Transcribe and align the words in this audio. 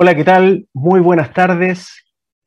Hola, 0.00 0.14
¿qué 0.14 0.22
tal? 0.22 0.68
Muy 0.72 1.00
buenas 1.00 1.32
tardes. 1.32 2.04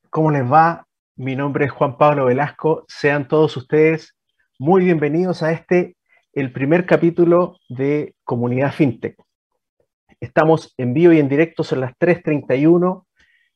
¿Cómo 0.10 0.32
les 0.32 0.50
va? 0.50 0.88
Mi 1.18 1.36
nombre 1.36 1.66
es 1.66 1.72
Juan 1.72 1.98
Pablo 1.98 2.28
Velasco. 2.28 2.86
Sean 2.88 3.28
todos 3.28 3.58
ustedes 3.58 4.16
muy 4.58 4.86
bienvenidos 4.86 5.44
a 5.44 5.52
este, 5.52 5.98
el 6.32 6.54
primer 6.54 6.86
capítulo 6.86 7.58
de 7.68 8.16
Comunidad 8.24 8.72
FinTech. 8.72 9.18
Estamos 10.22 10.74
en 10.78 10.94
vivo 10.94 11.12
y 11.12 11.20
en 11.20 11.28
directo, 11.28 11.66
son 11.66 11.82
las 11.82 11.92
3.31 12.00 13.06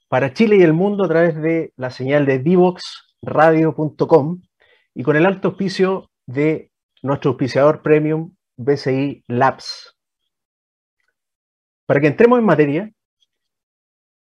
para 0.10 0.34
Chile 0.34 0.58
y 0.58 0.64
el 0.64 0.74
mundo 0.74 1.06
a 1.06 1.08
través 1.08 1.42
de 1.42 1.72
la 1.78 1.90
señal 1.90 2.26
de 2.26 2.40
divoxradio.com 2.40 4.42
y 4.94 5.04
con 5.04 5.16
el 5.16 5.26
alto 5.26 5.48
auspicio 5.48 6.12
de 6.26 6.70
nuestro 7.02 7.32
auspiciador 7.32 7.82
premium 7.82 8.36
BCI 8.58 9.24
Labs. 9.30 9.96
Para 11.86 12.02
que 12.02 12.08
entremos 12.08 12.40
en 12.40 12.46
materia, 12.46 12.92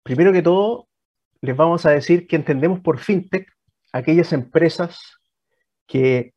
Primero 0.03 0.33
que 0.33 0.41
todo, 0.41 0.88
les 1.41 1.55
vamos 1.55 1.85
a 1.85 1.91
decir 1.91 2.27
que 2.27 2.35
entendemos 2.35 2.80
por 2.80 2.99
fintech 2.99 3.47
aquellas 3.91 4.33
empresas 4.33 5.17
que 5.88 6.33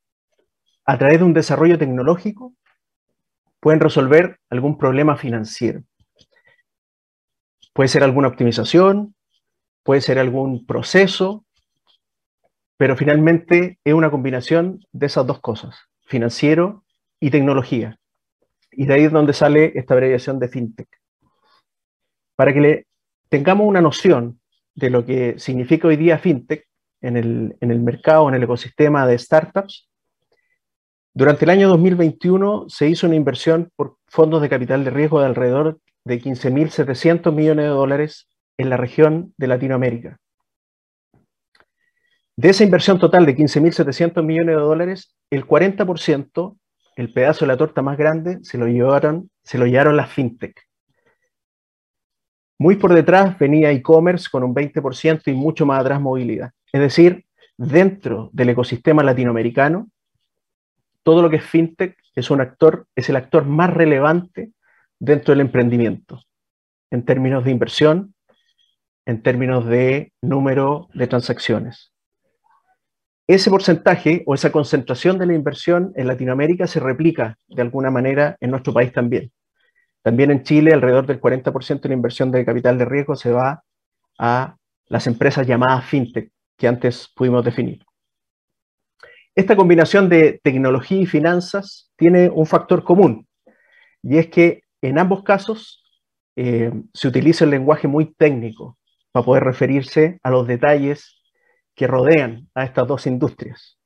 a 0.84 0.98
través 0.98 1.18
de 1.18 1.24
un 1.24 1.34
desarrollo 1.34 1.78
tecnológico 1.78 2.54
pueden 3.60 3.80
resolver 3.80 4.38
algún 4.50 4.76
problema 4.76 5.16
financiero. 5.16 5.82
Puede 7.72 7.88
ser 7.88 8.04
alguna 8.04 8.28
optimización, 8.28 9.14
puede 9.82 10.00
ser 10.00 10.18
algún 10.18 10.66
proceso, 10.66 11.44
pero 12.76 12.96
finalmente 12.96 13.78
es 13.84 13.94
una 13.94 14.10
combinación 14.10 14.80
de 14.92 15.06
esas 15.06 15.26
dos 15.26 15.40
cosas, 15.40 15.76
financiero 16.06 16.84
y 17.18 17.30
tecnología. 17.30 17.98
Y 18.72 18.86
de 18.86 18.94
ahí 18.94 19.04
es 19.04 19.12
donde 19.12 19.32
sale 19.32 19.72
esta 19.74 19.94
abreviación 19.94 20.38
de 20.38 20.48
fintech. 20.48 20.88
Para 22.36 22.52
que 22.52 22.60
le 22.60 22.86
tengamos 23.34 23.66
una 23.66 23.80
noción 23.80 24.38
de 24.76 24.90
lo 24.90 25.04
que 25.04 25.40
significa 25.40 25.88
hoy 25.88 25.96
día 25.96 26.18
fintech 26.18 26.68
en 27.00 27.16
el, 27.16 27.56
en 27.60 27.72
el 27.72 27.80
mercado, 27.80 28.28
en 28.28 28.36
el 28.36 28.44
ecosistema 28.44 29.08
de 29.08 29.18
startups, 29.18 29.88
durante 31.12 31.44
el 31.44 31.50
año 31.50 31.68
2021 31.68 32.66
se 32.68 32.88
hizo 32.88 33.08
una 33.08 33.16
inversión 33.16 33.72
por 33.74 33.96
fondos 34.06 34.40
de 34.40 34.48
capital 34.48 34.84
de 34.84 34.90
riesgo 34.90 35.18
de 35.18 35.26
alrededor 35.26 35.80
de 36.04 36.22
15.700 36.22 37.32
millones 37.32 37.64
de 37.64 37.70
dólares 37.70 38.28
en 38.56 38.70
la 38.70 38.76
región 38.76 39.34
de 39.36 39.48
Latinoamérica. 39.48 40.20
De 42.36 42.50
esa 42.50 42.62
inversión 42.62 43.00
total 43.00 43.26
de 43.26 43.34
15.700 43.36 44.22
millones 44.22 44.54
de 44.54 44.62
dólares, 44.62 45.16
el 45.30 45.44
40%, 45.44 46.56
el 46.94 47.12
pedazo 47.12 47.46
de 47.46 47.48
la 47.48 47.56
torta 47.56 47.82
más 47.82 47.98
grande, 47.98 48.38
se 48.42 48.58
lo 48.58 48.68
llevaron, 48.68 49.28
se 49.42 49.58
lo 49.58 49.66
llevaron 49.66 49.96
las 49.96 50.12
fintech. 50.12 50.54
Muy 52.58 52.76
por 52.76 52.94
detrás 52.94 53.38
venía 53.38 53.70
e-commerce 53.72 54.28
con 54.30 54.44
un 54.44 54.54
20% 54.54 55.22
y 55.26 55.32
mucho 55.32 55.66
más 55.66 55.80
atrás 55.80 56.00
movilidad. 56.00 56.52
Es 56.72 56.80
decir, 56.80 57.24
dentro 57.56 58.30
del 58.32 58.50
ecosistema 58.50 59.02
latinoamericano, 59.02 59.88
todo 61.02 61.22
lo 61.22 61.30
que 61.30 61.36
es 61.36 61.44
fintech 61.44 61.96
es 62.14 62.30
un 62.30 62.40
actor, 62.40 62.86
es 62.94 63.08
el 63.08 63.16
actor 63.16 63.44
más 63.44 63.72
relevante 63.72 64.52
dentro 64.98 65.32
del 65.32 65.40
emprendimiento, 65.40 66.22
en 66.90 67.04
términos 67.04 67.44
de 67.44 67.50
inversión, 67.50 68.14
en 69.04 69.22
términos 69.22 69.66
de 69.66 70.12
número 70.22 70.88
de 70.94 71.06
transacciones. 71.06 71.92
Ese 73.26 73.50
porcentaje 73.50 74.22
o 74.26 74.34
esa 74.34 74.52
concentración 74.52 75.18
de 75.18 75.26
la 75.26 75.34
inversión 75.34 75.92
en 75.96 76.06
Latinoamérica 76.06 76.66
se 76.66 76.80
replica 76.80 77.38
de 77.48 77.62
alguna 77.62 77.90
manera 77.90 78.36
en 78.40 78.50
nuestro 78.50 78.72
país 78.72 78.92
también. 78.92 79.32
También 80.04 80.30
en 80.30 80.42
Chile, 80.42 80.74
alrededor 80.74 81.06
del 81.06 81.18
40% 81.18 81.80
de 81.80 81.88
la 81.88 81.94
inversión 81.94 82.30
de 82.30 82.44
capital 82.44 82.76
de 82.76 82.84
riesgo 82.84 83.16
se 83.16 83.32
va 83.32 83.64
a 84.18 84.56
las 84.88 85.06
empresas 85.06 85.46
llamadas 85.46 85.86
fintech, 85.86 86.30
que 86.58 86.68
antes 86.68 87.10
pudimos 87.16 87.42
definir. 87.42 87.82
Esta 89.34 89.56
combinación 89.56 90.10
de 90.10 90.40
tecnología 90.44 91.00
y 91.00 91.06
finanzas 91.06 91.90
tiene 91.96 92.28
un 92.28 92.44
factor 92.44 92.84
común, 92.84 93.26
y 94.02 94.18
es 94.18 94.26
que 94.28 94.64
en 94.82 94.98
ambos 94.98 95.22
casos 95.22 95.82
eh, 96.36 96.70
se 96.92 97.08
utiliza 97.08 97.46
el 97.46 97.52
lenguaje 97.52 97.88
muy 97.88 98.12
técnico 98.12 98.76
para 99.10 99.24
poder 99.24 99.44
referirse 99.44 100.18
a 100.22 100.30
los 100.30 100.46
detalles 100.46 101.18
que 101.74 101.86
rodean 101.86 102.50
a 102.54 102.64
estas 102.64 102.86
dos 102.86 103.06
industrias. 103.06 103.78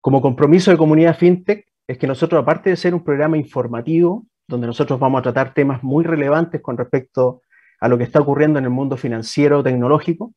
Como 0.00 0.22
compromiso 0.22 0.70
de 0.70 0.78
comunidad 0.78 1.18
fintech 1.18 1.66
es 1.86 1.98
que 1.98 2.06
nosotros, 2.06 2.40
aparte 2.40 2.70
de 2.70 2.76
ser 2.76 2.94
un 2.94 3.04
programa 3.04 3.36
informativo, 3.36 4.24
donde 4.50 4.66
nosotros 4.66 4.98
vamos 4.98 5.20
a 5.20 5.22
tratar 5.22 5.54
temas 5.54 5.82
muy 5.82 6.04
relevantes 6.04 6.60
con 6.60 6.76
respecto 6.76 7.42
a 7.80 7.88
lo 7.88 7.96
que 7.96 8.04
está 8.04 8.20
ocurriendo 8.20 8.58
en 8.58 8.64
el 8.64 8.70
mundo 8.70 8.96
financiero 8.96 9.62
tecnológico. 9.62 10.34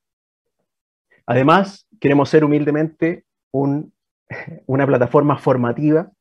Además, 1.25 1.87
queremos 1.99 2.29
ser 2.29 2.45
humildemente 2.45 3.25
una 3.51 4.87
plataforma 4.87 5.37
formativa 5.37 6.11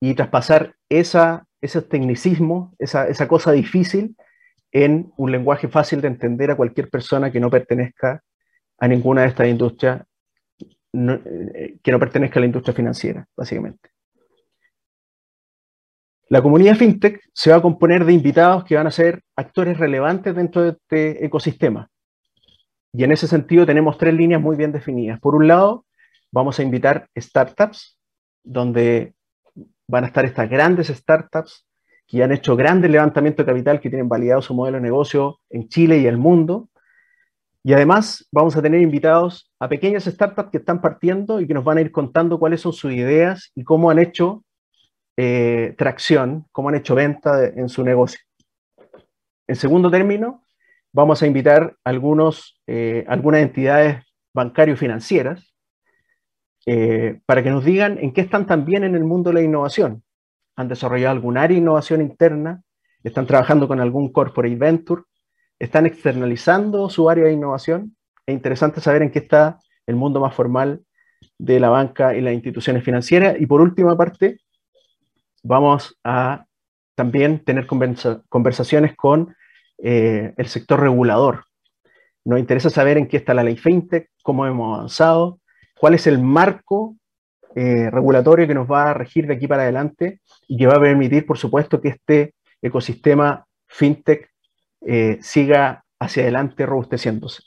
y 0.00 0.14
traspasar 0.14 0.74
esa, 0.88 1.46
ese 1.60 1.82
tecnicismo, 1.82 2.74
esa, 2.78 3.28
cosa 3.28 3.50
difícil, 3.52 4.14
en 4.72 5.10
un 5.16 5.32
lenguaje 5.32 5.68
fácil 5.68 6.00
de 6.00 6.08
entender 6.08 6.50
a 6.50 6.56
cualquier 6.56 6.90
persona 6.90 7.32
que 7.32 7.40
no 7.40 7.50
pertenezca 7.50 8.22
a 8.78 8.88
ninguna 8.88 9.22
de 9.22 9.28
estas 9.28 9.48
industrias, 9.48 10.02
eh, 10.92 11.78
que 11.82 11.92
no 11.92 11.98
pertenezca 11.98 12.38
a 12.38 12.40
la 12.40 12.46
industria 12.46 12.74
financiera, 12.74 13.26
básicamente. 13.34 13.95
La 16.28 16.42
comunidad 16.42 16.74
FinTech 16.74 17.20
se 17.32 17.50
va 17.50 17.56
a 17.56 17.62
componer 17.62 18.04
de 18.04 18.12
invitados 18.12 18.64
que 18.64 18.74
van 18.74 18.88
a 18.88 18.90
ser 18.90 19.22
actores 19.36 19.78
relevantes 19.78 20.34
dentro 20.34 20.62
de 20.62 20.70
este 20.70 21.24
ecosistema. 21.24 21.88
Y 22.92 23.04
en 23.04 23.12
ese 23.12 23.28
sentido 23.28 23.64
tenemos 23.64 23.96
tres 23.96 24.12
líneas 24.12 24.40
muy 24.40 24.56
bien 24.56 24.72
definidas. 24.72 25.20
Por 25.20 25.36
un 25.36 25.46
lado, 25.46 25.84
vamos 26.32 26.58
a 26.58 26.64
invitar 26.64 27.08
startups, 27.16 27.96
donde 28.42 29.14
van 29.86 30.02
a 30.02 30.06
estar 30.08 30.24
estas 30.24 30.50
grandes 30.50 30.88
startups 30.88 31.64
que 32.08 32.22
han 32.24 32.32
hecho 32.32 32.56
grandes 32.56 32.90
levantamientos 32.90 33.46
de 33.46 33.52
capital, 33.52 33.80
que 33.80 33.90
tienen 33.90 34.08
validado 34.08 34.42
su 34.42 34.52
modelo 34.52 34.78
de 34.78 34.82
negocio 34.82 35.38
en 35.50 35.68
Chile 35.68 35.98
y 35.98 36.06
el 36.06 36.16
mundo. 36.16 36.68
Y 37.62 37.72
además 37.72 38.26
vamos 38.32 38.56
a 38.56 38.62
tener 38.62 38.80
invitados 38.80 39.52
a 39.60 39.68
pequeñas 39.68 40.04
startups 40.04 40.50
que 40.50 40.58
están 40.58 40.80
partiendo 40.80 41.40
y 41.40 41.46
que 41.46 41.54
nos 41.54 41.64
van 41.64 41.78
a 41.78 41.82
ir 41.82 41.92
contando 41.92 42.38
cuáles 42.38 42.62
son 42.62 42.72
sus 42.72 42.92
ideas 42.92 43.52
y 43.54 43.62
cómo 43.62 43.90
han 43.90 44.00
hecho 44.00 44.42
eh, 45.16 45.74
tracción, 45.78 46.46
cómo 46.52 46.68
han 46.68 46.74
hecho 46.74 46.94
venta 46.94 47.44
en 47.44 47.68
su 47.68 47.82
negocio. 47.82 48.20
En 49.48 49.56
segundo 49.56 49.90
término, 49.90 50.42
vamos 50.92 51.22
a 51.22 51.26
invitar 51.26 51.76
algunos, 51.84 52.60
eh, 52.66 53.04
algunas 53.08 53.42
entidades 53.42 54.04
bancarias 54.34 54.78
financieras 54.78 55.54
eh, 56.66 57.20
para 57.26 57.42
que 57.42 57.50
nos 57.50 57.64
digan 57.64 57.98
en 57.98 58.12
qué 58.12 58.22
están 58.22 58.46
también 58.46 58.82
en 58.82 58.94
el 58.94 59.04
mundo 59.04 59.30
de 59.30 59.34
la 59.34 59.42
innovación. 59.42 60.02
¿Han 60.56 60.68
desarrollado 60.68 61.12
algún 61.12 61.38
área 61.38 61.54
de 61.54 61.60
innovación 61.60 62.00
interna? 62.00 62.62
¿Están 63.04 63.26
trabajando 63.26 63.68
con 63.68 63.80
algún 63.80 64.10
corporate 64.10 64.56
venture? 64.56 65.02
¿Están 65.58 65.86
externalizando 65.86 66.90
su 66.90 67.08
área 67.08 67.26
de 67.26 67.32
innovación? 67.32 67.96
Es 68.26 68.34
interesante 68.34 68.80
saber 68.80 69.02
en 69.02 69.10
qué 69.10 69.20
está 69.20 69.60
el 69.86 69.96
mundo 69.96 70.20
más 70.20 70.34
formal 70.34 70.82
de 71.38 71.60
la 71.60 71.68
banca 71.68 72.16
y 72.16 72.20
las 72.20 72.34
instituciones 72.34 72.82
financieras. 72.82 73.36
Y 73.38 73.46
por 73.46 73.60
última 73.60 73.96
parte, 73.96 74.38
vamos 75.46 75.98
a 76.04 76.44
también 76.94 77.44
tener 77.44 77.66
conversaciones 77.66 78.96
con 78.96 79.34
eh, 79.78 80.32
el 80.36 80.46
sector 80.48 80.80
regulador. 80.80 81.44
Nos 82.24 82.40
interesa 82.40 82.70
saber 82.70 82.98
en 82.98 83.06
qué 83.06 83.18
está 83.18 83.34
la 83.34 83.44
ley 83.44 83.56
FinTech, 83.56 84.10
cómo 84.22 84.46
hemos 84.46 84.76
avanzado, 84.76 85.40
cuál 85.78 85.94
es 85.94 86.06
el 86.06 86.18
marco 86.18 86.96
eh, 87.54 87.90
regulatorio 87.90 88.46
que 88.46 88.54
nos 88.54 88.70
va 88.70 88.90
a 88.90 88.94
regir 88.94 89.26
de 89.26 89.34
aquí 89.34 89.46
para 89.46 89.62
adelante 89.62 90.20
y 90.48 90.56
que 90.56 90.66
va 90.66 90.76
a 90.76 90.80
permitir, 90.80 91.26
por 91.26 91.38
supuesto, 91.38 91.80
que 91.80 91.88
este 91.88 92.34
ecosistema 92.60 93.46
FinTech 93.68 94.30
eh, 94.86 95.18
siga 95.20 95.84
hacia 96.00 96.24
adelante 96.24 96.66
robusteciéndose. 96.66 97.42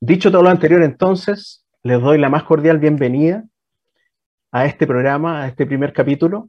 Dicho 0.00 0.30
todo 0.30 0.42
lo 0.42 0.50
anterior, 0.50 0.82
entonces, 0.82 1.66
les 1.82 2.00
doy 2.00 2.18
la 2.18 2.28
más 2.28 2.44
cordial 2.44 2.78
bienvenida 2.78 3.44
a 4.54 4.66
este 4.66 4.86
programa, 4.86 5.42
a 5.42 5.48
este 5.48 5.66
primer 5.66 5.92
capítulo. 5.92 6.48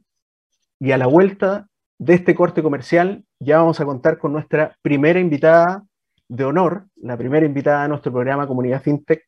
Y 0.78 0.92
a 0.92 0.96
la 0.96 1.08
vuelta 1.08 1.66
de 1.98 2.14
este 2.14 2.36
corte 2.36 2.62
comercial 2.62 3.24
ya 3.40 3.58
vamos 3.58 3.80
a 3.80 3.84
contar 3.84 4.18
con 4.18 4.32
nuestra 4.32 4.76
primera 4.80 5.18
invitada 5.18 5.82
de 6.28 6.44
honor, 6.44 6.86
la 6.94 7.16
primera 7.16 7.44
invitada 7.44 7.82
a 7.82 7.88
nuestro 7.88 8.12
programa 8.12 8.46
Comunidad 8.46 8.80
FinTech, 8.80 9.24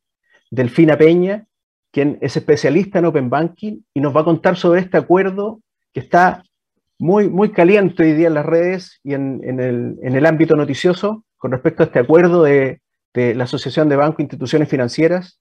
Delfina 0.49 0.97
Peña, 0.97 1.45
quien 1.91 2.19
es 2.21 2.37
especialista 2.37 2.99
en 2.99 3.05
Open 3.05 3.29
Banking 3.29 3.81
y 3.93 3.99
nos 3.99 4.15
va 4.15 4.21
a 4.21 4.25
contar 4.25 4.55
sobre 4.55 4.79
este 4.79 4.97
acuerdo 4.97 5.59
que 5.93 5.99
está 5.99 6.43
muy, 6.97 7.27
muy 7.27 7.51
caliente 7.51 8.03
hoy 8.03 8.13
día 8.13 8.27
en 8.27 8.33
las 8.33 8.45
redes 8.45 9.01
y 9.03 9.13
en, 9.13 9.41
el, 9.59 9.97
en 10.01 10.15
el, 10.15 10.25
ámbito 10.25 10.55
noticioso 10.55 11.25
con 11.37 11.51
respecto 11.51 11.83
a 11.83 11.87
este 11.87 11.99
acuerdo 11.99 12.43
de, 12.43 12.81
de 13.13 13.35
la 13.35 13.43
Asociación 13.43 13.89
de 13.89 13.97
Bancos 13.97 14.19
e 14.19 14.23
Instituciones 14.23 14.69
Financieras 14.69 15.39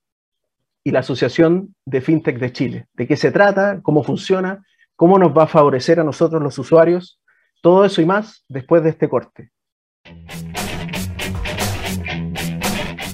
y 0.84 0.90
la 0.90 1.00
Asociación 1.00 1.74
de 1.84 2.00
FinTech 2.00 2.38
de 2.38 2.52
Chile. 2.52 2.86
¿De 2.94 3.06
qué 3.06 3.16
se 3.16 3.30
trata? 3.30 3.80
¿Cómo 3.82 4.02
funciona? 4.02 4.64
¿Cómo 4.96 5.18
nos 5.18 5.36
va 5.36 5.44
a 5.44 5.46
favorecer 5.46 6.00
a 6.00 6.04
nosotros 6.04 6.42
los 6.42 6.58
usuarios? 6.58 7.20
Todo 7.62 7.84
eso 7.84 8.00
y 8.00 8.06
más 8.06 8.44
después 8.48 8.82
de 8.82 8.90
este 8.90 9.08
corte. 9.08 9.50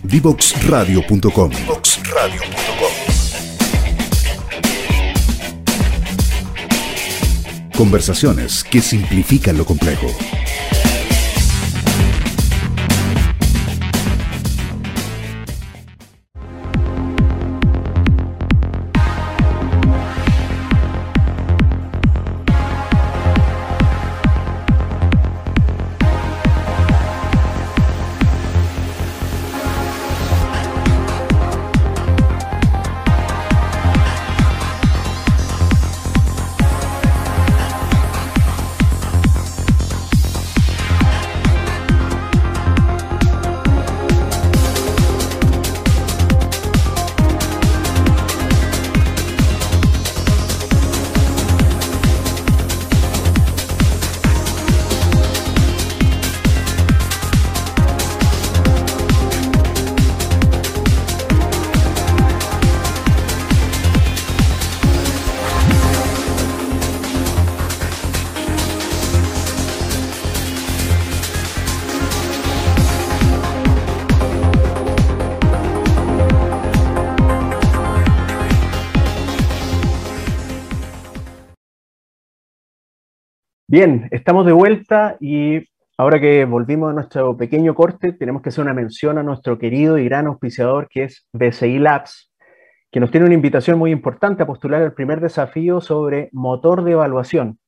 Divoxradio.com 0.03 1.51
Conversaciones 7.77 8.63
que 8.63 8.81
simplifican 8.81 9.59
lo 9.59 9.65
complejo. 9.65 10.07
Bien, 83.75 84.07
estamos 84.13 84.47
de 84.47 84.53
vuelta 84.53 85.17
y 85.19 85.65
ahora 85.99 86.21
que 86.21 86.45
volvimos 86.45 86.91
a 86.91 86.93
nuestro 86.93 87.37
pequeño 87.37 87.75
corte, 87.75 88.13
tenemos 88.13 88.41
que 88.41 88.51
hacer 88.51 88.63
una 88.63 88.73
mención 88.73 89.19
a 89.19 89.25
nuestro 89.25 89.59
querido 89.59 89.99
y 89.99 90.05
gran 90.05 90.29
auspiciador 90.29 90.87
que 90.89 91.03
es 91.03 91.27
BCI 91.33 91.81
Labs, 91.81 92.31
que 92.93 93.01
nos 93.01 93.11
tiene 93.11 93.27
una 93.27 93.35
invitación 93.35 93.77
muy 93.77 93.91
importante 93.91 94.45
a 94.45 94.47
postular 94.47 94.81
el 94.81 94.93
primer 94.93 95.21
desafío 95.21 95.81
sobre 95.81 96.29
motor 96.31 96.85
de 96.85 96.93
evaluación. 96.93 97.59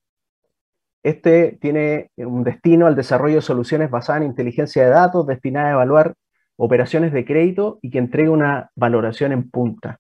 Este 1.03 1.59
tiene 1.61 2.13
un 2.19 2.45
destino 2.45 2.87
al 2.87 2.95
desarrollo 2.95 3.35
de 3.35 3.43
soluciones 3.43 3.91
basadas 3.91 4.23
en 4.23 4.29
inteligencia 4.29 4.85
de 4.85 4.91
datos 4.91 5.27
destinadas 5.27 5.71
a 5.71 5.73
evaluar 5.73 6.15
operaciones 6.55 7.13
de 7.13 7.25
crédito 7.25 7.81
y 7.83 7.91
que 7.91 7.99
entregue 7.99 8.29
una 8.29 8.71
valoración 8.77 9.33
en 9.33 9.51
punta. 9.51 9.99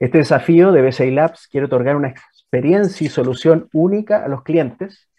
Este 0.00 0.16
desafío 0.16 0.72
de 0.72 0.80
BCI 0.80 1.10
Labs 1.10 1.46
quiere 1.46 1.66
otorgar 1.66 1.96
una 1.96 2.08
experiencia 2.08 3.06
y 3.06 3.10
solución 3.10 3.68
única 3.74 4.24
a 4.24 4.28
los 4.28 4.44
clientes 4.44 5.10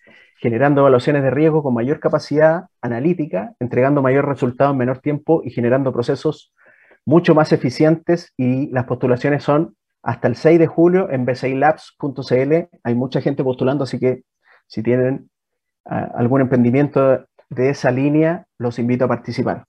generando 0.43 0.81
evaluaciones 0.81 1.23
de 1.23 1.31
riesgo 1.31 1.63
con 1.63 1.73
mayor 1.73 2.01
capacidad 2.01 2.65
analítica, 2.81 3.53
entregando 3.61 4.01
mayor 4.01 4.27
resultado 4.27 4.71
en 4.71 4.77
menor 4.77 4.99
tiempo 4.99 5.41
y 5.45 5.51
generando 5.51 5.93
procesos 5.93 6.53
mucho 7.05 7.33
más 7.33 7.53
eficientes 7.53 8.33
y 8.35 8.69
las 8.71 8.83
postulaciones 8.83 9.41
son 9.41 9.77
hasta 10.01 10.27
el 10.27 10.35
6 10.35 10.59
de 10.59 10.67
julio 10.67 11.09
en 11.09 11.23
bcilabs.cl. 11.25 12.53
Hay 12.83 12.93
mucha 12.93 13.21
gente 13.21 13.41
postulando, 13.41 13.85
así 13.85 13.99
que 13.99 14.23
si 14.67 14.83
tienen 14.83 15.29
uh, 15.85 16.11
algún 16.13 16.41
emprendimiento 16.41 17.25
de 17.49 17.69
esa 17.69 17.89
línea, 17.89 18.45
los 18.57 18.79
invito 18.79 19.05
a 19.05 19.07
participar. 19.07 19.63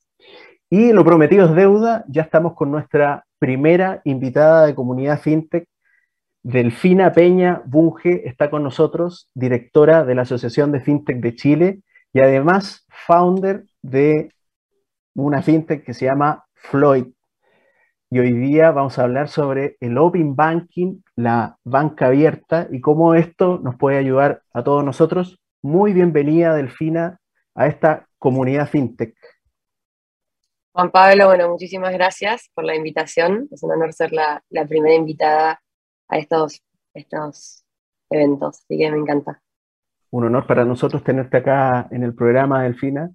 Y 0.68 0.92
lo 0.92 1.04
prometido 1.04 1.46
es 1.46 1.54
deuda, 1.54 2.04
ya 2.08 2.22
estamos 2.22 2.54
con 2.54 2.72
nuestra 2.72 3.24
primera 3.38 4.00
invitada 4.02 4.66
de 4.66 4.74
comunidad 4.74 5.20
FinTech, 5.20 5.68
Delfina 6.44 7.10
Peña 7.10 7.62
Bunge 7.64 8.28
está 8.28 8.50
con 8.50 8.62
nosotros, 8.62 9.30
directora 9.32 10.04
de 10.04 10.14
la 10.14 10.22
Asociación 10.22 10.72
de 10.72 10.80
FinTech 10.80 11.16
de 11.16 11.34
Chile 11.34 11.80
y 12.12 12.20
además 12.20 12.86
founder 12.90 13.64
de 13.80 14.28
una 15.14 15.40
FinTech 15.40 15.82
que 15.82 15.94
se 15.94 16.04
llama 16.04 16.44
Floyd. 16.52 17.06
Y 18.10 18.18
hoy 18.18 18.34
día 18.34 18.72
vamos 18.72 18.98
a 18.98 19.04
hablar 19.04 19.28
sobre 19.28 19.78
el 19.80 19.96
Open 19.96 20.36
Banking, 20.36 21.00
la 21.16 21.56
banca 21.64 22.08
abierta 22.08 22.68
y 22.70 22.82
cómo 22.82 23.14
esto 23.14 23.58
nos 23.62 23.76
puede 23.76 23.96
ayudar 23.96 24.42
a 24.52 24.62
todos 24.62 24.84
nosotros. 24.84 25.40
Muy 25.62 25.94
bienvenida, 25.94 26.54
Delfina, 26.54 27.20
a 27.54 27.68
esta 27.68 28.06
comunidad 28.18 28.68
FinTech. 28.68 29.14
Juan 30.72 30.90
Pablo, 30.90 31.28
bueno, 31.28 31.48
muchísimas 31.48 31.94
gracias 31.94 32.50
por 32.52 32.64
la 32.64 32.76
invitación. 32.76 33.48
Es 33.50 33.62
un 33.62 33.72
honor 33.72 33.94
ser 33.94 34.12
la, 34.12 34.44
la 34.50 34.66
primera 34.66 34.94
invitada 34.94 35.58
a 36.08 36.18
estos, 36.18 36.62
estos 36.92 37.64
eventos, 38.10 38.60
así 38.60 38.78
que 38.78 38.90
me 38.90 38.98
encanta. 38.98 39.40
Un 40.10 40.24
honor 40.24 40.46
para 40.46 40.64
nosotros 40.64 41.02
tenerte 41.02 41.38
acá 41.38 41.88
en 41.90 42.02
el 42.02 42.14
programa, 42.14 42.62
Delfina. 42.62 43.10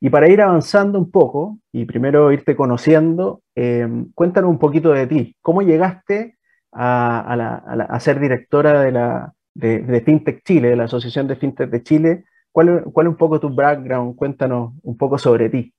Y 0.00 0.10
para 0.10 0.28
ir 0.28 0.40
avanzando 0.40 0.98
un 0.98 1.10
poco, 1.10 1.58
y 1.72 1.84
primero 1.84 2.30
irte 2.32 2.54
conociendo, 2.54 3.42
eh, 3.56 3.86
cuéntanos 4.14 4.50
un 4.50 4.58
poquito 4.58 4.92
de 4.92 5.06
ti. 5.06 5.36
¿Cómo 5.42 5.62
llegaste 5.62 6.38
a, 6.72 7.20
a, 7.20 7.36
la, 7.36 7.54
a, 7.56 7.76
la, 7.76 7.84
a 7.84 8.00
ser 8.00 8.20
directora 8.20 8.80
de, 8.80 8.92
la, 8.92 9.32
de, 9.54 9.80
de, 9.80 10.00
FinTech 10.00 10.44
Chile, 10.44 10.68
de 10.70 10.76
la 10.76 10.84
Asociación 10.84 11.26
de 11.26 11.36
FinTech 11.36 11.68
de 11.68 11.82
Chile? 11.82 12.24
¿Cuál, 12.52 12.84
¿Cuál 12.92 13.08
es 13.08 13.10
un 13.10 13.16
poco 13.16 13.40
tu 13.40 13.52
background? 13.54 14.16
Cuéntanos 14.16 14.72
un 14.82 14.96
poco 14.96 15.18
sobre 15.18 15.50
ti. 15.50 15.74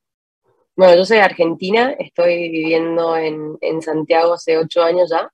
Bueno, 0.76 0.96
yo 0.96 1.06
soy 1.06 1.18
argentina, 1.18 1.92
estoy 1.98 2.50
viviendo 2.50 3.18
en, 3.18 3.58
en 3.62 3.82
Santiago 3.82 4.34
hace 4.34 4.58
ocho 4.58 4.84
años 4.84 5.10
ya. 5.10 5.30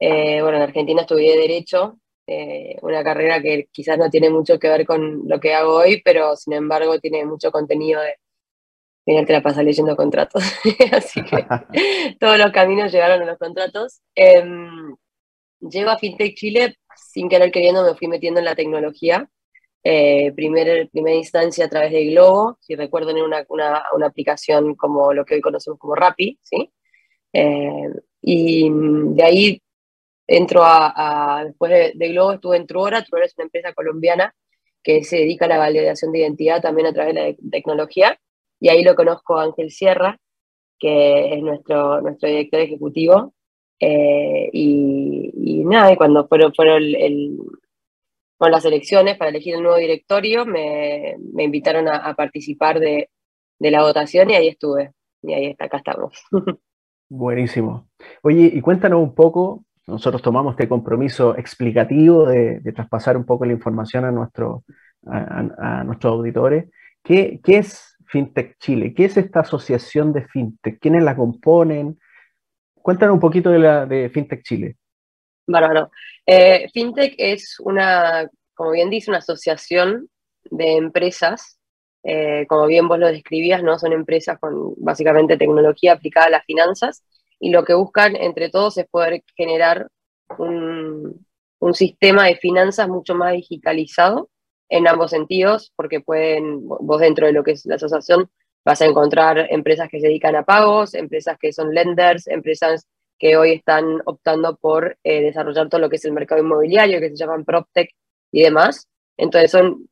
Eh, 0.00 0.40
bueno, 0.40 0.56
en 0.56 0.62
Argentina 0.62 1.02
estudié 1.02 1.36
Derecho, 1.36 1.98
eh, 2.26 2.76
una 2.82 3.04
carrera 3.04 3.42
que 3.42 3.68
quizás 3.70 3.98
no 3.98 4.08
tiene 4.08 4.30
mucho 4.30 4.58
que 4.58 4.68
ver 4.68 4.86
con 4.86 5.28
lo 5.28 5.38
que 5.40 5.54
hago 5.54 5.76
hoy, 5.76 6.00
pero 6.02 6.36
sin 6.36 6.54
embargo 6.54 6.98
tiene 6.98 7.24
mucho 7.24 7.50
contenido 7.50 8.00
de... 8.00 8.16
Final 9.04 9.26
te 9.26 9.32
la 9.32 9.42
pasas 9.42 9.64
leyendo 9.64 9.96
contratos, 9.96 10.42
así 10.92 11.22
que 11.24 11.46
todos 12.20 12.38
los 12.38 12.52
caminos 12.52 12.92
llegaron 12.92 13.22
a 13.22 13.26
los 13.26 13.38
contratos. 13.38 14.00
Eh, 14.14 14.44
llego 15.60 15.90
a 15.90 15.98
FinTech 15.98 16.34
Chile, 16.34 16.76
sin 16.96 17.28
querer 17.28 17.50
queriendo 17.50 17.84
me 17.84 17.94
fui 17.94 18.08
metiendo 18.08 18.40
en 18.40 18.46
la 18.46 18.54
tecnología. 18.54 19.28
Eh, 19.82 20.32
primer, 20.32 20.90
primera 20.90 21.16
instancia 21.16 21.64
a 21.64 21.68
través 21.68 21.92
de 21.92 22.04
Globo, 22.10 22.58
si 22.60 22.76
recuerdan, 22.76 23.16
era 23.16 23.24
una, 23.24 23.46
una, 23.48 23.82
una, 23.94 24.06
aplicación 24.06 24.74
como 24.74 25.14
lo 25.14 25.24
que 25.24 25.36
hoy 25.36 25.40
conocemos 25.40 25.78
como 25.78 25.94
Rappi, 25.94 26.38
¿sí? 26.42 26.70
Eh, 27.32 27.88
y 28.20 28.70
de 28.70 29.22
ahí 29.22 29.62
entro 30.30 30.62
a, 30.64 31.42
después 31.44 31.92
de, 31.94 32.08
Globo 32.08 32.32
estuve 32.32 32.56
en 32.56 32.66
Truora, 32.66 33.02
Truora 33.02 33.26
es 33.26 33.34
una 33.36 33.46
empresa 33.46 33.72
colombiana 33.74 34.32
que 34.82 35.02
se 35.02 35.16
dedica 35.16 35.46
a 35.46 35.48
la 35.48 35.58
validación 35.58 36.12
de 36.12 36.20
identidad 36.20 36.62
también 36.62 36.86
a 36.86 36.92
través 36.92 37.14
de 37.14 37.32
la 37.32 37.50
tecnología, 37.50 38.16
y 38.60 38.68
ahí 38.68 38.84
lo 38.84 38.94
conozco 38.94 39.38
Ángel 39.38 39.70
Sierra, 39.70 40.18
que 40.78 41.34
es 41.34 41.42
nuestro, 41.42 42.00
nuestro 42.00 42.28
director 42.28 42.60
ejecutivo, 42.60 43.34
eh, 43.80 44.48
y, 44.52 45.64
nada, 45.64 45.92
y 45.92 45.96
cuando 45.96 46.28
fueron, 46.28 46.54
fueron 46.54 46.82
el, 46.82 47.36
las 48.38 48.64
elecciones 48.64 49.16
para 49.16 49.30
elegir 49.30 49.56
el 49.56 49.62
nuevo 49.62 49.78
directorio, 49.78 50.46
me, 50.46 51.16
me 51.32 51.42
invitaron 51.42 51.88
a, 51.88 51.96
a 51.96 52.14
participar 52.14 52.78
de, 52.78 53.10
de, 53.58 53.70
la 53.70 53.82
votación 53.82 54.30
y 54.30 54.34
ahí 54.34 54.48
estuve, 54.48 54.92
y 55.22 55.32
ahí 55.32 55.46
está, 55.46 55.64
acá 55.64 55.78
estamos. 55.78 56.22
Buenísimo. 57.08 57.88
Oye, 58.22 58.48
y 58.54 58.60
cuéntanos 58.60 59.02
un 59.02 59.14
poco, 59.14 59.64
nosotros 59.90 60.22
tomamos 60.22 60.52
este 60.52 60.68
compromiso 60.68 61.36
explicativo 61.36 62.26
de, 62.26 62.60
de 62.60 62.72
traspasar 62.72 63.16
un 63.16 63.24
poco 63.24 63.44
la 63.44 63.52
información 63.52 64.04
a, 64.04 64.10
nuestro, 64.10 64.64
a, 65.06 65.84
nuestros 65.84 66.12
auditores. 66.12 66.70
¿Qué, 67.02 67.40
¿Qué, 67.42 67.58
es 67.58 67.96
FinTech 68.06 68.56
Chile? 68.58 68.94
¿Qué 68.94 69.06
es 69.06 69.16
esta 69.16 69.40
asociación 69.40 70.12
de 70.12 70.26
FinTech? 70.26 70.78
¿Quiénes 70.78 71.02
la 71.02 71.16
componen? 71.16 71.98
Cuéntanos 72.74 73.14
un 73.14 73.20
poquito 73.20 73.50
de, 73.50 73.58
la, 73.58 73.86
de 73.86 74.08
FinTech 74.10 74.42
Chile. 74.42 74.76
Bárbaro. 75.46 75.90
Eh, 76.24 76.68
FinTech 76.72 77.14
es 77.18 77.58
una, 77.60 78.30
como 78.54 78.70
bien 78.70 78.90
dice, 78.90 79.10
una 79.10 79.18
asociación 79.18 80.08
de 80.44 80.76
empresas. 80.76 81.58
Eh, 82.02 82.46
como 82.48 82.66
bien 82.66 82.88
vos 82.88 82.98
lo 82.98 83.08
describías, 83.08 83.62
¿no? 83.62 83.78
Son 83.78 83.92
empresas 83.92 84.38
con 84.38 84.74
básicamente 84.78 85.36
tecnología 85.36 85.92
aplicada 85.92 86.26
a 86.26 86.30
las 86.30 86.44
finanzas 86.46 87.04
y 87.40 87.50
lo 87.50 87.64
que 87.64 87.74
buscan 87.74 88.14
entre 88.14 88.50
todos 88.50 88.78
es 88.78 88.86
poder 88.88 89.24
generar 89.34 89.88
un, 90.38 91.26
un 91.58 91.74
sistema 91.74 92.26
de 92.26 92.36
finanzas 92.36 92.88
mucho 92.88 93.14
más 93.14 93.32
digitalizado 93.32 94.28
en 94.68 94.86
ambos 94.86 95.10
sentidos, 95.10 95.72
porque 95.74 96.00
pueden, 96.00 96.68
vos 96.68 97.00
dentro 97.00 97.26
de 97.26 97.32
lo 97.32 97.42
que 97.42 97.52
es 97.52 97.66
la 97.66 97.74
asociación, 97.74 98.30
Vas 98.64 98.82
a 98.82 98.86
encontrar 98.86 99.46
empresas 99.50 99.88
que 99.88 100.00
se 100.00 100.08
dedican 100.08 100.36
a 100.36 100.44
pagos, 100.44 100.94
empresas 100.94 101.38
que 101.38 101.52
son 101.52 101.74
lenders, 101.74 102.26
empresas 102.26 102.86
que 103.18 103.36
hoy 103.36 103.52
están 103.52 104.00
optando 104.04 104.56
por 104.56 104.98
eh, 105.02 105.22
desarrollar 105.22 105.68
todo 105.68 105.80
lo 105.80 105.88
que 105.88 105.96
es 105.96 106.04
el 106.04 106.12
mercado 106.12 106.42
inmobiliario, 106.42 107.00
que 107.00 107.10
se 107.10 107.16
llaman 107.16 107.44
PropTech 107.44 107.90
y 108.32 108.42
demás. 108.42 108.86
Entonces 109.16 109.50
son 109.50 109.88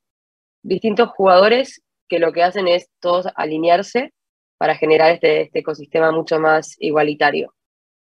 distintos 0.62 1.10
jugadores 1.10 1.82
que 2.08 2.18
lo 2.18 2.32
que 2.32 2.42
hacen 2.42 2.68
es 2.68 2.88
todos 3.00 3.26
alinearse 3.36 4.12
para 4.58 4.76
generar 4.76 5.12
este, 5.12 5.42
este 5.42 5.60
ecosistema 5.60 6.10
mucho 6.10 6.38
más 6.40 6.76
igualitario, 6.80 7.54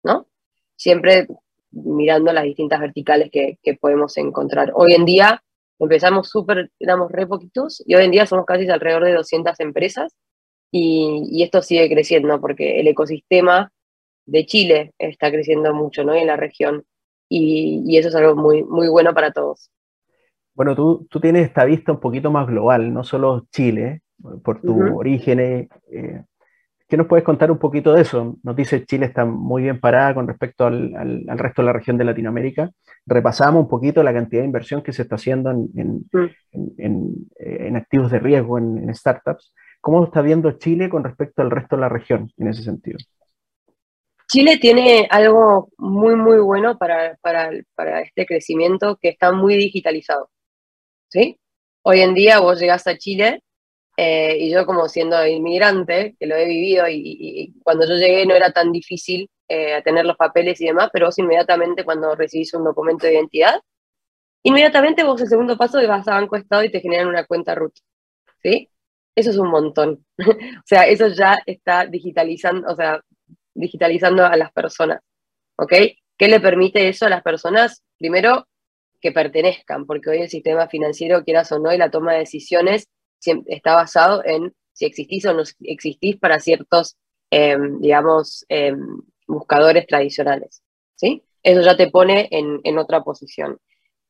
¿no? 0.04 0.28
Siempre 0.76 1.26
mirando 1.70 2.32
las 2.32 2.44
distintas 2.44 2.80
verticales 2.80 3.30
que, 3.32 3.58
que 3.62 3.74
podemos 3.74 4.16
encontrar. 4.18 4.72
Hoy 4.74 4.92
en 4.92 5.06
día 5.06 5.42
empezamos 5.78 6.28
súper, 6.28 6.70
éramos 6.78 7.10
re 7.10 7.26
poquitos 7.26 7.82
y 7.86 7.94
hoy 7.94 8.04
en 8.04 8.10
día 8.10 8.26
somos 8.26 8.44
casi 8.44 8.68
alrededor 8.68 9.04
de 9.04 9.14
200 9.14 9.58
empresas 9.60 10.14
y, 10.70 11.22
y, 11.30 11.42
esto 11.42 11.60
sigue 11.60 11.90
creciendo 11.90 12.40
porque 12.40 12.80
el 12.80 12.88
ecosistema 12.88 13.72
de 14.26 14.46
Chile 14.46 14.92
está 14.98 15.30
creciendo 15.30 15.74
mucho 15.74 16.04
¿no? 16.04 16.14
en 16.14 16.26
la 16.26 16.36
región 16.36 16.84
y, 17.28 17.82
y, 17.86 17.96
eso 17.96 18.08
es 18.08 18.14
algo 18.14 18.36
muy, 18.36 18.62
muy 18.62 18.88
bueno 18.88 19.14
para 19.14 19.32
todos. 19.32 19.70
Bueno, 20.54 20.76
tú, 20.76 21.06
tú 21.10 21.18
tienes 21.18 21.46
esta 21.46 21.64
vista 21.64 21.92
un 21.92 22.00
poquito 22.00 22.30
más 22.30 22.46
global, 22.46 22.92
no 22.92 23.04
solo 23.04 23.46
Chile, 23.50 24.02
por 24.44 24.60
tu 24.60 24.72
uh 24.72 24.82
-huh. 24.82 24.96
origen. 24.98 25.40
Eh, 25.40 25.68
¿Qué 26.92 26.98
nos 26.98 27.06
puedes 27.06 27.24
contar 27.24 27.50
un 27.50 27.58
poquito 27.58 27.94
de 27.94 28.02
eso? 28.02 28.36
Nos 28.42 28.54
dice 28.54 28.84
Chile 28.84 29.06
está 29.06 29.24
muy 29.24 29.62
bien 29.62 29.80
parada 29.80 30.12
con 30.12 30.28
respecto 30.28 30.66
al, 30.66 30.94
al, 30.94 31.24
al, 31.26 31.38
resto 31.38 31.62
de 31.62 31.66
la 31.66 31.72
región 31.72 31.96
de 31.96 32.04
Latinoamérica. 32.04 32.70
Repasamos 33.06 33.62
un 33.62 33.68
poquito 33.70 34.02
la 34.02 34.12
cantidad 34.12 34.42
de 34.42 34.46
inversión 34.48 34.82
que 34.82 34.92
se 34.92 35.00
está 35.00 35.14
haciendo 35.14 35.50
en, 35.52 35.70
en, 35.74 36.04
en, 36.76 37.14
en 37.38 37.76
activos 37.76 38.10
de 38.10 38.18
riesgo, 38.18 38.58
en, 38.58 38.94
startups. 38.94 39.54
¿Cómo 39.80 40.04
está 40.04 40.20
viendo 40.20 40.58
Chile 40.58 40.90
con 40.90 41.02
respecto 41.02 41.40
al 41.40 41.50
resto 41.50 41.76
de 41.76 41.80
la 41.80 41.88
región 41.88 42.30
en 42.36 42.48
ese 42.48 42.62
sentido? 42.62 42.98
Chile 44.28 44.58
tiene 44.58 45.08
algo 45.10 45.70
muy, 45.78 46.14
muy 46.14 46.40
bueno 46.40 46.76
para, 46.76 47.16
para, 47.22 47.52
para 47.74 48.02
este 48.02 48.26
crecimiento 48.26 48.98
que 49.00 49.08
está 49.08 49.32
muy 49.32 49.56
digitalizado. 49.56 50.28
¿sí? 51.08 51.40
Hoy 51.80 52.02
en 52.02 52.12
día 52.12 52.40
vos 52.40 52.60
llegás 52.60 52.86
a 52.86 52.98
Chile 52.98 53.42
eh, 54.04 54.36
y 54.36 54.50
yo 54.50 54.66
como 54.66 54.88
siendo 54.88 55.24
inmigrante, 55.24 56.16
que 56.18 56.26
lo 56.26 56.34
he 56.34 56.44
vivido 56.46 56.86
y, 56.88 57.54
cuando 57.62 57.86
yo 57.86 57.94
llegué 57.94 58.26
no 58.26 58.34
era 58.34 58.50
tan 58.50 58.72
difícil 58.72 59.30
eh, 59.46 59.80
tener 59.84 60.04
los 60.04 60.16
papeles 60.16 60.60
y 60.60 60.66
demás, 60.66 60.90
pero 60.92 61.06
vos 61.06 61.18
inmediatamente 61.20 61.84
cuando 61.84 62.16
recibís 62.16 62.52
un 62.54 62.64
documento 62.64 63.06
de 63.06 63.14
identidad, 63.14 63.60
inmediatamente 64.42 65.04
vos 65.04 65.20
el 65.20 65.28
segundo 65.28 65.56
paso 65.56 65.78
vas 65.86 66.08
a 66.08 66.14
Banco 66.14 66.34
Estado 66.34 66.64
y 66.64 66.70
te 66.72 66.80
generan 66.80 67.06
una 67.06 67.24
cuenta 67.26 67.54
RUT, 67.54 67.74
¿sí? 68.42 68.68
Eso 69.14 69.30
es 69.30 69.36
un 69.36 69.50
montón. 69.50 70.04
o 70.18 70.66
sea, 70.66 70.88
eso 70.88 71.06
ya 71.06 71.38
está 71.46 71.86
digitalizando, 71.86 72.68
o 72.72 72.74
sea, 72.74 73.00
digitalizando 73.54 74.24
a 74.26 74.36
las 74.36 74.50
personas, 74.52 75.00
¿ok? 75.56 75.72
¿Qué 76.18 76.28
le 76.28 76.40
permite 76.40 76.88
eso 76.88 77.06
a 77.06 77.10
las 77.10 77.22
personas? 77.22 77.84
Primero, 77.98 78.48
que 79.00 79.12
pertenezcan, 79.12 79.86
porque 79.86 80.10
hoy 80.10 80.18
el 80.22 80.28
sistema 80.28 80.66
financiero, 80.66 81.22
quieras 81.22 81.52
o 81.52 81.60
no, 81.60 81.72
y 81.72 81.78
la 81.78 81.90
toma 81.90 82.14
de 82.14 82.20
decisiones 82.20 82.88
está 83.46 83.74
basado 83.74 84.24
en 84.24 84.52
si 84.72 84.86
existís 84.86 85.24
o 85.26 85.34
no 85.34 85.42
existís 85.60 86.16
para 86.16 86.40
ciertos, 86.40 86.96
eh, 87.30 87.56
digamos, 87.78 88.44
eh, 88.48 88.74
buscadores 89.26 89.86
tradicionales, 89.86 90.62
¿sí? 90.94 91.22
Eso 91.42 91.60
ya 91.62 91.76
te 91.76 91.90
pone 91.90 92.28
en, 92.30 92.60
en 92.64 92.78
otra 92.78 93.02
posición. 93.02 93.58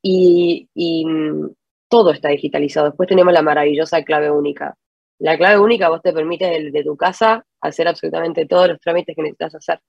Y, 0.01 0.69
y, 0.73 1.05
todo 1.89 2.11
está 2.11 2.29
digitalizado. 2.29 2.87
Después 2.87 3.07
tenemos 3.07 3.33
la 3.33 3.43
maravillosa 3.43 4.03
clave 4.03 4.31
única. 4.31 4.75
La 5.19 5.37
clave 5.37 5.59
única 5.59 5.89
vos 5.89 6.01
te 6.01 6.11
permite 6.11 6.45
de, 6.45 6.71
de 6.71 6.83
tu 6.83 6.97
casa 6.97 7.45
hacer 7.61 7.87
absolutamente 7.87 8.47
todos 8.47 8.67
los 8.67 8.79
trámites 8.79 9.15
que 9.15 9.21
necesitas 9.21 9.53
hacer, 9.53 9.79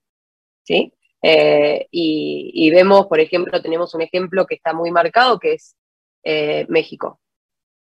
¿sí? 0.63 0.93
Eh, 1.23 1.87
y, 1.89 2.51
y, 2.53 2.69
vemos, 2.69 3.07
por 3.07 3.19
ejemplo, 3.19 3.59
tenemos 3.59 3.95
un 3.95 4.01
ejemplo 4.01 4.45
que 4.45 4.53
está 4.53 4.73
muy 4.73 4.91
marcado, 4.91 5.39
que 5.39 5.53
es 5.53 5.75
eh, 6.23 6.67
México. 6.69 7.19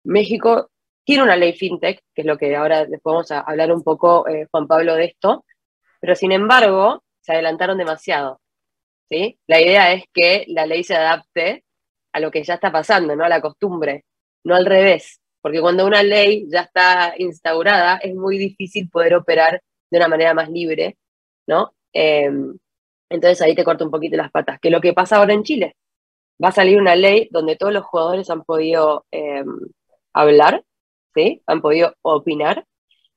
México 0.03 0.71
tiene 1.09 1.23
una 1.23 1.35
ley 1.35 1.53
fintech, 1.53 2.03
que 2.13 2.21
es 2.21 2.27
lo 2.27 2.37
que 2.37 2.55
ahora 2.55 2.85
les 2.85 3.01
podemos 3.01 3.31
hablar 3.31 3.71
un 3.71 3.81
poco, 3.81 4.27
eh, 4.27 4.45
Juan 4.51 4.67
Pablo, 4.67 4.93
de 4.93 5.05
esto, 5.05 5.43
pero 5.99 6.13
sin 6.13 6.31
embargo, 6.31 7.03
se 7.19 7.33
adelantaron 7.33 7.79
demasiado. 7.79 8.39
¿sí? 9.09 9.39
La 9.47 9.59
idea 9.59 9.91
es 9.91 10.03
que 10.13 10.45
la 10.49 10.67
ley 10.67 10.83
se 10.83 10.95
adapte 10.95 11.63
a 12.13 12.19
lo 12.19 12.29
que 12.29 12.43
ya 12.43 12.53
está 12.53 12.71
pasando, 12.71 13.15
no 13.15 13.23
a 13.23 13.29
la 13.29 13.41
costumbre, 13.41 14.05
no 14.43 14.53
al 14.53 14.67
revés, 14.67 15.19
porque 15.41 15.59
cuando 15.61 15.87
una 15.87 16.03
ley 16.03 16.45
ya 16.47 16.61
está 16.61 17.15
instaurada 17.17 17.97
es 17.97 18.13
muy 18.13 18.37
difícil 18.37 18.87
poder 18.87 19.15
operar 19.15 19.63
de 19.89 19.97
una 19.97 20.09
manera 20.09 20.35
más 20.35 20.47
libre, 20.51 20.95
¿no? 21.47 21.73
Eh, 21.91 22.29
entonces 23.09 23.41
ahí 23.41 23.55
te 23.55 23.63
corto 23.63 23.83
un 23.83 23.89
poquito 23.89 24.15
las 24.15 24.29
patas. 24.29 24.59
Que 24.59 24.69
lo 24.69 24.79
que 24.79 24.93
pasa 24.93 25.17
ahora 25.17 25.33
en 25.33 25.41
Chile, 25.41 25.75
va 26.43 26.49
a 26.49 26.51
salir 26.51 26.79
una 26.79 26.95
ley 26.95 27.29
donde 27.31 27.55
todos 27.55 27.73
los 27.73 27.83
jugadores 27.85 28.29
han 28.29 28.43
podido 28.43 29.07
eh, 29.11 29.43
hablar, 30.13 30.63
¿sí? 31.13 31.41
Han 31.47 31.61
podido 31.61 31.95
opinar, 32.01 32.65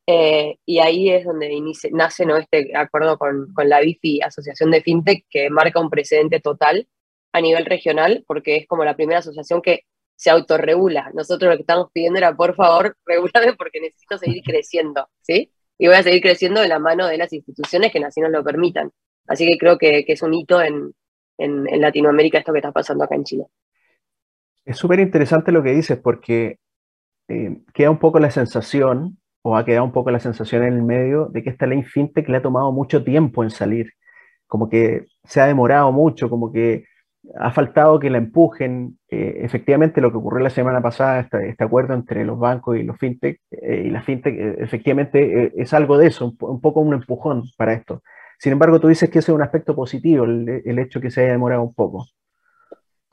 eh, 0.07 0.59
y 0.67 0.81
ahí 0.81 1.11
es 1.11 1.25
donde 1.25 1.53
inicia, 1.53 1.91
nace 1.93 2.27
¿no? 2.27 2.37
este 2.37 2.77
acuerdo 2.77 3.19
con, 3.19 3.53
con, 3.55 3.69
la 3.69 3.81
BIFI, 3.81 4.21
Asociación 4.23 4.71
de 4.71 4.83
FinTech, 4.83 5.25
que 5.31 5.49
marca 5.51 5.81
un 5.81 5.91
precedente 5.91 6.41
total 6.41 6.89
a 7.33 7.41
nivel 7.41 7.65
regional, 7.67 8.25
porque 8.27 8.57
es 8.57 8.67
como 8.67 8.85
la 8.85 8.97
primera 8.97 9.21
asociación 9.21 9.63
que 9.63 9.85
se 10.17 10.31
autorregula. 10.31 11.11
Nosotros 11.15 11.51
lo 11.51 11.57
que 11.57 11.63
estamos 11.63 11.91
pidiendo 11.93 12.19
era, 12.19 12.37
por 12.37 12.55
favor, 12.55 12.97
regúlame 13.07 13.55
porque 13.55 13.81
necesito 13.81 14.19
seguir 14.19 14.43
creciendo, 14.43 15.09
¿sí? 15.21 15.53
Y 15.79 15.87
voy 15.87 15.97
a 15.97 16.03
seguir 16.03 16.21
creciendo 16.23 16.61
de 16.61 16.69
la 16.69 16.79
mano 16.79 17.07
de 17.07 17.17
las 17.17 17.33
instituciones 17.33 17.93
que 17.93 17.99
así 17.99 18.21
nos 18.21 18.31
lo 18.31 18.45
permitan. 18.45 18.91
Así 19.27 19.47
que 19.47 19.57
creo 19.59 19.79
que, 19.79 20.05
que 20.05 20.13
es 20.13 20.23
un 20.23 20.35
hito 20.35 20.61
en, 20.61 20.93
en, 21.39 21.67
en, 21.69 21.81
Latinoamérica 21.81 22.39
esto 22.39 22.53
que 22.53 22.59
está 22.59 22.73
pasando 22.73 23.05
acá 23.05 23.15
en 23.15 23.25
Chile. 23.25 23.45
Es 24.65 24.77
súper 24.77 25.01
interesante 25.01 25.53
lo 25.53 25.63
que 25.63 25.73
dices 25.73 25.99
porque 25.99 26.59
eh, 27.33 27.59
queda 27.73 27.91
un 27.91 27.99
poco 27.99 28.19
la 28.19 28.31
sensación, 28.31 29.19
o 29.43 29.57
ha 29.57 29.65
quedado 29.65 29.85
un 29.85 29.93
poco 29.93 30.11
la 30.11 30.21
sensación 30.21 30.63
en 30.65 30.75
el 30.75 30.83
medio, 30.83 31.27
de 31.27 31.43
que 31.43 31.51
esta 31.51 31.67
ley 31.67 31.83
fintech 31.83 32.29
le 32.29 32.37
ha 32.39 32.43
tomado 32.43 32.73
mucho 32.73 33.03
tiempo 33.05 33.43
en 33.43 33.51
salir. 33.51 33.93
Como 34.47 34.69
que 34.69 35.07
se 35.25 35.41
ha 35.41 35.47
demorado 35.47 35.93
mucho, 35.93 36.29
como 36.31 36.53
que 36.53 36.85
ha 37.41 37.53
faltado 37.53 37.99
que 37.99 38.11
la 38.11 38.19
empujen. 38.19 38.99
Eh, 39.09 39.39
efectivamente, 39.43 40.01
lo 40.01 40.11
que 40.13 40.19
ocurrió 40.19 40.43
la 40.45 40.51
semana 40.51 40.83
pasada, 40.83 41.21
este, 41.21 41.51
este, 41.51 41.65
acuerdo 41.65 41.95
entre 41.95 42.25
los 42.25 42.39
bancos 42.39 42.77
y 42.77 42.83
los 42.83 42.99
fintech, 42.99 43.41
eh, 43.51 43.85
y 43.87 43.91
la 43.91 44.03
fintech, 44.03 44.37
efectivamente 44.59 45.53
es 45.61 45.73
algo 45.75 45.99
de 45.99 46.09
eso, 46.09 46.35
un, 46.41 46.61
poco 46.61 46.81
un 46.81 46.95
empujón 46.95 47.45
para 47.57 47.73
esto. 47.75 48.03
Sin 48.39 48.53
embargo, 48.53 48.81
tú 48.81 48.89
dices 48.89 49.11
que 49.11 49.21
ese 49.21 49.33
es 49.33 49.37
un 49.37 49.43
aspecto 49.43 49.75
positivo, 49.77 50.25
el, 50.25 50.63
el, 50.65 50.79
hecho 50.79 51.01
que 51.01 51.11
se 51.11 51.23
haya 51.23 51.33
demorado 51.33 51.63
un 51.63 51.75
poco. 51.75 52.07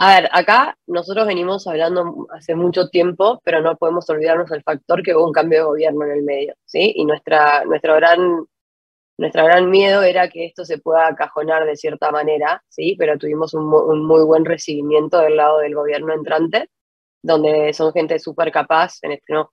A 0.01 0.15
ver, 0.15 0.29
acá 0.31 0.77
nosotros 0.87 1.27
venimos 1.27 1.67
hablando 1.67 2.25
hace 2.31 2.55
mucho 2.55 2.87
tiempo, 2.87 3.41
pero 3.43 3.61
no 3.61 3.75
podemos 3.75 4.09
olvidarnos 4.09 4.49
del 4.49 4.63
factor 4.63 5.03
que 5.03 5.13
hubo 5.13 5.25
un 5.25 5.33
cambio 5.33 5.59
de 5.59 5.65
gobierno 5.65 6.05
en 6.05 6.11
el 6.11 6.23
medio, 6.23 6.53
¿sí? 6.63 6.93
Y 6.95 7.03
nuestra, 7.03 7.65
nuestro 7.65 7.95
gran, 7.95 8.45
nuestra 9.17 9.43
gran 9.43 9.69
miedo 9.69 10.01
era 10.03 10.29
que 10.29 10.45
esto 10.45 10.63
se 10.65 10.79
pueda 10.79 11.07
acajonar 11.07 11.65
de 11.65 11.75
cierta 11.75 12.11
manera, 12.11 12.63
¿sí? 12.69 12.95
Pero 12.97 13.17
tuvimos 13.17 13.53
un, 13.53 13.65
muy 14.05 14.23
buen 14.23 14.45
recibimiento 14.45 15.19
del 15.19 15.35
lado 15.35 15.59
del 15.59 15.75
gobierno 15.75 16.13
entrante, 16.13 16.69
donde 17.21 17.73
son 17.73 17.91
gente 17.93 18.19
súper 18.19 18.51
capaz, 18.53 18.99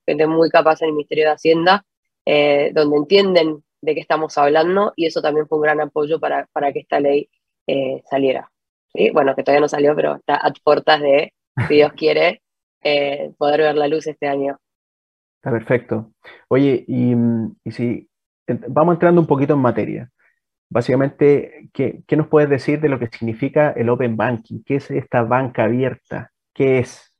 gente 0.05 0.27
muy 0.27 0.49
capaz 0.49 0.81
en 0.81 0.89
el 0.89 0.93
Ministerio 0.93 1.25
de 1.25 1.31
Hacienda, 1.31 1.85
eh, 2.25 2.71
donde 2.73 2.97
entienden 2.97 3.63
de 3.81 3.95
qué 3.95 3.99
estamos 4.01 4.37
hablando 4.37 4.93
y 4.95 5.07
eso 5.07 5.21
también 5.21 5.47
fue 5.47 5.57
un 5.57 5.63
gran 5.63 5.81
apoyo 5.81 6.19
para, 6.21 6.47
para 6.53 6.71
que 6.73 6.79
esta 6.79 7.01
ley 7.01 7.29
eh, 7.67 8.01
saliera. 8.09 8.49
¿Sí? 8.97 9.11
Bueno, 9.11 9.35
que 9.35 9.43
todavía 9.43 9.61
no 9.61 9.67
salió, 9.67 9.95
pero 9.95 10.15
está 10.15 10.35
a 10.35 10.51
puertas 10.63 10.99
de, 11.01 11.33
si 11.67 11.75
Dios 11.75 11.93
quiere, 11.97 12.41
eh, 12.83 13.31
poder 13.37 13.61
ver 13.61 13.75
la 13.75 13.87
luz 13.87 14.07
este 14.07 14.27
año. 14.27 14.57
Está 15.37 15.51
perfecto. 15.51 16.11
Oye, 16.49 16.83
y, 16.87 17.13
y, 17.63 17.71
si 17.71 18.09
vamos 18.47 18.95
entrando 18.95 19.21
un 19.21 19.27
poquito 19.27 19.53
en 19.53 19.59
materia. 19.59 20.09
Básicamente, 20.69 21.69
¿qué, 21.71 22.01
¿qué, 22.05 22.17
nos 22.17 22.27
puedes 22.27 22.49
decir 22.49 22.81
de 22.81 22.89
lo 22.89 22.99
que 22.99 23.07
significa 23.07 23.71
el 23.71 23.89
Open 23.89 24.17
Banking? 24.17 24.63
¿Qué 24.65 24.75
es 24.75 24.91
esta 24.91 25.23
banca 25.23 25.63
abierta? 25.63 26.31
¿Qué 26.53 26.79
es? 26.79 27.13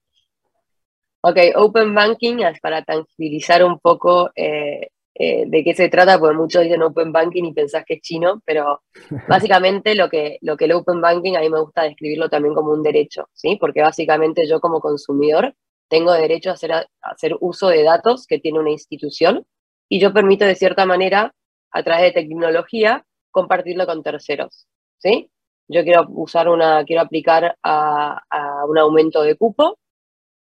Ok, 1.21 1.37
Open 1.55 1.93
Banking 1.93 2.39
es 2.39 2.59
para 2.59 2.83
tangibilizar 2.83 3.63
un 3.63 3.79
poco 3.79 4.31
eh, 4.35 4.89
eh, 5.19 5.45
de 5.47 5.63
qué 5.63 5.73
se 5.73 5.89
trata, 5.89 6.19
porque 6.19 6.37
muchos 6.37 6.61
dicen 6.63 6.83
Open 6.83 7.11
Banking 7.11 7.45
y 7.45 7.53
pensás 7.53 7.83
que 7.85 7.95
es 7.95 8.01
chino, 8.01 8.39
pero 8.45 8.83
básicamente 9.27 9.95
lo 9.95 10.09
que, 10.09 10.37
lo 10.41 10.55
que 10.57 10.65
el 10.65 10.73
Open 10.73 11.01
Banking 11.01 11.35
a 11.35 11.39
mí 11.39 11.49
me 11.49 11.59
gusta 11.59 11.83
describirlo 11.83 12.29
también 12.29 12.53
como 12.53 12.71
un 12.71 12.83
derecho, 12.83 13.27
¿sí? 13.33 13.57
Porque 13.59 13.81
básicamente 13.81 14.47
yo 14.47 14.59
como 14.59 14.79
consumidor 14.79 15.55
tengo 15.89 16.13
derecho 16.13 16.51
a 16.51 16.53
hacer, 16.53 16.71
a 16.71 16.85
hacer 17.01 17.35
uso 17.39 17.69
de 17.69 17.81
datos 17.81 18.27
que 18.27 18.37
tiene 18.37 18.59
una 18.59 18.69
institución 18.69 19.43
y 19.89 19.99
yo 19.99 20.13
permito 20.13 20.45
de 20.45 20.53
cierta 20.53 20.85
manera, 20.85 21.33
a 21.71 21.83
través 21.83 22.13
de 22.13 22.21
tecnología, 22.21 23.03
compartirlo 23.31 23.87
con 23.87 24.03
terceros, 24.03 24.67
¿sí? 24.99 25.31
Yo 25.67 25.83
quiero 25.83 26.05
usar 26.09 26.47
una, 26.47 26.85
quiero 26.85 27.01
aplicar 27.01 27.57
a, 27.63 28.21
a 28.29 28.65
un 28.67 28.77
aumento 28.77 29.23
de 29.23 29.35
cupo 29.35 29.79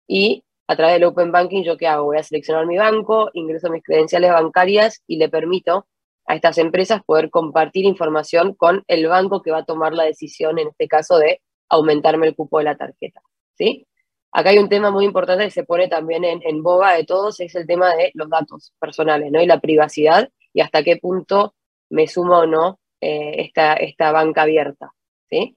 y 0.07 0.43
a 0.67 0.75
través 0.75 0.95
del 0.95 1.05
Open 1.05 1.31
Banking, 1.31 1.63
¿yo 1.63 1.77
qué 1.77 1.87
hago? 1.87 2.05
Voy 2.05 2.17
a 2.17 2.23
seleccionar 2.23 2.65
mi 2.65 2.77
banco, 2.77 3.29
ingreso 3.33 3.69
mis 3.69 3.83
credenciales 3.83 4.31
bancarias 4.31 5.01
y 5.07 5.17
le 5.17 5.29
permito 5.29 5.87
a 6.25 6.35
estas 6.35 6.57
empresas 6.57 7.01
poder 7.05 7.29
compartir 7.29 7.85
información 7.85 8.53
con 8.53 8.83
el 8.87 9.07
banco 9.07 9.41
que 9.41 9.51
va 9.51 9.59
a 9.59 9.65
tomar 9.65 9.93
la 9.93 10.03
decisión, 10.03 10.59
en 10.59 10.67
este 10.67 10.87
caso, 10.87 11.17
de 11.17 11.41
aumentarme 11.69 12.27
el 12.27 12.35
cupo 12.35 12.57
de 12.57 12.65
la 12.65 12.75
tarjeta. 12.75 13.21
¿sí? 13.57 13.87
Acá 14.31 14.49
hay 14.49 14.59
un 14.59 14.67
tema 14.67 14.91
muy 14.91 15.05
importante 15.05 15.45
que 15.45 15.51
se 15.51 15.63
pone 15.63 15.87
también 15.87 16.25
en, 16.25 16.41
en 16.43 16.61
boga 16.61 16.93
de 16.93 17.05
todos, 17.05 17.39
es 17.39 17.55
el 17.55 17.65
tema 17.65 17.95
de 17.95 18.11
los 18.13 18.29
datos 18.29 18.73
personales 18.77 19.31
¿no? 19.31 19.41
y 19.41 19.45
la 19.45 19.61
privacidad 19.61 20.29
y 20.53 20.59
hasta 20.59 20.83
qué 20.83 20.97
punto 20.97 21.55
me 21.89 22.07
sumo 22.07 22.39
o 22.39 22.45
no 22.45 22.79
eh, 22.99 23.41
esta, 23.41 23.73
esta 23.75 24.11
banca 24.11 24.41
abierta. 24.41 24.91
¿sí? 25.29 25.55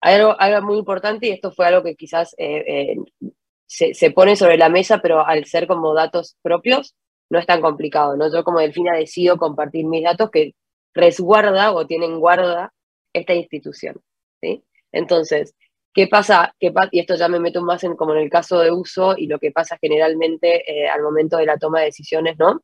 Hay 0.00 0.14
algo, 0.14 0.36
algo, 0.38 0.66
muy 0.66 0.78
importante 0.78 1.26
y 1.26 1.30
esto 1.30 1.50
fue 1.50 1.66
algo 1.66 1.82
que 1.82 1.96
quizás 1.96 2.34
eh, 2.38 2.64
eh, 2.66 3.32
se, 3.70 3.94
se, 3.94 4.10
pone 4.10 4.34
sobre 4.34 4.56
la 4.58 4.68
mesa, 4.68 4.98
pero 5.00 5.24
al 5.24 5.44
ser 5.44 5.68
como 5.68 5.94
datos 5.94 6.36
propios, 6.42 6.96
no 7.30 7.38
es 7.38 7.46
tan 7.46 7.60
complicado. 7.60 8.16
¿no? 8.16 8.30
Yo 8.32 8.42
como 8.42 8.58
Delfina 8.58 8.96
decido 8.96 9.36
compartir 9.36 9.86
mis 9.86 10.02
datos 10.02 10.30
que 10.30 10.54
resguarda 10.92 11.72
o 11.72 11.86
tienen 11.86 12.18
guarda 12.18 12.72
esta 13.12 13.32
institución. 13.32 14.00
¿sí? 14.42 14.64
Entonces, 14.90 15.54
¿qué 15.94 16.08
pasa? 16.08 16.52
¿Qué 16.58 16.72
y 16.90 16.98
esto 16.98 17.14
ya 17.14 17.28
me 17.28 17.38
meto 17.38 17.62
más 17.62 17.84
en 17.84 17.94
como 17.94 18.12
en 18.14 18.22
el 18.22 18.30
caso 18.30 18.58
de 18.58 18.72
uso 18.72 19.14
y 19.16 19.28
lo 19.28 19.38
que 19.38 19.52
pasa 19.52 19.78
generalmente 19.80 20.88
al 20.90 21.02
momento 21.02 21.36
de 21.36 21.46
la 21.46 21.56
toma 21.56 21.78
de 21.78 21.86
decisiones, 21.86 22.36
¿no? 22.38 22.60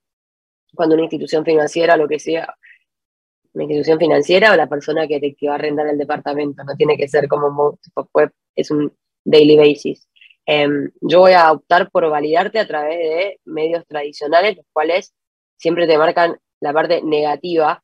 Cuando 0.74 0.96
una 0.96 1.04
institución 1.04 1.44
financiera, 1.44 1.96
lo 1.96 2.08
que 2.08 2.18
sea, 2.18 2.52
una 3.52 3.64
institución 3.64 3.98
financiera 4.00 4.52
o 4.52 4.56
la 4.56 4.66
persona 4.66 5.06
que, 5.06 5.20
te, 5.20 5.34
que 5.36 5.46
va 5.46 5.52
a 5.52 5.54
arrendar 5.54 5.86
el 5.86 5.98
departamento, 5.98 6.64
no 6.64 6.74
tiene 6.74 6.96
que 6.96 7.06
ser 7.06 7.28
como 7.28 7.78
web, 8.12 8.32
es 8.56 8.70
un 8.72 8.92
daily 9.24 9.56
basis. 9.56 10.08
Eh, 10.46 10.68
yo 11.00 11.20
voy 11.20 11.32
a 11.32 11.50
optar 11.52 11.90
por 11.90 12.08
validarte 12.08 12.58
a 12.60 12.66
través 12.66 12.98
de 12.98 13.40
medios 13.44 13.84
tradicionales, 13.86 14.56
los 14.56 14.66
cuales 14.72 15.14
siempre 15.56 15.86
te 15.86 15.98
marcan 15.98 16.38
la 16.60 16.72
parte 16.72 17.02
negativa, 17.02 17.82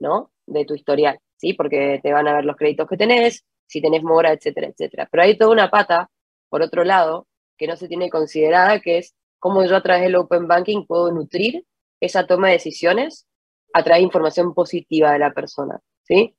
¿no? 0.00 0.32
De 0.46 0.64
tu 0.64 0.74
historial, 0.74 1.18
¿sí? 1.36 1.52
Porque 1.54 2.00
te 2.02 2.12
van 2.12 2.28
a 2.28 2.34
ver 2.34 2.44
los 2.44 2.56
créditos 2.56 2.88
que 2.88 2.96
tenés, 2.96 3.44
si 3.66 3.80
tenés 3.80 4.02
mora, 4.02 4.32
etcétera, 4.32 4.68
etcétera. 4.68 5.08
Pero 5.10 5.22
hay 5.22 5.36
toda 5.36 5.52
una 5.52 5.70
pata, 5.70 6.10
por 6.48 6.62
otro 6.62 6.84
lado, 6.84 7.26
que 7.56 7.66
no 7.66 7.76
se 7.76 7.88
tiene 7.88 8.10
considerada, 8.10 8.80
que 8.80 8.98
es 8.98 9.14
cómo 9.38 9.64
yo 9.64 9.76
a 9.76 9.82
través 9.82 10.02
del 10.04 10.16
Open 10.16 10.48
Banking 10.48 10.86
puedo 10.86 11.12
nutrir 11.12 11.64
esa 12.00 12.26
toma 12.26 12.48
de 12.48 12.54
decisiones 12.54 13.26
a 13.72 13.82
través 13.82 14.00
de 14.00 14.04
información 14.04 14.54
positiva 14.54 15.12
de 15.12 15.18
la 15.18 15.32
persona, 15.32 15.80
¿sí? 16.02 16.36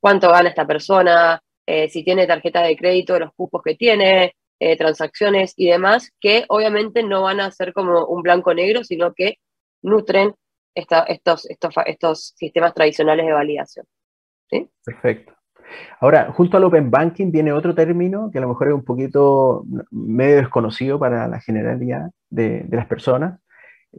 ¿Cuánto 0.00 0.30
gana 0.30 0.48
esta 0.48 0.66
persona? 0.66 1.40
Eh, 1.66 1.88
si 1.88 2.04
tiene 2.04 2.26
tarjeta 2.26 2.62
de 2.62 2.76
crédito, 2.76 3.18
los 3.18 3.32
cupos 3.34 3.62
que 3.62 3.74
tiene, 3.76 4.34
eh, 4.64 4.76
transacciones 4.76 5.54
y 5.56 5.66
demás, 5.66 6.12
que 6.20 6.44
obviamente 6.48 7.02
no 7.02 7.22
van 7.22 7.40
a 7.40 7.50
ser 7.50 7.72
como 7.72 8.06
un 8.06 8.22
blanco 8.22 8.54
negro, 8.54 8.84
sino 8.84 9.12
que 9.12 9.38
nutren 9.82 10.34
estos, 10.72 11.48
estos, 11.84 12.34
sistemas 12.36 12.72
tradicionales 12.72 13.26
de 13.26 13.32
validación. 13.32 13.86
Perfecto. 14.84 15.32
Ahora, 15.98 16.30
junto 16.30 16.56
al 16.56 16.62
Open 16.62 16.92
Banking 16.92 17.32
viene 17.32 17.52
otro 17.52 17.74
término 17.74 18.30
que 18.30 18.38
a 18.38 18.42
lo 18.42 18.50
mejor 18.50 18.68
es 18.68 18.74
un 18.74 18.84
poquito 18.84 19.64
medio 19.90 20.36
desconocido 20.36 20.96
para 20.96 21.26
la 21.26 21.40
generalidad 21.40 22.10
de, 22.30 22.60
de 22.60 22.76
las 22.76 22.86
personas, 22.86 23.40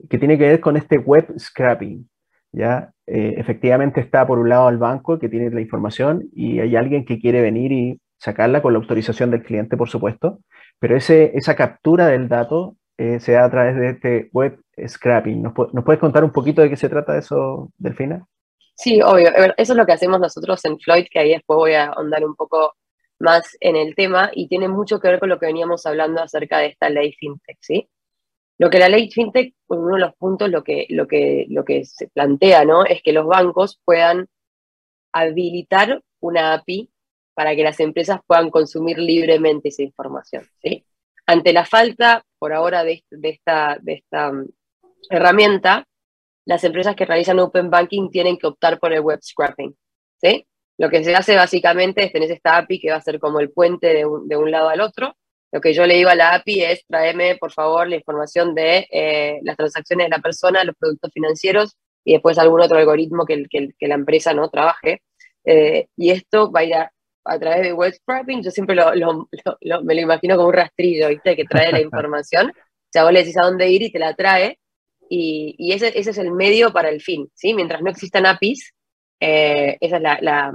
que 0.09 0.17
tiene 0.17 0.37
que 0.37 0.47
ver 0.47 0.61
con 0.61 0.77
este 0.77 0.97
web 0.97 1.27
scrapping. 1.37 2.07
¿ya? 2.53 2.93
Eh, 3.05 3.33
efectivamente 3.35 3.99
está 3.99 4.25
por 4.25 4.39
un 4.39 4.47
lado 4.47 4.69
el 4.69 4.77
banco 4.77 5.19
que 5.19 5.27
tiene 5.27 5.49
la 5.49 5.59
información 5.59 6.29
y 6.33 6.61
hay 6.61 6.77
alguien 6.77 7.03
que 7.03 7.19
quiere 7.19 7.41
venir 7.41 7.73
y 7.73 7.99
sacarla 8.23 8.61
con 8.61 8.71
la 8.71 8.79
autorización 8.79 9.31
del 9.31 9.43
cliente, 9.43 9.75
por 9.75 9.89
supuesto, 9.89 10.39
pero 10.79 10.95
ese, 10.95 11.33
esa 11.35 11.57
captura 11.57 12.07
del 12.07 12.29
dato 12.29 12.77
eh, 12.97 13.19
se 13.19 13.33
da 13.33 13.43
a 13.43 13.51
través 13.51 13.75
de 13.75 13.89
este 13.89 14.29
web 14.31 14.61
scrapping. 14.87 15.41
¿Nos, 15.41 15.53
¿Nos, 15.73 15.83
puedes 15.83 15.99
contar 15.99 16.23
un 16.23 16.31
poquito 16.31 16.61
de 16.61 16.69
qué 16.69 16.77
se 16.77 16.87
trata 16.87 17.17
eso, 17.17 17.69
Delfina? 17.77 18.25
Sí, 18.75 19.01
obvio. 19.01 19.29
Eso 19.57 19.73
es 19.73 19.77
lo 19.77 19.85
que 19.85 19.91
hacemos 19.91 20.21
nosotros 20.21 20.63
en 20.63 20.79
Floyd, 20.79 21.05
que 21.11 21.19
ahí 21.19 21.29
después 21.31 21.57
voy 21.57 21.73
a 21.73 21.87
ahondar 21.87 22.23
un 22.23 22.33
poco 22.35 22.75
más 23.19 23.57
en 23.59 23.75
el 23.75 23.93
tema 23.93 24.31
y 24.33 24.47
tiene 24.47 24.69
mucho 24.69 25.01
que 25.01 25.09
ver 25.09 25.19
con 25.19 25.27
lo 25.27 25.37
que 25.37 25.47
veníamos 25.47 25.85
hablando 25.85 26.21
acerca 26.21 26.59
de 26.59 26.67
esta 26.67 26.89
ley 26.89 27.11
fintech, 27.19 27.57
¿sí? 27.59 27.89
Lo 28.57 28.69
que 28.69 28.79
la 28.79 28.87
ley 28.87 29.11
fintech, 29.11 29.53
uno 29.67 29.95
de 29.95 29.99
los 29.99 30.15
puntos, 30.15 30.49
lo 30.49 30.63
que, 30.63 30.87
lo 30.89 31.07
que, 31.07 31.45
lo 31.49 31.65
que 31.65 31.83
se 31.83 32.07
plantea, 32.07 32.63
¿no? 32.63 32.85
Es 32.85 33.03
que 33.03 33.11
los 33.11 33.25
bancos 33.25 33.81
puedan 33.83 34.27
habilitar 35.11 36.01
una 36.21 36.53
API 36.53 36.92
para 37.33 37.55
que 37.55 37.63
las 37.63 37.79
empresas 37.79 38.19
puedan 38.25 38.49
consumir 38.49 38.97
libremente 38.97 39.69
esa 39.69 39.83
información, 39.83 40.47
¿sí? 40.61 40.85
Ante 41.25 41.53
la 41.53 41.65
falta, 41.65 42.25
por 42.37 42.53
ahora, 42.53 42.83
de, 42.83 43.03
esta, 43.21 43.79
um, 44.29 44.47
herramienta, 45.09 45.85
las 46.45 46.63
empresas 46.63 46.95
que 46.95 47.05
realizan 47.05 47.39
Open 47.39 47.69
Banking 47.69 48.09
tienen 48.09 48.37
que 48.37 48.47
optar 48.47 48.79
por 48.79 48.91
el 48.93 49.01
web 49.01 49.19
scrapping, 49.21 49.75
¿sí? 50.21 50.45
Lo 50.77 50.89
que 50.89 51.03
se 51.03 51.15
hace 51.15 51.35
básicamente 51.35 52.03
es 52.03 52.11
tener 52.11 52.31
esta 52.31 52.57
API 52.57 52.79
que 52.79 52.91
va 52.91 52.97
a 52.97 53.01
ser 53.01 53.19
como 53.19 53.39
el 53.39 53.51
puente 53.51 53.93
de 53.93 54.05
un, 54.05 54.51
lado 54.51 54.69
al 54.69 54.81
otro, 54.81 55.15
lo 55.51 55.61
que 55.61 55.73
yo 55.73 55.85
le 55.85 55.95
digo 55.95 56.09
a 56.09 56.15
la 56.15 56.33
API 56.33 56.63
es, 56.63 56.85
tráeme, 56.87 57.37
por 57.37 57.51
favor, 57.51 57.87
la 57.87 57.95
información 57.95 58.55
de 58.55 58.87
eh, 58.91 59.39
las 59.43 59.55
transacciones 59.55 60.07
de 60.07 60.09
la 60.09 60.21
persona, 60.21 60.63
los 60.63 60.75
productos 60.75 61.11
financieros 61.13 61.77
y 62.03 62.13
después 62.13 62.39
algún 62.39 62.61
otro 62.61 62.79
algoritmo 62.79 63.25
que 63.25 63.47
la 63.81 63.95
empresa 63.95 64.33
no 64.33 64.49
trabaje. 64.49 65.01
Eh, 65.45 65.87
y 65.97 66.11
esto 66.11 66.51
va 66.51 66.61
a 66.61 66.63
ir 66.63 66.75
a, 66.75 66.92
a, 67.25 67.39
través 67.39 67.63
de 67.63 67.73
web 67.73 67.93
scrapping. 67.93 68.43
Yo 68.43 68.51
siempre 68.51 68.75
lo, 68.75 68.93
lo, 68.95 69.29
lo, 69.61 69.83
me 69.83 69.95
lo 69.95 70.01
imagino 70.01 70.35
como 70.35 70.49
un 70.49 70.53
rastrillo, 70.53 71.09
¿viste? 71.09 71.35
Que 71.35 71.45
trae 71.45 71.71
la 71.71 71.81
información. 71.81 72.49
O 72.49 72.89
sea, 72.91 73.03
vos 73.03 73.13
le 73.13 73.19
decís 73.19 73.37
a 73.37 73.45
dónde 73.45 73.69
ir 73.69 73.83
y 73.83 73.91
te 73.91 73.99
la 73.99 74.13
trae. 74.15 74.59
Y, 75.09 75.55
y 75.57 75.73
ese, 75.73 75.97
ese, 75.97 76.11
es 76.11 76.17
el 76.17 76.31
medio 76.31 76.71
para 76.71 76.89
el 76.89 77.01
fin, 77.01 77.29
¿sí? 77.33 77.53
Mientras 77.53 77.81
no 77.81 77.89
existan 77.89 78.25
APIs, 78.25 78.73
eh, 79.19 79.77
esa 79.79 79.97
es 79.97 80.01
la, 80.01 80.17
la, 80.21 80.51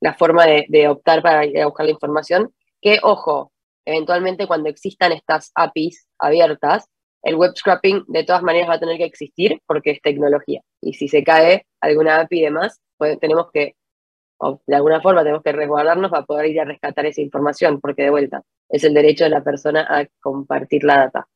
la 0.00 0.14
forma 0.14 0.46
de, 0.46 0.66
de 0.68 0.88
optar 0.88 1.22
para 1.22 1.44
ir 1.44 1.60
a 1.60 1.66
buscar 1.66 1.86
la 1.86 1.92
información. 1.92 2.54
Que, 2.80 2.98
ojo, 3.02 3.52
eventualmente 3.84 4.46
cuando 4.46 4.68
existan 4.68 5.12
estas 5.12 5.52
APIs 5.54 6.06
abiertas, 6.18 6.88
el 7.22 7.36
web 7.36 7.52
scrapping 7.56 8.04
de 8.08 8.24
todas 8.24 8.42
maneras 8.42 8.68
va 8.68 8.74
a 8.74 8.80
tener 8.80 8.98
que 8.98 9.04
existir 9.04 9.60
porque 9.66 9.92
es 9.92 10.02
tecnología. 10.02 10.60
Y 10.80 10.94
si 10.94 11.08
se 11.08 11.22
cae 11.22 11.66
alguna 11.80 12.20
API 12.20 12.38
y 12.38 12.42
demás, 12.42 12.80
pues 12.96 13.18
tenemos 13.20 13.46
que, 13.52 13.76
o 14.42 14.60
de 14.66 14.74
alguna 14.74 15.00
forma 15.00 15.22
tenemos 15.22 15.42
que 15.42 15.52
resguardarnos 15.52 16.10
para 16.10 16.24
poder 16.24 16.46
ir 16.46 16.60
a 16.60 16.64
rescatar 16.64 17.06
esa 17.06 17.20
información, 17.20 17.80
porque 17.80 18.02
de 18.02 18.10
vuelta, 18.10 18.42
es 18.68 18.82
el 18.82 18.92
derecho 18.92 19.24
de 19.24 19.30
la 19.30 19.44
persona 19.44 19.86
a 19.88 20.04
compartir 20.20 20.82
la 20.82 20.98
data. 20.98 21.28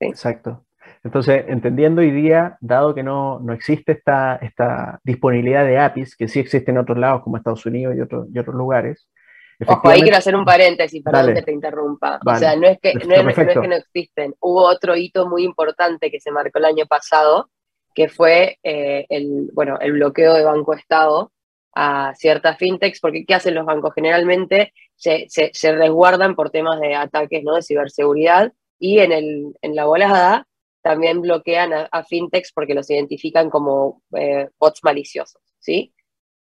¿sí? 0.00 0.06
Exacto. 0.06 0.64
Entonces, 1.04 1.44
entendiendo 1.48 2.00
hoy 2.00 2.10
día, 2.10 2.56
dado 2.60 2.94
que 2.94 3.02
no, 3.02 3.38
no 3.40 3.52
existe 3.52 3.92
esta, 3.92 4.36
esta 4.36 5.00
disponibilidad 5.04 5.66
de 5.66 5.78
APIs, 5.78 6.16
que 6.16 6.28
sí 6.28 6.40
existe 6.40 6.70
en 6.70 6.78
otros 6.78 6.98
lados 6.98 7.22
como 7.22 7.36
Estados 7.36 7.66
Unidos 7.66 7.94
y, 7.94 8.00
otro, 8.00 8.26
y 8.32 8.38
otros 8.38 8.56
lugares, 8.56 9.06
Ojo, 9.66 9.88
ahí 9.88 10.02
quiero 10.02 10.18
hacer 10.18 10.36
un 10.36 10.44
paréntesis, 10.44 11.02
perdón 11.02 11.32
que 11.32 11.40
te 11.40 11.52
interrumpa. 11.52 12.20
Vale. 12.22 12.36
O 12.36 12.40
sea, 12.40 12.56
no 12.56 12.66
es 12.66 12.78
que 12.78 12.92
no 12.92 13.14
es, 13.14 13.24
no 13.24 13.30
es, 13.30 13.36
que 13.36 13.68
no 13.68 13.74
existen. 13.74 14.34
Hubo 14.38 14.62
otro 14.62 14.94
hito 14.94 15.26
muy 15.26 15.44
importante 15.44 16.10
que 16.10 16.20
se 16.20 16.30
marcó 16.30 16.58
el 16.58 16.66
año 16.66 16.84
pasado, 16.84 17.48
que 17.94 18.10
fue 18.10 18.58
eh, 18.62 19.06
el, 19.08 19.48
bueno, 19.54 19.78
el 19.80 19.92
bloqueo 19.92 20.34
de 20.34 20.44
Banco 20.44 20.74
Estado 20.74 21.32
a 21.78 22.14
ciertas 22.14 22.56
fintechs, 22.56 23.00
porque 23.00 23.26
¿qué 23.26 23.34
hacen 23.34 23.54
los 23.54 23.66
bancos? 23.66 23.92
Generalmente 23.94 24.72
se, 24.96 25.26
se, 25.28 25.50
se 25.52 25.72
resguardan 25.72 26.34
por 26.34 26.48
temas 26.48 26.80
de 26.80 26.94
ataques 26.94 27.44
¿no? 27.44 27.54
de 27.54 27.62
ciberseguridad 27.62 28.50
y 28.78 29.00
en, 29.00 29.12
el, 29.12 29.54
en 29.60 29.76
la 29.76 29.84
volada 29.84 30.48
también 30.80 31.20
bloquean 31.20 31.72
a, 31.74 32.04
fintechs 32.04 32.50
porque 32.54 32.72
los 32.72 32.88
identifican 32.88 33.50
como 33.50 34.02
eh, 34.16 34.48
bots 34.58 34.82
maliciosos, 34.84 35.42
¿sí? 35.58 35.92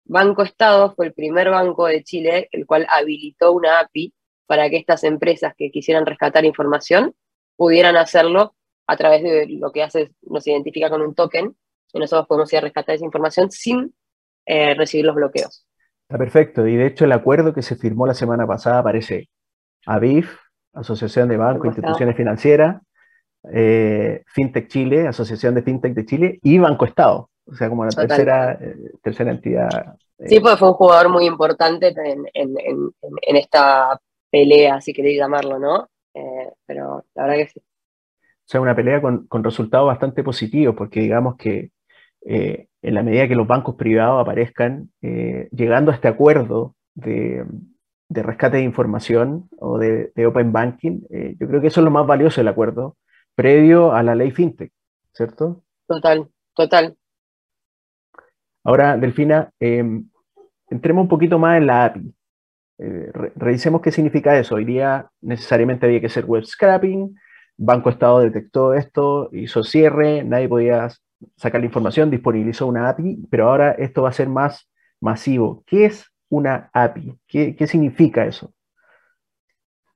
Banco 0.06 0.43
Estado 0.43 0.93
fue 0.93 1.08
el 1.08 1.13
primer 1.13 1.50
banco 1.50 1.88
de 1.88 2.04
Chile 2.04 2.50
el 2.52 2.67
cual 2.67 2.86
habilitó 2.89 3.54
una 3.54 3.80
API 3.80 4.13
para 4.46 4.69
que 4.69 4.78
estas 4.78 5.04
empresas 5.04 5.54
que 5.58 5.72
quisieran 5.72 6.06
rescatar 6.06 6.46
información 6.46 7.15
pudieran 7.56 7.96
hacerlo 7.96 8.54
a 8.86 8.98
través 8.98 9.24
de 9.24 9.48
lo 9.48 9.72
que 9.72 9.82
hace, 9.82 10.12
nos 10.22 10.46
identifica 10.46 10.89
con 10.89 11.02
un 11.02 11.15
token, 11.15 11.56
y 11.93 12.00
nosotros 12.00 12.28
podemos 12.28 12.52
ir 12.52 12.58
a 12.58 12.62
rescatar 12.62 12.96
esa 12.96 13.06
información 13.06 13.50
sin 13.50 13.96
eh, 14.45 14.73
recibir 14.75 15.06
los 15.06 15.15
bloqueos. 15.15 15.65
Está 16.08 16.17
perfecto, 16.17 16.67
y 16.67 16.75
de 16.75 16.88
hecho 16.88 17.06
el 17.06 17.12
acuerdo 17.12 17.53
que 17.53 17.62
se 17.62 17.75
firmó 17.75 18.06
la 18.06 18.13
semana 18.13 18.45
pasada 18.45 18.79
aparece 18.79 19.29
ABIF, 19.86 20.36
Asociación 20.73 21.29
de 21.29 21.38
Bancos 21.38 21.65
e 21.65 21.67
Instituciones 21.69 22.15
Financieras, 22.15 22.82
eh, 23.51 24.23
FinTech 24.27 24.67
Chile, 24.67 25.08
Asociación 25.08 25.56
de 25.56 25.63
FinTech 25.63 25.93
de 25.93 26.06
Chile, 26.06 26.39
y 26.41 26.58
Banco 26.60 26.86
Estado. 26.86 27.29
O 27.45 27.56
sea, 27.56 27.69
como 27.69 27.84
la 27.86 27.91
tercera, 27.91 28.53
eh, 28.53 28.75
tercera 29.01 29.32
entidad. 29.32 29.95
Sí, 30.25 30.39
porque 30.39 30.58
fue 30.58 30.69
un 30.69 30.75
jugador 30.75 31.10
muy 31.10 31.25
importante 31.25 31.88
en, 31.89 32.25
en, 32.34 32.56
en, 32.58 32.91
en 33.01 33.36
esta 33.36 33.99
pelea, 34.32 34.79
si 34.79 34.93
queréis 34.93 35.17
llamarlo, 35.17 35.60
¿no? 35.60 35.89
Pero 36.65 37.03
la 37.15 37.23
verdad 37.23 37.38
que 37.38 37.47
sí. 37.47 37.60
O 37.60 38.45
sea, 38.45 38.62
una 38.62 38.75
pelea 38.75 39.01
con, 39.01 39.25
con 39.27 39.43
resultados 39.43 39.88
bastante 39.88 40.23
positivos, 40.23 40.75
porque 40.75 41.01
digamos 41.01 41.36
que 41.38 41.71
eh, 42.25 42.67
en 42.81 42.95
la 42.95 43.03
medida 43.03 43.27
que 43.27 43.36
los 43.36 43.47
bancos 43.47 43.75
privados 43.75 44.21
aparezcan, 44.21 44.89
eh, 45.01 45.49
llegando 45.51 45.91
a 45.91 45.95
este 45.95 46.07
acuerdo 46.07 46.75
de, 46.95 47.45
rescate 48.09 48.57
de 48.57 48.63
información 48.63 49.49
o 49.57 49.77
de, 49.77 50.12
Open 50.25 50.51
Banking, 50.51 51.01
eh, 51.09 51.36
yo 51.39 51.47
creo 51.47 51.62
que 51.62 51.67
eso 51.67 51.81
es 51.81 51.86
lo 51.86 51.91
más 51.91 52.05
valioso 52.05 52.41
del 52.41 52.47
acuerdo, 52.47 52.97
previo 53.36 53.93
a 53.93 54.03
la 54.03 54.15
ley 54.15 54.31
FinTech, 54.31 54.71
¿cierto? 55.13 55.63
Total, 55.88 56.27
total. 56.55 56.95
Ahora, 58.63 58.97
Delfina, 58.97 59.49
em, 59.59 60.09
entremos 60.69 61.03
un 61.03 61.09
poquito 61.09 61.38
más 61.38 61.57
en 61.57 61.67
la 61.67 61.86
API. 61.86 62.13
Revisemos 63.36 63.81
qué 63.81 63.91
significa 63.91 64.38
eso. 64.38 64.55
Hoy 64.55 64.65
día 64.65 65.09
necesariamente 65.21 65.86
había 65.86 66.01
que 66.01 66.09
ser 66.09 66.25
web 66.25 66.43
scrapping, 66.45 67.15
Banco 67.57 67.89
Estado 67.89 68.21
detectó 68.21 68.73
esto, 68.73 69.29
hizo 69.31 69.63
cierre, 69.63 70.23
nadie 70.23 70.49
podía 70.49 70.89
sacar 71.36 71.62
la 71.62 71.67
información, 71.67 72.09
disponibilizó 72.09 72.67
una 72.67 72.89
API, 72.89 73.27
pero 73.29 73.49
ahora 73.49 73.71
esto 73.71 74.03
va 74.03 74.09
a 74.09 74.13
ser 74.13 74.29
más 74.29 74.69
masivo. 74.99 75.63
¿Qué 75.65 75.86
es 75.86 76.05
una 76.29 76.69
API? 76.73 77.17
¿Qué, 77.27 77.55
qué 77.55 77.67
significa 77.67 78.25
eso? 78.25 78.53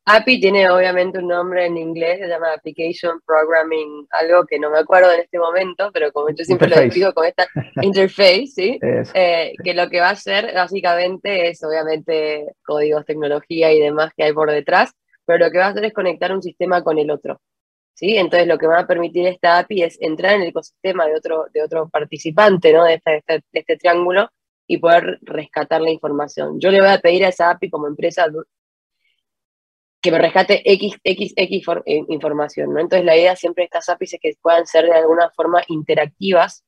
API 0.10 0.40
tiene 0.40 0.70
obviamente 0.70 1.20
un 1.20 1.28
nombre 1.28 1.66
en 1.66 1.76
inglés, 1.76 2.20
se 2.20 2.30
llama 2.30 2.54
Application 2.54 3.20
Programming, 3.26 4.08
algo 4.12 4.46
que 4.46 4.58
no 4.58 4.72
me 4.72 4.80
acuerdo 4.80 5.12
en 5.12 5.20
este 5.20 5.38
momento, 5.38 5.90
pero 5.92 6.14
como 6.14 6.30
yo 6.30 6.46
siempre 6.46 6.70
lo 6.70 6.78
explico 6.78 7.14
con 7.14 7.26
esta 7.26 7.46
interface, 7.82 8.48
¿sí? 8.48 8.80
Eh, 8.82 9.54
que 9.62 9.74
lo 9.74 9.90
que 9.90 10.00
va 10.00 10.08
a 10.08 10.12
hacer 10.12 10.54
básicamente 10.54 11.50
es 11.50 11.62
obviamente 11.62 12.46
códigos, 12.66 13.06
tecnología 13.06 13.74
y 13.74 13.82
demás 13.82 14.14
que 14.16 14.24
hay 14.24 14.32
por 14.32 14.50
detrás, 14.50 14.94
pero 15.26 15.44
lo 15.44 15.52
que 15.52 15.58
va 15.58 15.66
a 15.66 15.70
hacer 15.70 15.84
es 15.84 15.94
conectar 15.94 16.32
un 16.32 16.42
sistema 16.42 16.82
con 16.84 16.98
el 16.98 17.12
otro. 17.12 17.42
¿Sí? 17.98 18.16
Entonces 18.16 18.48
lo 18.48 18.60
que 18.60 18.68
va 18.68 18.82
a 18.82 18.88
permitir 18.88 19.26
esta 19.26 19.58
API 19.58 19.84
es 19.84 19.98
entrar 20.00 20.36
en 20.36 20.44
el 20.44 20.50
ecosistema 20.50 21.08
de 21.08 21.16
otro, 21.16 21.48
de 21.52 21.64
otro 21.64 21.90
participante 21.90 22.72
¿no? 22.72 22.84
de, 22.84 23.02
este, 23.04 23.44
este 23.52 23.78
triángulo 23.78 24.30
y 24.68 24.78
poder 24.78 25.18
rescatar 25.24 25.82
la 25.82 25.90
información. 25.90 26.60
Yo 26.60 26.70
le 26.70 26.80
voy 26.80 26.90
a 26.90 27.00
pedir 27.00 27.26
a 27.26 27.30
esa 27.30 27.50
API 27.50 27.72
como 27.72 27.88
empresa 27.88 28.28
que 30.00 30.12
me 30.12 30.20
rescate 30.20 30.62
X, 30.74 31.00
X, 31.04 31.34
X 31.36 31.66
eh, 31.86 32.04
información, 32.10 32.72
¿no? 32.72 32.80
Entonces 32.80 33.04
la 33.04 33.18
idea 33.18 33.36
siempre 33.36 33.64
de 33.64 33.66
estas 33.66 33.90
APIs 33.90 34.14
es 34.14 34.20
que 34.22 34.34
puedan 34.44 34.68
ser 34.68 34.86
de 34.86 34.94
alguna 34.94 35.32
forma 35.32 35.64
interactivas, 35.68 36.64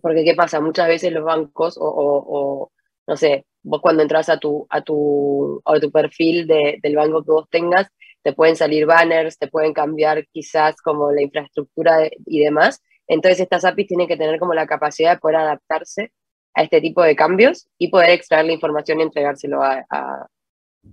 porque 0.00 0.24
¿qué 0.24 0.34
pasa? 0.34 0.60
Muchas 0.60 0.88
veces 0.88 1.12
los 1.12 1.24
bancos 1.24 1.76
o, 1.78 2.72
no 3.06 3.16
sé, 3.16 3.44
vos 3.62 3.82
cuando 3.82 4.02
entras 4.02 4.30
a 4.30 4.38
tu, 4.38 4.66
a 4.70 4.80
tu, 4.80 5.60
a 5.66 5.78
tu 5.78 5.90
perfil 5.90 6.46
del 6.46 6.96
banco 6.96 7.22
que 7.22 7.32
vos 7.32 7.48
tengas, 7.50 7.88
te 8.28 8.34
pueden 8.34 8.56
salir 8.56 8.84
banners, 8.84 9.38
te 9.38 9.48
pueden 9.48 9.72
cambiar 9.72 10.26
quizás 10.26 10.76
como 10.82 11.10
la 11.10 11.22
infraestructura 11.22 12.10
y 12.26 12.44
demás. 12.44 12.82
Entonces 13.06 13.40
estas 13.40 13.64
APIs 13.64 13.86
tienen 13.86 14.06
que 14.06 14.18
tener 14.18 14.38
como 14.38 14.52
la 14.52 14.66
capacidad 14.66 15.14
de 15.14 15.18
poder 15.18 15.36
adaptarse 15.36 16.12
a 16.52 16.62
este 16.62 16.82
tipo 16.82 17.02
de 17.02 17.16
cambios 17.16 17.70
y 17.78 17.88
poder 17.88 18.10
extraer 18.10 18.44
la 18.44 18.52
información 18.52 19.00
y 19.00 19.04
entregárselo 19.04 19.62
a, 19.62 19.86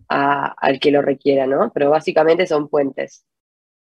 al 0.08 0.80
que 0.80 0.92
lo 0.92 1.02
requiera, 1.02 1.46
¿no? 1.46 1.74
Pero 1.74 1.90
básicamente 1.90 2.48
son 2.48 2.70
puentes. 2.70 3.26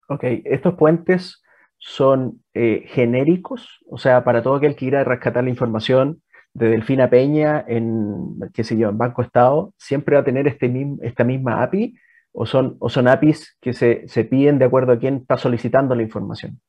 Ok, 0.10 0.23
estos 0.45 0.73
puentes 0.73 1.43
son 1.77 2.41
eh, 2.55 2.86
genéricos, 2.88 3.77
o 3.88 3.99
sea, 3.99 4.23
para 4.23 4.41
todo 4.41 4.55
aquel 4.55 4.71
que 4.71 4.88
quiera 4.88 5.03
rescatar 5.03 5.43
la 5.43 5.51
información 5.51 6.23
de 6.55 6.69
Delfina 6.69 7.12
Peña 7.12 7.63
en, 7.67 8.39
qué 8.55 8.63
sé 8.63 8.75
yo, 8.75 8.91
Banco 8.91 9.21
Estado, 9.21 9.71
siempre 9.77 10.15
va 10.15 10.21
a 10.21 10.25
tener 10.25 10.47
este, 10.47 10.71
esta 11.03 11.23
misma 11.23 11.62
API 11.62 11.93
o 12.36 12.45
son, 12.45 12.76
o 12.80 12.89
son 12.89 13.08
APIs 13.08 13.58
que 13.62 13.74
se, 13.74 14.08
se 14.08 14.26
piden 14.26 14.60
de 14.60 14.65
acuerdo 14.65 14.93
a 14.93 15.00
quién 15.00 15.17
está 15.17 15.38
solicitando 15.38 15.95
la 15.95 16.04
información. 16.04 16.60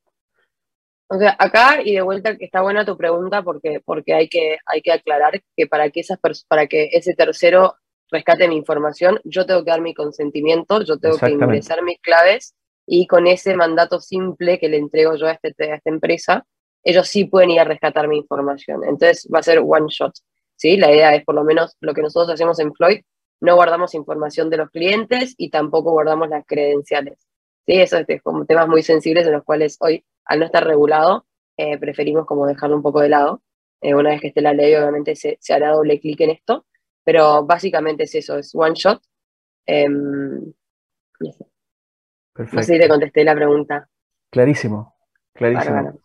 O 1.09 1.19
sea, 1.19 1.37
acá 1.39 1.83
y 1.85 1.95
de 1.95 2.03
vuelta 2.03 2.37
que 2.37 2.45
está 2.45 2.63
buena 2.63 2.85
tu 2.85 2.97
pregunta 2.97 3.43
porque, 3.43 3.81
porque 3.85 4.15
hay, 4.15 4.29
que, 4.29 4.59
hay 4.67 4.81
que 4.83 4.93
aclarar 4.93 5.41
que 5.57 5.67
para 5.67 5.91
que, 5.91 6.01
esas 6.01 6.19
para 6.49 6.67
que 6.67 6.91
ese 6.93 7.15
tercero 7.15 7.77
rescate 8.11 8.49
mi 8.49 8.57
información, 8.57 9.21
yo 9.25 9.47
tengo 9.47 9.65
que 9.65 9.71
dar 9.71 9.81
mi 9.81 9.95
consentimiento, 9.95 10.83
yo 10.83 10.99
tengo 10.99 11.19
que 11.19 11.31
ingresar 11.31 11.83
mis 11.83 12.01
claves 12.01 12.55
y 12.87 13.07
con 13.07 13.27
ese 13.27 13.57
mandato 13.57 14.01
simple 14.01 14.59
que 14.59 14.69
le 14.69 14.79
entrego 14.79 15.17
yo 15.17 15.27
a, 15.27 15.33
este, 15.33 15.73
a 15.73 15.77
esta 15.77 15.91
empresa, 15.91 16.47
ellos 16.85 17.09
sí 17.09 17.25
pueden 17.25 17.51
ir 17.51 17.61
a 17.61 17.65
rescatar 17.65 18.07
mi 18.07 18.19
información. 18.19 18.83
Entonces 18.85 19.29
va 19.33 19.41
a 19.41 19.43
ser 19.43 19.59
one 19.59 19.87
shot. 19.89 20.13
¿sí? 20.55 20.77
La 20.77 20.93
idea 20.93 21.15
es, 21.15 21.25
por 21.25 21.35
lo 21.35 21.43
menos, 21.43 21.77
lo 21.81 21.95
que 21.95 22.03
nosotros 22.03 22.33
hacemos 22.33 22.59
en 22.61 22.73
Floyd, 22.73 23.01
no 23.41 23.55
guardamos 23.55 23.95
información 23.95 24.51
de 24.51 24.57
los 24.57 24.71
clientes 24.71 25.35
y 25.37 25.51
tampoco 25.51 25.93
guardamos 25.93 26.29
las 26.29 26.45
credenciales. 26.47 27.19
¿sí? 27.67 27.81
Eso 27.81 27.99
es 28.07 28.23
como 28.23 28.45
temas 28.47 28.69
muy 28.69 28.83
sensibles 28.83 29.27
en 29.27 29.33
los 29.33 29.45
cuales 29.45 29.77
hoy, 29.81 30.05
al 30.25 30.41
no 30.41 30.47
estar 30.47 30.65
regulado, 30.65 31.27
eh, 31.57 31.79
preferimos 31.79 32.27
como 32.27 32.47
dejarlo 32.47 32.77
un 32.77 32.83
poco 32.83 33.01
de 33.01 33.09
lado. 33.09 33.43
Eh, 33.81 33.95
una 33.95 34.11
vez 34.11 34.21
que 34.21 34.29
esté 34.29 34.41
la 34.41 34.53
ley, 34.53 34.75
obviamente 34.75 35.15
se, 35.15 35.39
se 35.41 35.55
hará 35.55 35.73
doble 35.73 36.01
clic 36.01 36.21
en 36.21 36.31
esto, 36.31 36.67
pero 37.05 37.45
básicamente 37.45 38.05
es 38.05 38.15
eso, 38.15 38.39
es 38.39 38.55
one 38.55 38.75
shot. 38.75 39.03
Em, 39.67 40.53
no, 41.21 41.33
sé. 41.33 42.63
si 42.63 42.79
te 42.79 42.89
contesté 42.89 43.25
la 43.25 43.35
pregunta. 43.35 43.89
Clarísimo, 44.31 44.95
clarísimo. 45.33 46.01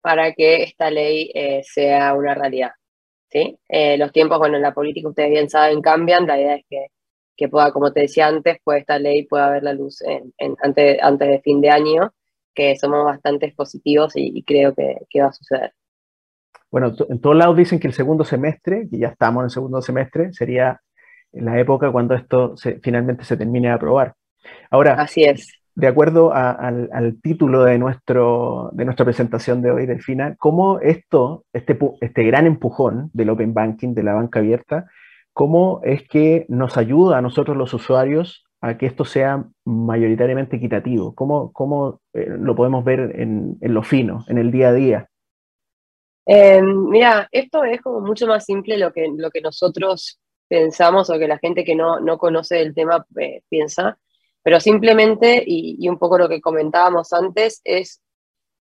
para 0.00 0.32
que 0.32 0.62
esta 0.62 0.90
ley 0.90 1.30
eh, 1.34 1.62
sea 1.64 2.14
una 2.14 2.34
realidad. 2.34 2.72
¿Sí? 3.32 3.58
Eh, 3.68 3.96
los 3.98 4.12
tiempos, 4.12 4.38
bueno, 4.38 4.56
en 4.56 4.62
la 4.62 4.74
política 4.74 5.08
ustedes 5.08 5.30
bien 5.30 5.48
saben, 5.50 5.80
cambian. 5.80 6.26
La 6.26 6.38
idea 6.38 6.56
es 6.56 6.64
que, 6.68 6.86
que 7.36 7.48
pueda, 7.48 7.72
como 7.72 7.92
te 7.92 8.02
decía 8.02 8.28
antes, 8.28 8.58
pues 8.62 8.80
esta 8.80 8.98
ley 8.98 9.26
pueda 9.26 9.50
ver 9.50 9.62
la 9.62 9.72
luz 9.72 10.02
en, 10.02 10.32
antes, 10.62 10.98
antes 11.02 11.28
de 11.28 11.40
fin 11.40 11.60
de 11.60 11.70
año, 11.70 12.12
que 12.54 12.76
somos 12.76 13.04
bastante 13.04 13.52
positivos 13.56 14.12
y, 14.16 14.42
creo 14.44 14.74
que, 14.74 14.98
que 15.10 15.22
va 15.22 15.28
a 15.28 15.32
suceder 15.32 15.72
bueno, 16.72 16.94
en 17.10 17.20
todos 17.20 17.36
lados 17.36 17.54
dicen 17.54 17.78
que 17.78 17.86
el 17.86 17.92
segundo 17.92 18.24
semestre, 18.24 18.88
que 18.90 18.96
ya 18.98 19.08
estamos 19.08 19.42
en 19.42 19.44
el 19.44 19.50
segundo 19.50 19.82
semestre, 19.82 20.32
sería 20.32 20.80
la 21.32 21.60
época 21.60 21.92
cuando 21.92 22.14
esto 22.14 22.54
finalmente 22.82 23.24
se 23.24 23.36
termine 23.36 23.68
de 23.68 23.74
aprobar. 23.74 24.14
Ahora, 24.70 24.94
Así 24.94 25.22
es. 25.22 25.52
De 25.74 25.86
acuerdo 25.86 26.32
al, 26.34 27.18
título 27.22 27.64
de, 27.64 27.78
nuestro, 27.78 28.70
de 28.72 28.84
nuestra 28.84 29.04
presentación 29.04 29.62
de 29.62 29.70
hoy, 29.70 29.86
Delfina, 29.86 30.36
¿cómo 30.38 30.80
esto, 30.80 31.44
este, 31.52 31.78
este 32.00 32.24
gran 32.24 32.46
empujón 32.46 33.10
del 33.14 33.30
Open 33.30 33.54
Banking, 33.54 33.94
de 33.94 34.02
la 34.02 34.14
banca 34.14 34.40
abierta, 34.40 34.86
cómo 35.32 35.80
es 35.82 36.06
que 36.06 36.44
nos 36.48 36.76
ayuda 36.76 37.18
a 37.18 37.22
nosotros 37.22 37.56
los 37.56 37.72
usuarios 37.72 38.44
a 38.60 38.76
que 38.76 38.86
esto 38.86 39.04
sea 39.04 39.44
mayoritariamente 39.64 40.56
equitativo? 40.56 41.14
¿Cómo, 41.14 41.52
cómo 41.52 42.00
eh, 42.12 42.26
lo 42.28 42.54
podemos 42.54 42.84
ver 42.84 43.12
en, 43.18 43.56
lo 43.60 43.82
fino, 43.82 44.24
en 44.28 44.38
el 44.38 44.50
día 44.50 44.68
a 44.68 44.72
día? 44.74 45.08
Eh, 46.26 46.62
mira, 46.62 47.28
esto 47.32 47.64
es 47.64 47.80
como 47.80 48.00
mucho 48.00 48.26
más 48.26 48.44
simple 48.44 48.76
lo 48.76 48.92
que, 48.92 49.08
lo 49.16 49.30
que 49.30 49.40
nosotros 49.40 50.20
pensamos 50.48 51.08
o 51.08 51.18
que 51.18 51.26
la 51.26 51.38
gente 51.38 51.64
que 51.64 51.74
no, 51.74 51.98
no 51.98 52.18
conoce 52.18 52.60
el 52.60 52.74
tema 52.74 53.06
eh, 53.18 53.40
piensa, 53.48 53.98
pero 54.42 54.60
simplemente, 54.60 55.42
y, 55.46 55.76
y, 55.78 55.88
un 55.88 55.98
poco 55.98 56.18
lo 56.18 56.28
que 56.28 56.40
comentábamos 56.40 57.12
antes, 57.12 57.60
es 57.64 58.00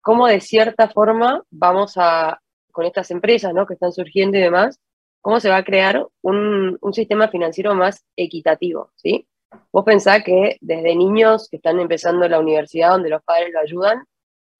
cómo 0.01 0.27
de 0.27 0.41
cierta 0.41 0.89
forma 0.89 1.43
vamos 1.49 1.93
a, 1.97 2.39
con 2.71 2.85
estas 2.85 3.11
empresas 3.11 3.53
¿no? 3.53 3.65
que 3.65 3.75
están 3.75 3.91
surgiendo 3.91 4.37
y 4.37 4.41
demás, 4.41 4.79
cómo 5.21 5.39
se 5.39 5.49
va 5.49 5.57
a 5.57 5.63
crear 5.63 6.05
un, 6.21 6.77
un 6.81 6.93
sistema 6.93 7.27
financiero 7.29 7.75
más 7.75 8.03
equitativo, 8.15 8.91
¿sí? 8.95 9.27
Vos 9.71 9.83
pensás 9.85 10.23
que 10.23 10.57
desde 10.61 10.95
niños 10.95 11.47
que 11.49 11.57
están 11.57 11.79
empezando 11.79 12.27
la 12.27 12.39
universidad, 12.39 12.91
donde 12.91 13.09
los 13.09 13.21
padres 13.23 13.51
lo 13.53 13.59
ayudan, 13.59 14.03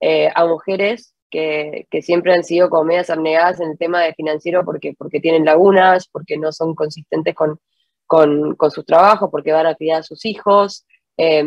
eh, 0.00 0.30
a 0.34 0.44
mujeres 0.46 1.14
que, 1.30 1.86
que, 1.90 2.02
siempre 2.02 2.34
han 2.34 2.44
sido 2.44 2.68
como 2.68 2.84
medias 2.84 3.08
abnegadas 3.08 3.60
en 3.60 3.70
el 3.70 3.78
tema 3.78 4.02
de 4.02 4.12
financiero 4.14 4.64
porque, 4.64 4.94
porque 4.98 5.20
tienen 5.20 5.46
lagunas, 5.46 6.08
porque 6.08 6.36
no 6.36 6.52
son 6.52 6.74
consistentes 6.74 7.34
con, 7.34 7.58
con, 8.06 8.70
sus 8.70 8.84
trabajos, 8.84 9.30
porque 9.30 9.52
van 9.52 9.66
a 9.66 9.74
criar 9.74 10.00
a 10.00 10.02
sus 10.02 10.26
hijos. 10.26 10.84
Eh, 11.16 11.44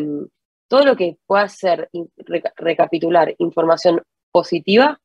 todo 0.67 0.84
lo 0.84 0.95
que 0.95 1.17
pueda 1.25 1.47
ser 1.47 1.89
recapitular 2.58 3.34
información 3.38 4.01
positiva 4.32 4.99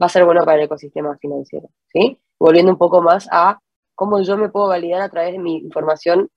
va 0.00 0.06
a 0.06 0.08
ser 0.08 0.24
bueno 0.24 0.44
para 0.44 0.58
el 0.58 0.64
ecosistema 0.64 1.16
financiero. 1.18 1.68
¿sí? 1.92 2.18
Volviendo 2.38 2.72
un 2.72 2.78
poco 2.78 3.02
más 3.02 3.28
a 3.30 3.58
cómo 3.94 4.20
yo 4.22 4.36
me 4.36 4.48
puedo 4.48 4.68
validar 4.68 5.02
a 5.02 5.08
través 5.08 5.32
de 5.32 5.38
mi 5.38 5.56
información 5.56 6.28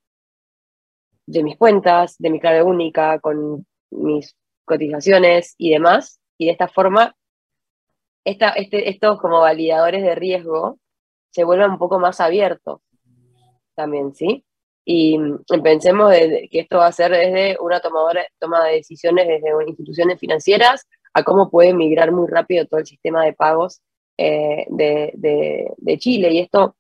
de 1.26 1.44
mis 1.44 1.58
cuentas, 1.58 2.16
de 2.20 2.30
mi 2.30 2.40
clave 2.40 2.64
única, 2.64 3.20
con 3.20 3.66
mis 3.92 4.36
cotizaciones 4.66 5.56
y 5.58 5.72
demás. 5.72 6.20
Y 6.38 6.46
de 6.46 6.54
esta 6.54 6.68
forma, 6.68 7.16
esta, 8.24 8.50
este, 8.52 8.90
estos 8.90 9.20
como 9.20 9.42
validadores 9.42 10.04
de 10.04 10.16
riesgo 10.16 10.80
se 11.32 11.44
vuelven 11.44 11.72
un 11.72 11.78
poco 11.78 12.00
más 12.00 12.20
abiertos 12.22 12.82
también, 13.76 14.16
¿sí? 14.16 14.44
Y 14.90 15.20
pensemos 15.62 16.12
de, 16.12 16.48
que 16.50 16.62
esto 16.62 16.78
va 16.78 16.88
a 16.88 16.92
ser 16.94 17.12
desde 17.12 17.58
una 17.60 17.82
tomadora, 17.82 18.26
toma 18.40 18.66
de 18.66 18.76
decisiones 18.76 19.28
desde 19.28 19.50
instituciones 19.68 20.18
financieras 20.18 20.88
a 21.14 21.24
cómo 21.24 21.50
puede 21.50 21.74
migrar 21.74 22.14
muy 22.14 22.26
rápido 22.30 22.66
todo 22.66 22.80
el 22.80 22.86
sistema 22.86 23.26
de 23.26 23.34
pagos 23.34 23.82
eh, 24.18 24.66
de, 24.70 25.12
de, 25.16 25.74
de 25.76 25.98
Chile. 25.98 26.32
Y 26.32 26.40
esto 26.40 26.78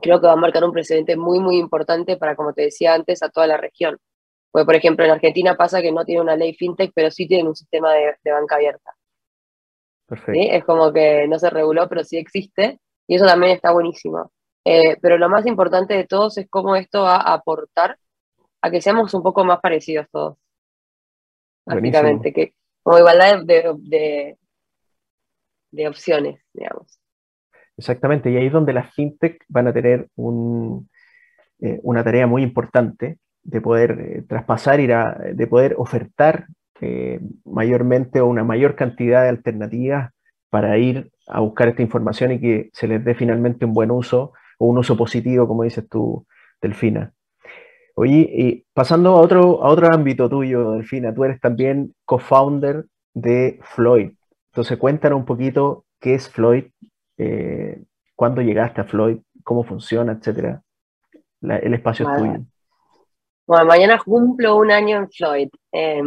creo 0.00 0.18
que 0.18 0.28
va 0.28 0.32
a 0.32 0.36
marcar 0.36 0.64
un 0.64 0.72
precedente 0.72 1.14
muy, 1.14 1.38
muy 1.38 1.58
importante 1.58 2.16
para, 2.16 2.36
como 2.36 2.54
te 2.54 2.62
decía 2.62 2.94
antes, 2.94 3.22
a 3.22 3.28
toda 3.28 3.46
la 3.46 3.58
región. 3.58 3.98
Porque, 4.50 4.64
por 4.64 4.76
ejemplo, 4.76 5.04
en 5.04 5.10
Argentina 5.10 5.58
pasa 5.58 5.82
que 5.82 5.92
no 5.92 6.06
tiene 6.06 6.22
una 6.22 6.36
ley 6.36 6.54
fintech, 6.54 6.92
pero 6.94 7.10
sí 7.10 7.28
tiene 7.28 7.46
un 7.46 7.54
sistema 7.54 7.92
de, 7.92 8.14
de 8.24 8.32
banca 8.32 8.54
abierta. 8.54 8.96
Perfecto. 10.06 10.32
¿Sí? 10.32 10.48
Es 10.50 10.64
como 10.64 10.90
que 10.90 11.28
no 11.28 11.38
se 11.38 11.50
reguló, 11.50 11.86
pero 11.86 12.02
sí 12.02 12.16
existe, 12.16 12.80
y 13.06 13.16
eso 13.16 13.26
también 13.26 13.52
está 13.52 13.72
buenísimo. 13.72 14.32
Eh, 14.68 14.96
pero 15.00 15.16
lo 15.16 15.28
más 15.28 15.46
importante 15.46 15.94
de 15.94 16.08
todos 16.08 16.38
es 16.38 16.48
cómo 16.50 16.74
esto 16.74 17.02
va 17.02 17.18
a 17.18 17.34
aportar 17.34 17.98
a 18.60 18.68
que 18.68 18.80
seamos 18.80 19.14
un 19.14 19.22
poco 19.22 19.44
más 19.44 19.60
parecidos 19.60 20.08
todos. 20.10 20.38
Básicamente, 21.64 22.32
que 22.32 22.54
como 22.82 22.98
igualdad 22.98 23.44
de, 23.44 23.74
de, 23.78 24.36
de 25.70 25.88
opciones, 25.88 26.40
digamos. 26.52 26.98
Exactamente, 27.76 28.28
y 28.28 28.36
ahí 28.36 28.46
es 28.46 28.52
donde 28.52 28.72
las 28.72 28.92
fintech 28.92 29.44
van 29.48 29.68
a 29.68 29.72
tener 29.72 30.08
un, 30.16 30.88
eh, 31.60 31.78
una 31.84 32.02
tarea 32.02 32.26
muy 32.26 32.42
importante 32.42 33.18
de 33.44 33.60
poder 33.60 33.90
eh, 34.00 34.22
traspasar 34.28 34.80
y 34.80 34.88
de 34.88 35.46
poder 35.46 35.76
ofertar 35.78 36.48
eh, 36.80 37.20
mayormente 37.44 38.20
o 38.20 38.26
una 38.26 38.42
mayor 38.42 38.74
cantidad 38.74 39.22
de 39.22 39.28
alternativas 39.28 40.12
para 40.50 40.76
ir 40.76 41.12
a 41.28 41.38
buscar 41.38 41.68
esta 41.68 41.82
información 41.82 42.32
y 42.32 42.40
que 42.40 42.70
se 42.72 42.88
les 42.88 43.04
dé 43.04 43.14
finalmente 43.14 43.64
un 43.64 43.74
buen 43.74 43.92
uso 43.92 44.32
o 44.58 44.66
un 44.66 44.78
uso 44.78 44.96
positivo, 44.96 45.46
como 45.46 45.62
dices 45.62 45.88
tú, 45.88 46.26
Delfina. 46.60 47.12
Oye, 47.94 48.30
y 48.30 48.66
pasando 48.74 49.10
a 49.10 49.20
otro, 49.20 49.62
a 49.62 49.68
otro 49.68 49.92
ámbito 49.92 50.28
tuyo, 50.28 50.72
Delfina, 50.72 51.14
tú 51.14 51.24
eres 51.24 51.40
también 51.40 51.94
co-founder 52.04 52.84
de 53.14 53.58
Floyd. 53.62 54.12
Entonces, 54.52 54.78
cuéntanos 54.78 55.18
un 55.18 55.24
poquito 55.24 55.84
qué 56.00 56.14
es 56.14 56.28
Floyd, 56.28 56.64
eh, 57.16 57.82
cuándo 58.14 58.42
llegaste 58.42 58.82
a 58.82 58.84
Floyd, 58.84 59.18
cómo 59.42 59.64
funciona, 59.64 60.12
etcétera. 60.12 60.62
La, 61.40 61.56
el 61.58 61.74
espacio 61.74 62.10
es 62.10 62.18
tuyo. 62.18 62.40
Bueno, 63.46 63.64
mañana 63.66 63.98
cumplo 64.04 64.56
un 64.56 64.70
año 64.70 64.98
en 64.98 65.10
Floyd. 65.10 65.48
Eh, 65.72 66.02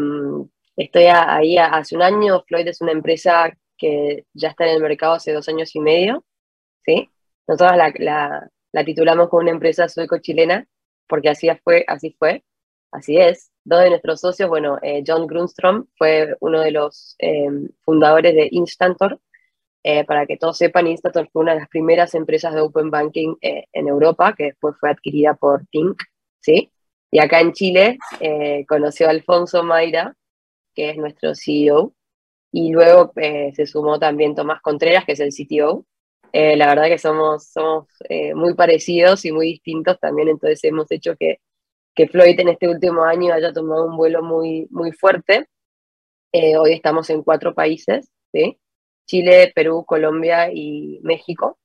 estoy 0.76 1.04
ahí 1.06 1.58
hace 1.58 1.96
un 1.96 2.02
año. 2.02 2.44
Floyd 2.48 2.68
es 2.68 2.82
una 2.82 2.92
empresa 2.92 3.52
que 3.78 4.26
ya 4.34 4.50
está 4.50 4.66
en 4.66 4.76
el 4.76 4.82
mercado 4.82 5.14
hace 5.14 5.32
dos 5.32 5.48
años 5.48 5.74
y 5.76 5.80
medio. 5.80 6.24
¿sí? 6.86 7.10
Nosotros 7.50 7.78
la, 7.78 7.92
la, 7.98 8.50
la 8.72 8.86
titulamos 8.86 9.28
como 9.28 9.42
una 9.42 9.50
empresa 9.50 9.90
sueco-chilena 9.90 10.68
porque 11.08 11.30
así 11.30 11.50
fue, 11.64 11.84
así 11.88 12.16
fue, 12.20 12.44
así 12.92 13.18
es. 13.18 13.52
Dos 13.64 13.82
de 13.82 13.90
nuestros 13.90 14.22
socios, 14.22 14.48
bueno, 14.50 14.78
eh, 14.84 15.04
John 15.06 15.26
Grunstrom 15.26 15.88
fue 15.98 16.36
uno 16.42 16.62
de 16.62 16.70
los 16.70 17.16
eh, 17.18 17.50
fundadores 17.82 18.36
de 18.36 18.50
Instantor, 18.52 19.20
eh, 19.84 20.04
para 20.06 20.28
que 20.28 20.38
todos 20.38 20.58
sepan, 20.60 20.86
Instator 20.86 21.28
fue 21.32 21.42
una 21.42 21.54
de 21.54 21.62
las 21.62 21.70
primeras 21.70 22.14
empresas 22.14 22.54
de 22.54 22.62
Open 22.62 22.92
Banking 22.92 23.36
eh, 23.42 23.66
en 23.74 23.88
Europa, 23.88 24.36
que 24.38 24.44
después 24.46 24.76
fue 24.80 24.92
adquirida 24.92 25.34
por 25.34 25.66
Tink, 25.72 26.00
¿sí? 26.42 26.72
Y 27.10 27.18
acá 27.18 27.40
en 27.40 27.54
Chile 27.54 27.98
eh, 28.20 28.64
conoció 28.68 29.08
a 29.08 29.10
Alfonso 29.10 29.64
Mayra, 29.64 30.16
que 30.76 30.92
es 30.92 30.98
nuestro 30.98 31.34
CEO, 31.34 31.96
y 32.52 32.72
luego 32.72 33.12
eh, 33.16 33.52
se 33.56 33.66
sumó 33.66 33.98
también 33.98 34.36
Tomás 34.36 34.62
Contreras, 34.62 35.06
que 35.06 35.14
es 35.14 35.20
el 35.20 35.32
CTO. 35.32 35.88
La 36.34 36.68
verdad 36.68 36.88
que 36.88 36.98
somos, 36.98 37.48
somos 37.50 37.88
muy 38.36 38.54
parecidos 38.56 39.26
y 39.26 39.32
muy 39.32 39.48
distintos 39.48 40.00
también, 40.00 40.30
entonces 40.30 40.63
hemos 40.63 40.92
hecho 40.92 41.15
que, 41.18 41.39
que 41.96 42.08
Floyd 42.08 42.39
en 42.39 42.50
este 42.50 42.68
último 42.68 43.04
año 43.04 43.34
haya 43.34 43.54
tomado 43.54 43.86
un 43.86 43.98
vuelo 43.98 44.24
muy, 44.24 44.68
muy 44.72 44.92
fuerte. 44.92 45.48
hoy 46.34 46.74
estamos 46.74 47.10
en 47.10 47.24
cuatro 47.24 47.54
países, 47.54 48.12
¿sí? 48.32 48.60
Chile, 49.10 49.52
Perú, 49.56 49.86
Colombia 49.86 50.52
y 50.54 51.00
México. 51.02 51.58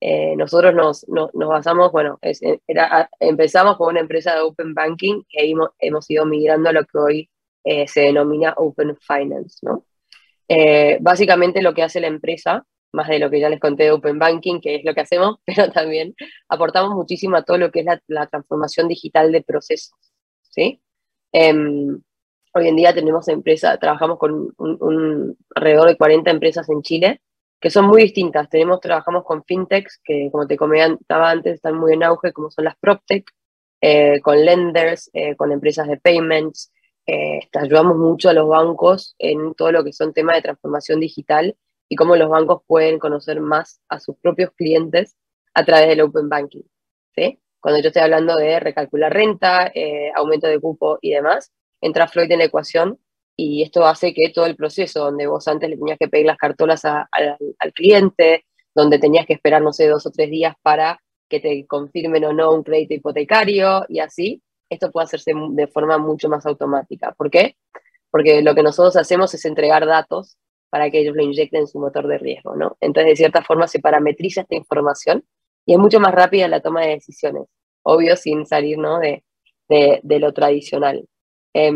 Eh, 0.00 0.36
nosotros 0.36 0.74
nos, 0.74 1.08
no, 1.08 1.30
nos, 1.34 1.48
basamos, 1.48 1.90
bueno, 1.90 2.18
es, 2.22 2.40
era, 2.66 3.08
empezamos 3.18 3.76
con 3.76 3.88
una 3.88 4.00
empresa 4.00 4.34
de 4.34 4.42
Open 4.42 4.74
Banking 4.74 5.22
y 5.28 5.40
ahí 5.40 5.50
hemos, 5.52 5.70
hemos 5.78 6.10
ido 6.10 6.24
migrando 6.26 6.68
a 6.68 6.72
lo 6.72 6.84
que 6.84 6.98
hoy 6.98 7.30
eh, 7.64 7.88
se 7.88 8.02
denomina 8.02 8.54
Open 8.58 8.96
Finance, 8.96 9.58
¿no? 9.62 9.86
Eh, 10.46 10.98
básicamente 11.00 11.62
lo 11.62 11.74
que 11.74 11.82
hace 11.82 12.00
la 12.00 12.08
empresa, 12.08 12.66
más 12.94 13.08
de 13.08 13.18
lo 13.18 13.30
que 13.30 13.40
ya 13.40 13.48
les 13.48 13.60
conté 13.60 13.84
de 13.84 13.92
Open 13.92 14.18
Banking, 14.18 14.60
que 14.60 14.76
es 14.76 14.84
lo 14.84 14.94
que 14.94 15.02
hacemos, 15.02 15.36
pero 15.46 15.70
también 15.70 16.14
aportamos 16.48 16.94
muchísimo 16.94 17.36
a 17.36 17.42
todo 17.42 17.58
lo 17.58 17.70
que 17.70 17.80
es 17.80 17.86
la, 17.86 18.00
la 18.06 18.26
transformación 18.26 18.88
digital 18.88 19.32
de 19.32 19.42
procesos, 19.42 19.98
¿sí? 20.50 20.80
Um, 21.32 22.00
Hoy 22.56 22.68
en 22.68 22.76
día 22.76 22.94
tenemos 22.94 23.26
empresas, 23.26 23.80
trabajamos 23.80 24.16
con 24.16 24.54
un, 24.56 24.76
un, 24.80 25.36
alrededor 25.56 25.88
de 25.88 25.96
40 25.96 26.30
empresas 26.30 26.68
en 26.70 26.82
Chile, 26.82 27.20
que 27.60 27.68
son 27.68 27.86
muy 27.86 28.02
distintas. 28.02 28.48
Tenemos, 28.48 28.78
trabajamos 28.78 29.24
con 29.24 29.42
fintechs, 29.42 30.00
que 30.04 30.28
como 30.30 30.46
te 30.46 30.56
comentaba 30.56 31.30
antes, 31.30 31.54
están 31.54 31.76
muy 31.76 31.94
en 31.94 32.04
auge, 32.04 32.32
como 32.32 32.52
son 32.52 32.66
las 32.66 32.76
PropTech, 32.76 33.28
eh, 33.80 34.20
con 34.20 34.44
lenders, 34.44 35.10
eh, 35.14 35.34
con 35.34 35.50
empresas 35.50 35.88
de 35.88 35.96
payments. 35.96 36.72
Eh, 37.06 37.40
ayudamos 37.54 37.96
mucho 37.96 38.28
a 38.28 38.32
los 38.32 38.46
bancos 38.46 39.16
en 39.18 39.54
todo 39.54 39.72
lo 39.72 39.82
que 39.82 39.92
son 39.92 40.12
temas 40.12 40.36
de 40.36 40.42
transformación 40.42 41.00
digital 41.00 41.56
y 41.88 41.96
cómo 41.96 42.16
los 42.16 42.28
bancos 42.28 42.62
pueden 42.66 42.98
conocer 42.98 43.40
más 43.40 43.80
a 43.88 44.00
sus 44.00 44.16
propios 44.18 44.50
clientes 44.52 45.16
a 45.54 45.64
través 45.64 45.88
del 45.88 46.00
Open 46.02 46.28
Banking. 46.28 46.62
¿sí? 47.14 47.40
Cuando 47.60 47.80
yo 47.80 47.88
estoy 47.88 48.02
hablando 48.02 48.36
de 48.36 48.60
recalcular 48.60 49.12
renta, 49.12 49.70
eh, 49.74 50.10
aumento 50.14 50.46
de 50.46 50.60
cupo 50.60 50.98
y 51.00 51.12
demás, 51.12 51.52
entra 51.80 52.08
Floyd 52.08 52.30
en 52.30 52.38
la 52.38 52.44
ecuación 52.44 52.98
y 53.36 53.62
esto 53.62 53.86
hace 53.86 54.14
que 54.14 54.30
todo 54.34 54.46
el 54.46 54.56
proceso, 54.56 55.04
donde 55.04 55.26
vos 55.26 55.46
antes 55.48 55.68
le 55.68 55.76
tenías 55.76 55.98
que 55.98 56.08
pedir 56.08 56.26
las 56.26 56.36
cartolas 56.36 56.84
a, 56.84 57.02
a, 57.02 57.36
al 57.58 57.72
cliente, 57.72 58.44
donde 58.74 58.98
tenías 58.98 59.26
que 59.26 59.34
esperar, 59.34 59.62
no 59.62 59.72
sé, 59.72 59.86
dos 59.88 60.06
o 60.06 60.10
tres 60.10 60.30
días 60.30 60.54
para 60.62 61.00
que 61.28 61.40
te 61.40 61.66
confirmen 61.66 62.24
o 62.24 62.32
no 62.32 62.52
un 62.52 62.62
crédito 62.62 62.94
hipotecario 62.94 63.84
y 63.88 63.98
así, 63.98 64.42
esto 64.68 64.90
puede 64.90 65.04
hacerse 65.04 65.32
de 65.50 65.66
forma 65.66 65.98
mucho 65.98 66.28
más 66.28 66.46
automática. 66.46 67.12
¿Por 67.12 67.30
qué? 67.30 67.56
Porque 68.10 68.42
lo 68.42 68.54
que 68.54 68.62
nosotros 68.62 68.96
hacemos 68.96 69.34
es 69.34 69.44
entregar 69.44 69.86
datos 69.86 70.36
para 70.74 70.90
que 70.90 70.98
ellos 70.98 71.14
lo 71.14 71.22
inyecten 71.22 71.60
en 71.60 71.66
su 71.68 71.78
motor 71.78 72.08
de 72.08 72.18
riesgo, 72.18 72.56
¿no? 72.56 72.76
Entonces, 72.80 73.10
de 73.12 73.16
cierta 73.16 73.44
forma, 73.44 73.68
se 73.68 73.78
parametriza 73.78 74.40
esta 74.40 74.56
información 74.56 75.24
y 75.64 75.74
es 75.74 75.78
mucho 75.78 76.00
más 76.00 76.12
rápida 76.12 76.48
la 76.48 76.60
toma 76.60 76.80
de 76.80 76.94
decisiones, 76.94 77.44
obvio, 77.84 78.16
sin 78.16 78.44
salir, 78.44 78.76
¿no? 78.76 78.98
de, 78.98 79.22
de, 79.68 80.18
lo 80.18 80.32
tradicional. 80.32 81.06
Eh, 81.54 81.70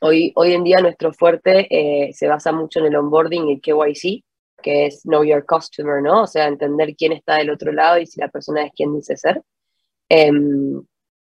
hoy, 0.00 0.32
hoy 0.34 0.52
en 0.52 0.64
día 0.64 0.80
nuestro 0.80 1.12
fuerte 1.12 1.68
eh, 1.70 2.12
se 2.12 2.26
basa 2.26 2.50
mucho 2.50 2.80
en 2.80 2.86
el 2.86 2.96
onboarding 2.96 3.48
y 3.48 3.52
el 3.52 3.60
KYC, 3.60 4.24
que 4.60 4.86
es 4.86 5.02
Know 5.02 5.22
Your 5.22 5.46
Customer, 5.46 6.02
¿no? 6.02 6.22
O 6.22 6.26
sea, 6.26 6.48
entender 6.48 6.96
quién 6.96 7.12
está 7.12 7.36
del 7.36 7.50
otro 7.50 7.70
lado 7.70 8.00
y 8.00 8.06
si 8.06 8.18
la 8.20 8.26
persona 8.26 8.64
es 8.64 8.72
quien 8.74 8.96
dice 8.96 9.16
ser. 9.16 9.40
Eh, 10.08 10.28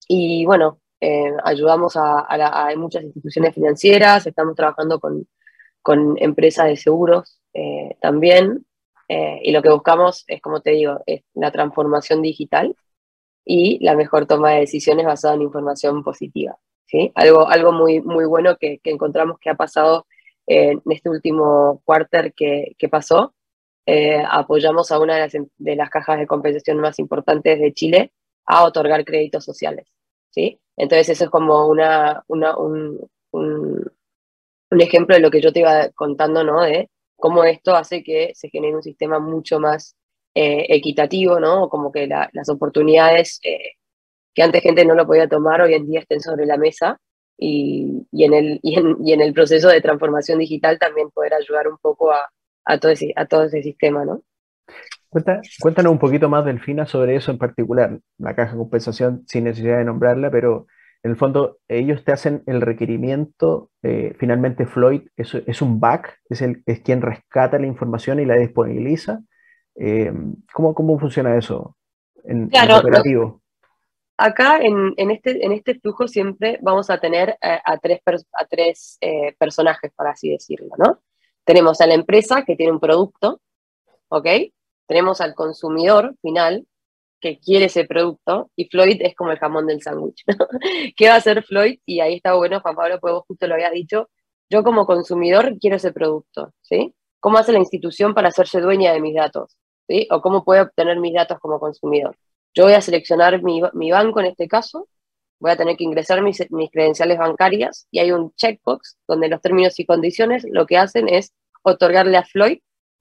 y 0.08 0.44
bueno, 0.44 0.80
eh, 1.00 1.30
ayudamos 1.44 1.94
a, 1.96 2.26
a, 2.28 2.70
a, 2.70 2.74
muchas 2.74 3.04
instituciones 3.04 3.54
financieras, 3.54 4.26
estamos 4.26 4.56
trabajando 4.56 4.98
con, 4.98 5.28
con 5.86 6.16
empresas 6.18 6.66
de 6.66 6.76
seguros 6.76 7.38
eh, 7.54 7.96
también. 8.00 8.66
Eh, 9.08 9.38
y 9.44 9.52
lo 9.52 9.62
que 9.62 9.70
buscamos 9.70 10.24
es, 10.26 10.42
como 10.42 10.60
te 10.60 10.72
digo, 10.72 10.98
es 11.06 11.22
la 11.34 11.52
transformación 11.52 12.22
digital 12.22 12.74
y 13.44 13.78
la 13.84 13.94
mejor 13.94 14.26
toma 14.26 14.50
de 14.50 14.60
decisiones 14.62 15.06
basada 15.06 15.34
en 15.34 15.42
información 15.42 16.02
positiva. 16.02 16.58
¿sí? 16.86 17.12
Algo, 17.14 17.48
algo 17.48 17.70
muy, 17.70 18.00
muy 18.00 18.24
bueno 18.24 18.56
que, 18.56 18.80
que 18.82 18.90
encontramos 18.90 19.38
que 19.38 19.48
ha 19.48 19.54
pasado 19.54 20.08
en 20.48 20.82
este 20.90 21.08
último 21.08 21.80
quarter 21.84 22.34
que, 22.34 22.74
que 22.76 22.88
pasó. 22.88 23.32
Eh, 23.86 24.20
apoyamos 24.28 24.90
a 24.90 24.98
una 24.98 25.14
de 25.14 25.20
las, 25.20 25.32
de 25.56 25.76
las 25.76 25.88
cajas 25.88 26.18
de 26.18 26.26
compensación 26.26 26.78
más 26.78 26.98
importantes 26.98 27.60
de 27.60 27.72
Chile 27.72 28.12
a 28.44 28.64
otorgar 28.64 29.04
créditos 29.04 29.44
sociales. 29.44 29.86
¿sí? 30.30 30.60
Entonces 30.76 31.10
eso 31.10 31.26
es 31.26 31.30
como 31.30 31.68
una, 31.68 32.24
una 32.26 32.56
un, 32.56 33.08
un, 33.30 33.95
un, 34.70 34.80
ejemplo 34.80 35.14
de 35.14 35.22
lo 35.22 35.30
que 35.30 35.40
yo 35.40 35.52
te 35.52 35.60
iba 35.60 35.88
contando, 35.94 36.44
¿no? 36.44 36.62
De 36.62 36.90
cómo 37.16 37.44
esto 37.44 37.74
hace 37.74 38.02
que 38.02 38.32
se 38.34 38.48
genere 38.50 38.76
un 38.76 38.82
sistema 38.82 39.18
mucho 39.18 39.60
más 39.60 39.96
eh, 40.34 40.66
equitativo, 40.68 41.40
¿no? 41.40 41.68
Como 41.68 41.92
que 41.92 42.06
la, 42.06 42.28
las 42.32 42.48
oportunidades 42.48 43.40
eh, 43.42 43.76
que 44.34 44.42
antes 44.42 44.62
gente 44.62 44.84
no 44.84 44.94
lo 44.94 45.06
podía 45.06 45.28
tomar, 45.28 45.62
hoy 45.62 45.74
en 45.74 45.86
día 45.86 46.00
estén 46.00 46.20
sobre 46.20 46.44
la 46.44 46.58
mesa 46.58 47.00
y, 47.38 48.06
y, 48.12 48.24
en, 48.24 48.34
el, 48.34 48.60
y, 48.62 48.78
en, 48.78 48.96
y 49.02 49.12
en 49.12 49.22
el 49.22 49.32
proceso 49.32 49.68
de 49.68 49.80
transformación 49.80 50.38
digital 50.38 50.78
también 50.78 51.10
poder 51.10 51.32
ayudar 51.34 51.68
un 51.68 51.78
poco 51.78 52.12
a, 52.12 52.30
a, 52.66 52.78
todo, 52.78 52.92
ese, 52.92 53.12
a 53.16 53.24
todo 53.24 53.44
ese 53.44 53.62
sistema, 53.62 54.04
¿no? 54.04 54.22
Cuéntanos 55.60 55.92
un 55.92 55.98
poquito 55.98 56.28
más, 56.28 56.44
Delfina, 56.44 56.84
sobre 56.84 57.16
eso 57.16 57.30
en 57.30 57.38
particular, 57.38 57.98
la 58.18 58.34
caja 58.34 58.52
de 58.52 58.58
compensación, 58.58 59.22
sin 59.26 59.44
necesidad 59.44 59.78
de 59.78 59.84
nombrarla, 59.84 60.30
pero 60.30 60.66
en 61.02 61.10
el 61.10 61.16
fondo 61.16 61.58
ellos 61.68 62.04
te 62.04 62.12
hacen 62.12 62.42
el 62.46 62.60
requerimiento, 62.60 63.70
eh, 63.82 64.14
finalmente 64.18 64.66
Floyd 64.66 65.02
es, 65.16 65.34
es 65.34 65.62
un 65.62 65.78
back, 65.78 66.18
es, 66.28 66.42
el, 66.42 66.62
es 66.66 66.80
quien 66.80 67.02
rescata 67.02 67.58
la 67.58 67.66
información 67.66 68.20
y 68.20 68.24
la 68.24 68.36
disponibiliza. 68.36 69.20
Eh, 69.76 70.12
¿cómo, 70.52 70.74
¿Cómo 70.74 70.98
funciona 70.98 71.36
eso 71.36 71.76
en, 72.24 72.48
claro, 72.48 72.74
en 72.74 72.80
operativo? 72.80 73.42
Acá 74.16 74.58
en, 74.60 74.94
en, 74.96 75.10
este, 75.10 75.44
en 75.44 75.52
este 75.52 75.78
flujo 75.78 76.08
siempre 76.08 76.58
vamos 76.62 76.88
a 76.88 76.98
tener 76.98 77.36
a, 77.42 77.60
a 77.72 77.78
tres, 77.78 78.00
a 78.32 78.46
tres 78.46 78.96
eh, 79.00 79.34
personajes, 79.38 79.92
por 79.94 80.06
así 80.06 80.30
decirlo, 80.30 80.70
¿no? 80.78 81.00
Tenemos 81.44 81.80
a 81.80 81.86
la 81.86 81.94
empresa 81.94 82.44
que 82.44 82.56
tiene 82.56 82.72
un 82.72 82.80
producto, 82.80 83.40
¿ok? 84.08 84.26
Tenemos 84.86 85.20
al 85.20 85.34
consumidor 85.34 86.14
final 86.22 86.66
que 87.20 87.38
quiere 87.38 87.66
ese 87.66 87.84
producto 87.84 88.50
y 88.56 88.68
Floyd 88.68 88.98
es 89.00 89.14
como 89.14 89.30
el 89.32 89.38
jamón 89.38 89.66
del 89.66 89.82
sándwich. 89.82 90.24
¿Qué 90.96 91.08
va 91.08 91.14
a 91.14 91.18
hacer 91.18 91.42
Floyd? 91.44 91.78
Y 91.86 92.00
ahí 92.00 92.16
está 92.16 92.34
bueno, 92.34 92.60
Juan 92.60 92.76
Pablo, 92.76 93.00
pues 93.00 93.14
vos 93.14 93.24
justo 93.26 93.46
lo 93.46 93.54
habías 93.54 93.72
dicho. 93.72 94.08
Yo 94.50 94.62
como 94.62 94.86
consumidor 94.86 95.58
quiero 95.58 95.76
ese 95.76 95.92
producto, 95.92 96.52
¿sí? 96.62 96.94
¿Cómo 97.20 97.38
hace 97.38 97.52
la 97.52 97.58
institución 97.58 98.14
para 98.14 98.28
hacerse 98.28 98.60
dueña 98.60 98.92
de 98.92 99.00
mis 99.00 99.14
datos? 99.14 99.56
¿sí? 99.88 100.06
¿O 100.10 100.20
cómo 100.20 100.44
puedo 100.44 100.62
obtener 100.62 100.98
mis 101.00 101.14
datos 101.14 101.38
como 101.40 101.58
consumidor? 101.58 102.16
Yo 102.54 102.64
voy 102.64 102.74
a 102.74 102.80
seleccionar 102.80 103.42
mi, 103.42 103.60
mi 103.74 103.90
banco 103.90 104.20
en 104.20 104.26
este 104.26 104.48
caso, 104.48 104.88
voy 105.38 105.50
a 105.50 105.56
tener 105.56 105.76
que 105.76 105.84
ingresar 105.84 106.22
mis, 106.22 106.50
mis 106.50 106.70
credenciales 106.70 107.18
bancarias 107.18 107.86
y 107.90 107.98
hay 107.98 108.12
un 108.12 108.32
checkbox 108.34 108.96
donde 109.06 109.28
los 109.28 109.40
términos 109.40 109.78
y 109.78 109.86
condiciones 109.86 110.46
lo 110.50 110.66
que 110.66 110.78
hacen 110.78 111.08
es 111.08 111.34
otorgarle 111.62 112.16
a 112.16 112.24
Floyd 112.24 112.58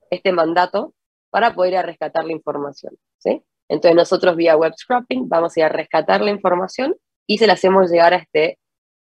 este 0.09 0.31
mandato 0.31 0.93
para 1.29 1.53
poder 1.53 1.73
ir 1.73 1.77
a 1.79 1.81
rescatar 1.83 2.25
la 2.25 2.33
información. 2.33 2.95
¿sí? 3.19 3.43
Entonces 3.69 3.95
nosotros 3.95 4.35
vía 4.35 4.55
web 4.55 4.73
scrapping 4.77 5.27
vamos 5.27 5.55
a 5.55 5.59
ir 5.59 5.65
a 5.65 5.69
rescatar 5.69 6.21
la 6.21 6.31
información 6.31 6.95
y 7.27 7.37
se 7.37 7.47
la 7.47 7.53
hacemos 7.53 7.89
llegar 7.89 8.13
a, 8.13 8.17
este, 8.17 8.59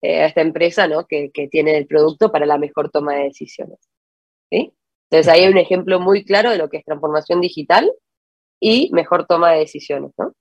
eh, 0.02 0.22
a 0.22 0.26
esta 0.26 0.40
empresa 0.40 0.86
¿no? 0.86 1.06
que, 1.06 1.30
que, 1.32 1.48
tiene 1.48 1.76
el 1.76 1.86
producto 1.86 2.30
para 2.30 2.46
la 2.46 2.58
mejor 2.58 2.90
toma 2.90 3.14
de 3.14 3.24
decisiones. 3.24 3.78
Entonces 4.50 5.32
ahí 5.32 5.44
hay 5.44 5.50
un 5.52 5.58
ejemplo 5.58 6.00
muy 6.00 6.24
claro 6.24 6.50
de 6.50 6.58
lo 6.58 6.68
que 6.68 6.78
es 6.78 6.84
transformación 6.84 7.40
digital 7.40 7.90
y 8.60 8.90
mejor 8.92 9.26
toma 9.26 9.52
de 9.52 9.60
decisiones. 9.60 10.12
¿no? 10.18 10.32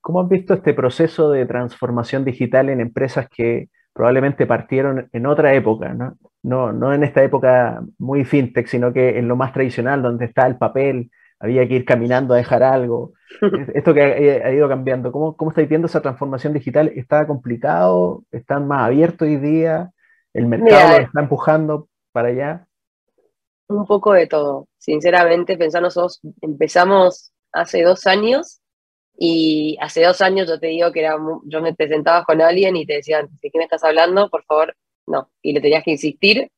¿Cómo 0.00 0.20
has 0.20 0.28
visto 0.28 0.54
este 0.54 0.74
proceso 0.74 1.30
de 1.30 1.46
transformación 1.46 2.24
digital 2.24 2.68
en 2.68 2.80
empresas 2.80 3.28
que 3.28 3.68
probablemente 3.92 4.46
partieron 4.46 5.08
en 5.12 5.26
otra 5.26 5.54
época, 5.54 5.94
¿no? 5.94 6.18
No, 6.42 6.72
no 6.72 6.92
en 6.92 7.04
esta 7.04 7.22
época 7.24 7.82
muy 7.96 8.24
fintech, 8.24 8.66
sino 8.66 8.92
que 8.92 9.18
en 9.18 9.28
lo 9.28 9.36
más 9.36 9.52
tradicional, 9.54 10.02
donde 10.02 10.26
está 10.26 10.46
el 10.46 10.58
papel, 10.58 11.10
había 11.38 11.66
que 11.68 11.74
ir 11.74 11.84
caminando 11.84 12.34
a 12.34 12.38
dejar 12.38 12.62
algo. 12.62 13.12
Esto 13.74 13.92
que 13.92 14.02
ha, 14.02 14.46
ha 14.46 14.52
ido 14.52 14.68
cambiando, 14.68 15.12
¿cómo, 15.12 15.36
¿cómo 15.36 15.50
estáis 15.50 15.68
viendo 15.68 15.86
esa 15.86 16.00
transformación 16.00 16.52
digital? 16.52 16.92
¿Está 16.94 17.26
complicado? 17.26 18.24
¿Están 18.30 18.66
más 18.66 18.86
abiertos 18.86 19.26
hoy 19.26 19.36
día? 19.36 19.90
¿El 20.32 20.46
mercado 20.46 20.88
Mira, 20.88 20.96
está 21.02 21.20
empujando 21.20 21.88
para 22.12 22.28
allá? 22.28 22.66
Un 23.68 23.86
poco 23.86 24.12
de 24.12 24.26
todo. 24.26 24.68
Sinceramente, 24.78 25.56
pensar 25.56 25.82
nosotros 25.82 26.20
empezamos 26.40 27.32
hace 27.52 27.82
dos 27.82 28.06
años 28.06 28.60
y 29.16 29.78
hace 29.80 30.04
dos 30.04 30.20
años 30.20 30.48
yo 30.48 30.58
te 30.58 30.66
digo 30.66 30.90
que 30.92 31.00
era, 31.00 31.16
yo 31.44 31.62
me 31.62 31.72
te 31.72 31.88
sentabas 31.88 32.24
con 32.24 32.40
alguien 32.40 32.76
y 32.76 32.84
te 32.84 32.94
decían, 32.94 33.28
¿de 33.40 33.50
quién 33.50 33.62
estás 33.62 33.84
hablando? 33.84 34.28
Por 34.28 34.44
favor, 34.44 34.74
no. 35.06 35.30
Y 35.40 35.52
le 35.52 35.60
tenías 35.60 35.84
que 35.84 35.92
insistir. 35.92 36.50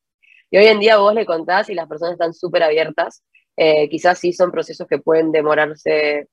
Y 0.51 0.57
hoy 0.59 0.67
en 0.67 0.81
día 0.81 0.97
vos 0.97 1.15
le 1.15 1.27
contás 1.27 1.69
y 1.69 1.75
las 1.75 1.87
personas 1.87 2.15
están 2.15 2.33
súper 2.33 2.63
abiertas. 2.63 3.23
Eh, 3.57 3.89
quizás 3.89 4.19
sí 4.19 4.33
son 4.33 4.51
procesos 4.51 4.87
que 4.87 4.99
pueden 4.99 5.33
demorarse 5.33 6.29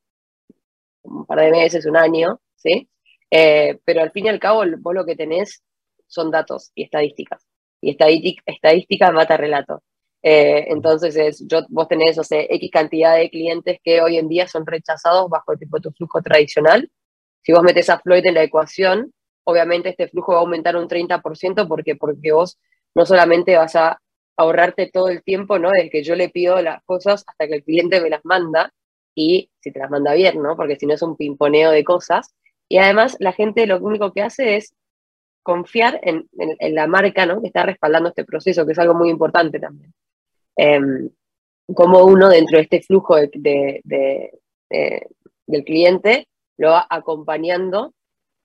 un 1.04 1.26
par 1.26 1.40
de 1.40 1.52
meses, 1.52 1.86
un 1.86 1.98
año, 1.98 2.42
¿sí? 2.56 2.90
Eh, 3.32 3.80
pero 3.86 4.02
al 4.02 4.12
fin 4.12 4.26
y 4.26 4.30
al 4.30 4.40
cabo 4.40 4.64
vos 4.80 4.94
lo 4.94 5.06
que 5.06 5.16
tenés 5.16 5.64
son 6.08 6.32
datos 6.32 6.72
y 6.76 6.84
estadísticas. 6.84 7.46
Y 7.82 7.92
estadística, 7.92 8.44
estadística 8.46 9.12
mata 9.12 9.38
relato. 9.38 9.84
Eh, 10.22 10.66
entonces, 10.70 11.16
es, 11.18 11.46
yo, 11.48 11.62
vos 11.70 11.88
tenés, 11.88 12.18
o 12.18 12.24
sea, 12.24 12.42
X 12.42 12.70
cantidad 12.72 13.18
de 13.18 13.30
clientes 13.30 13.80
que 13.84 14.02
hoy 14.02 14.18
en 14.18 14.30
día 14.30 14.48
son 14.48 14.66
rechazados 14.66 15.30
bajo 15.30 15.52
el 15.52 15.60
tipo 15.60 15.78
de 15.78 15.82
tu 15.82 15.92
flujo 15.92 16.22
tradicional. 16.22 16.90
Si 17.42 17.52
vos 17.52 17.64
metes 17.64 17.90
a 17.90 18.00
Floyd 18.00 18.26
en 18.26 18.36
la 18.36 18.44
ecuación, 18.44 19.14
obviamente 19.44 19.90
este 19.90 20.08
flujo 20.08 20.34
va 20.34 20.40
a 20.40 20.42
aumentar 20.42 20.78
un 20.78 20.88
30% 20.88 21.68
porque, 21.68 21.96
porque 21.96 22.32
vos 22.32 22.58
no 22.96 23.06
solamente 23.06 23.58
vas 23.58 23.76
a 23.76 24.00
ahorrarte 24.38 24.90
todo 24.92 25.10
el 25.10 25.24
tiempo, 25.24 25.60
¿no? 25.60 25.70
Desde 25.72 25.90
que 25.90 26.04
yo 26.04 26.16
le 26.16 26.30
pido 26.30 26.62
las 26.62 26.84
cosas 26.84 27.24
hasta 27.28 27.48
que 27.48 27.56
el 27.56 27.64
cliente 27.64 28.02
me 28.02 28.10
las 28.10 28.24
manda 28.26 28.74
y 29.16 29.50
si 29.60 29.72
te 29.72 29.80
las 29.80 29.90
manda 29.90 30.14
bien, 30.14 30.42
¿no? 30.42 30.56
Porque 30.56 30.76
si 30.76 30.86
no 30.86 30.94
es 30.94 31.02
un 31.02 31.16
pimponeo 31.16 31.72
de 31.72 31.84
cosas. 31.84 32.34
Y 32.70 32.78
además 32.78 33.18
la 33.20 33.34
gente 33.34 33.68
lo 33.68 33.80
único 33.80 34.12
que 34.14 34.22
hace 34.22 34.56
es 34.56 34.74
confiar 35.44 36.00
en, 36.04 36.28
la 36.74 36.88
marca, 36.88 37.26
¿no? 37.26 37.42
Que 37.42 37.48
está 37.48 37.64
respaldando 37.64 38.10
este 38.10 38.26
proceso, 38.26 38.66
que 38.66 38.72
es 38.72 38.80
algo 38.80 38.94
muy 38.94 39.10
importante 39.10 39.60
también 39.60 39.94
eh, 40.58 40.80
cómo 41.76 42.04
uno 42.06 42.30
dentro 42.30 42.58
de 42.58 42.64
este 42.64 42.82
flujo 42.82 43.16
de, 43.16 43.82
del 45.46 45.64
cliente 45.64 46.28
lo 46.58 46.72
va 46.72 46.86
acompañando, 46.90 47.94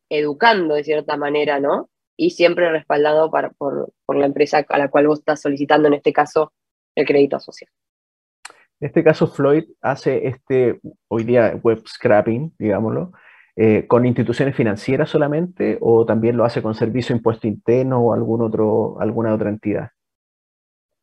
educando 0.08 0.74
de 0.74 0.84
cierta 0.84 1.16
manera, 1.16 1.60
¿no? 1.60 1.88
Y 2.18 2.30
siempre 2.30 2.70
respaldado 2.70 3.30
para, 3.30 3.50
por, 3.50 3.92
por, 4.04 4.16
la 4.16 4.26
empresa 4.26 4.66
a 4.68 4.78
la 4.78 4.90
cual 4.90 5.06
vos 5.06 5.20
estás 5.20 5.40
solicitando, 5.40 5.88
en 5.88 5.94
este 5.94 6.12
caso, 6.12 6.52
el 6.94 7.06
crédito 7.06 7.40
social. 7.40 7.70
En 8.80 8.88
este 8.88 9.02
caso, 9.02 9.26
Floyd 9.28 9.64
hace 9.80 10.26
este, 10.26 10.80
hoy 11.08 11.24
día, 11.24 11.58
web 11.62 11.82
scrapping, 11.86 12.54
digámoslo, 12.58 13.12
eh, 13.60 13.88
con 13.88 14.06
instituciones 14.06 14.54
financieras 14.54 15.10
solamente 15.10 15.78
o 15.80 16.06
también 16.06 16.36
lo 16.36 16.44
hace 16.44 16.62
con 16.62 16.76
servicio 16.76 17.16
impuesto 17.16 17.48
interno 17.48 18.00
o 18.00 18.14
algún 18.14 18.40
otro, 18.40 19.00
alguna 19.00 19.34
otra 19.34 19.48
entidad? 19.48 19.90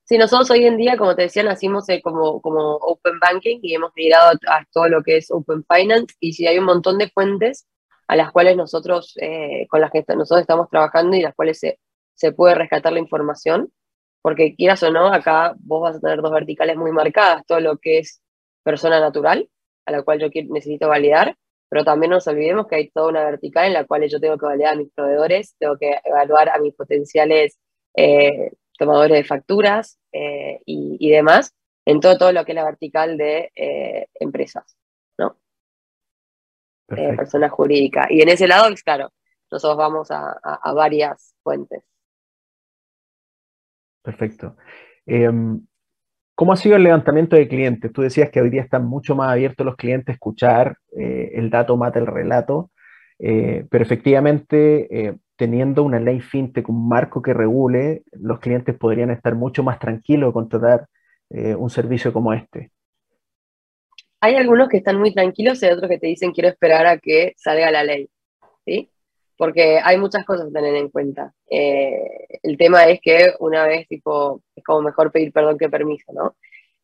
Sí, 0.05 0.17
nosotros 0.17 0.51
hoy 0.51 0.65
en 0.65 0.77
día, 0.77 0.95
como 0.95 1.17
te 1.17 1.23
decía, 1.23 1.43
nacimos 1.43 1.89
eh, 1.89 1.99
como, 2.01 2.39
como 2.39 2.75
Open 2.75 3.19
Banking 3.19 3.59
y 3.61 3.75
hemos 3.75 3.91
migrado 3.93 4.39
a, 4.47 4.63
todo 4.71 4.87
lo 4.87 5.03
que 5.03 5.17
es 5.17 5.31
Open 5.31 5.65
Finance 5.67 6.15
y 6.21 6.31
sí 6.31 6.47
hay 6.47 6.57
un 6.57 6.63
montón 6.63 6.97
de 6.97 7.09
fuentes 7.09 7.67
a 8.07 8.15
las 8.15 8.31
cuales 8.31 8.55
nosotros, 8.55 9.13
eh, 9.21 9.67
con 9.69 9.81
las 9.81 9.91
que 9.91 10.03
nosotros 10.15 10.41
estamos 10.41 10.69
trabajando 10.69 11.15
y 11.17 11.21
las 11.21 11.35
cuales 11.35 11.59
se, 11.59 11.79
se 12.13 12.31
puede 12.31 12.55
rescatar 12.55 12.93
la 12.93 12.99
información, 12.99 13.71
porque 14.21 14.55
quieras 14.55 14.81
o 14.83 14.91
no, 14.91 15.07
acá 15.13 15.55
vos 15.59 15.81
vas 15.81 15.97
a 15.97 15.99
tener 15.99 16.21
dos 16.21 16.31
verticales 16.31 16.77
muy 16.77 16.91
marcadas, 16.91 17.45
todo 17.45 17.59
lo 17.59 17.77
que 17.77 17.99
es 17.99 18.21
persona 18.63 18.99
natural, 18.99 19.49
a 19.85 19.91
la 19.91 20.03
cual 20.03 20.19
yo 20.19 20.29
necesito 20.49 20.87
validar, 20.87 21.35
pero 21.69 21.83
también 21.83 22.11
no 22.11 22.17
nos 22.17 22.27
olvidemos 22.27 22.67
que 22.67 22.75
hay 22.75 22.89
toda 22.89 23.09
una 23.09 23.23
vertical 23.25 23.65
en 23.67 23.73
la 23.73 23.85
cual 23.85 24.07
yo 24.07 24.19
tengo 24.19 24.37
que 24.37 24.45
validar 24.45 24.73
a 24.73 24.77
mis 24.77 24.91
proveedores, 24.93 25.55
tengo 25.59 25.77
que 25.77 25.99
evaluar 26.03 26.49
a 26.49 26.57
mis 26.59 26.73
potenciales 26.73 27.59
eh, 27.95 28.51
tomadores 28.77 29.17
de 29.17 29.23
facturas 29.23 29.99
eh, 30.11 30.59
y, 30.65 31.09
demás, 31.09 31.53
en 31.85 31.99
todo, 31.99 32.17
todo 32.17 32.31
lo 32.31 32.45
que 32.45 32.51
es 32.51 32.55
la 32.55 32.65
vertical 32.65 33.17
de 33.17 33.51
empresas. 34.19 34.75
Eh, 36.89 37.15
persona 37.15 37.49
jurídica. 37.49 38.07
Y 38.09 38.21
en 38.21 38.29
ese 38.29 38.47
lado, 38.47 38.67
claro, 38.83 39.11
nosotros 39.51 39.77
vamos 39.77 40.11
a, 40.11 40.29
a, 40.43 40.59
a 40.63 40.73
varias 40.73 41.35
fuentes. 41.41 41.83
Perfecto. 44.03 44.55
Em, 45.05 45.65
¿Cómo 46.35 46.53
ha 46.53 46.57
sido 46.57 46.75
el 46.75 46.83
levantamiento 46.83 47.35
de 47.35 47.47
clientes? 47.47 47.91
Tú 47.91 48.01
decías 48.01 48.29
que 48.29 48.41
hoy 48.41 48.49
día 48.49 48.61
están 48.61 48.85
mucho 48.85 49.15
más 49.15 49.31
abiertos 49.31 49.65
los 49.65 49.77
clientes 49.77 50.09
a 50.09 50.13
escuchar, 50.13 50.77
eh, 50.97 51.31
el 51.35 51.49
dato 51.49 51.77
mata 51.77 51.97
el 51.97 52.07
relato, 52.07 52.71
eh, 53.19 53.65
pero 53.69 53.83
efectivamente 53.83 55.17
teniendo 55.37 55.83
una 55.83 55.99
ley 55.99 56.19
fintech, 56.19 56.67
un 56.69 56.87
marco 56.87 57.21
que 57.21 57.33
regule, 57.33 58.03
los 58.11 58.39
clientes 58.39 58.75
podrían 58.77 59.11
estar 59.11 59.33
mucho 59.35 59.63
más 59.63 59.79
tranquilos 59.79 60.29
de 60.29 60.33
contratar 60.33 60.87
un 61.29 61.69
servicio 61.69 62.13
como 62.13 62.33
este. 62.33 62.71
Hay 64.25 64.35
algunos 64.35 64.69
que 64.69 64.77
están 64.77 64.99
muy 64.99 65.13
tranquilos 65.13 65.61
y 65.61 65.67
otros 65.67 65.89
que 65.89 65.99
te 65.99 66.07
dicen 66.07 66.31
quiero 66.31 66.49
esperar 66.49 66.87
a 66.87 66.97
que 66.97 67.33
salga 67.37 67.71
la 67.71 67.83
ley, 67.83 68.09
¿sí? 68.65 68.89
Porque 69.37 69.79
hay 69.83 69.97
muchas 69.97 70.25
cosas 70.25 70.47
que 70.47 70.53
tener 70.53 70.75
en 70.75 70.89
cuenta. 70.89 71.33
Eh, 71.49 72.39
el 72.41 72.57
tema 72.57 72.85
es 72.85 72.99
que 73.01 73.33
una 73.39 73.65
vez, 73.67 73.87
tipo, 73.87 74.41
es 74.55 74.63
como 74.63 74.81
mejor 74.81 75.11
pedir 75.11 75.31
perdón 75.31 75.57
que 75.57 75.69
permiso, 75.69 76.11
¿no? 76.13 76.35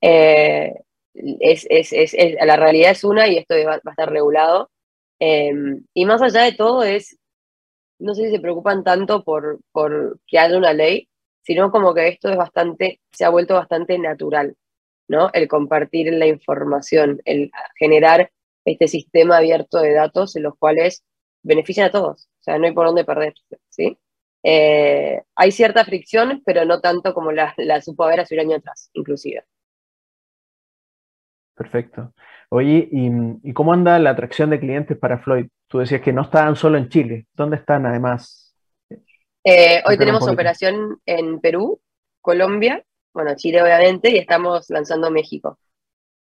Eh, 0.02 0.74
es, 1.14 1.66
es, 1.70 1.94
es, 1.94 2.16
la 2.46 2.58
realidad 2.58 2.92
es 2.92 3.04
una 3.04 3.28
y 3.28 3.38
esto 3.38 3.56
va, 3.66 3.76
a 3.76 3.90
estar 3.90 4.12
regulado. 4.12 4.70
Em, 5.20 5.84
y 5.94 6.06
más 6.06 6.22
allá 6.22 6.44
de 6.44 6.54
todo 6.54 6.84
es, 6.84 7.18
no 8.00 8.14
sé 8.16 8.26
si 8.26 8.32
se 8.32 8.40
preocupan 8.40 8.84
tanto 8.84 9.24
por, 9.24 9.60
por 9.72 10.20
que 10.28 10.40
haya 10.40 10.58
una 10.58 10.74
ley, 10.74 11.08
sino 11.44 11.72
como 11.72 11.94
que 11.94 12.08
esto 12.08 12.30
es 12.30 12.38
bastante, 12.38 13.00
se 13.12 13.26
ha 13.26 13.30
vuelto 13.30 13.56
bastante 13.56 13.98
natural, 13.98 14.56
¿no? 15.12 15.30
El 15.34 15.48
compartir 15.48 16.12
la 16.14 16.26
información, 16.26 17.22
el 17.26 17.52
generar 17.78 18.32
este 18.66 18.88
sistema 18.88 19.38
abierto 19.38 19.80
de 19.80 19.94
datos 19.94 20.36
en 20.36 20.44
los 20.44 20.58
cuales 20.58 21.04
benefician 21.44 21.88
a 21.88 21.92
todos, 21.92 22.30
o 22.40 22.44
sea, 22.44 22.58
no 22.58 22.66
hay 22.66 22.74
por 22.74 22.88
dónde 22.88 23.04
perderse, 23.04 23.60
¿sí? 23.70 24.00
Eh, 24.44 25.22
hay 25.36 25.52
cierta 25.52 25.86
fricción, 25.86 26.42
pero 26.46 26.66
no 26.66 26.80
tanto 26.80 27.14
como 27.14 27.32
la, 27.32 27.54
la 27.58 27.82
supo 27.82 28.06
haber 28.06 28.22
hace 28.22 28.36
un 28.36 28.42
año 28.42 28.56
atrás, 28.58 28.90
inclusive. 28.94 29.44
Perfecto. 31.54 32.14
Oye, 32.50 32.90
¿y, 32.92 33.54
cómo 33.54 33.74
anda 33.74 34.00
la 34.00 34.12
atracción 34.12 34.50
de 34.50 34.60
clientes 34.60 34.98
para 34.98 35.20
Floyd? 35.20 35.48
Tú 35.68 35.80
decías 35.80 36.02
que 36.02 36.12
no 36.14 36.24
estaban 36.24 36.56
solo 36.56 36.78
en 36.78 36.90
Chile. 36.90 37.28
¿Dónde 37.34 37.58
están 37.58 37.86
además? 37.86 38.56
Eh, 39.44 39.84
hoy 39.86 39.98
tenemos 39.98 40.28
operación 40.28 41.00
en 41.06 41.40
Perú, 41.40 41.80
Colombia, 42.22 42.84
bueno, 43.14 43.36
Chile 43.36 43.62
obviamente, 43.62 44.10
y 44.10 44.18
estamos 44.18 44.70
lanzando 44.70 45.12
México. 45.12 45.58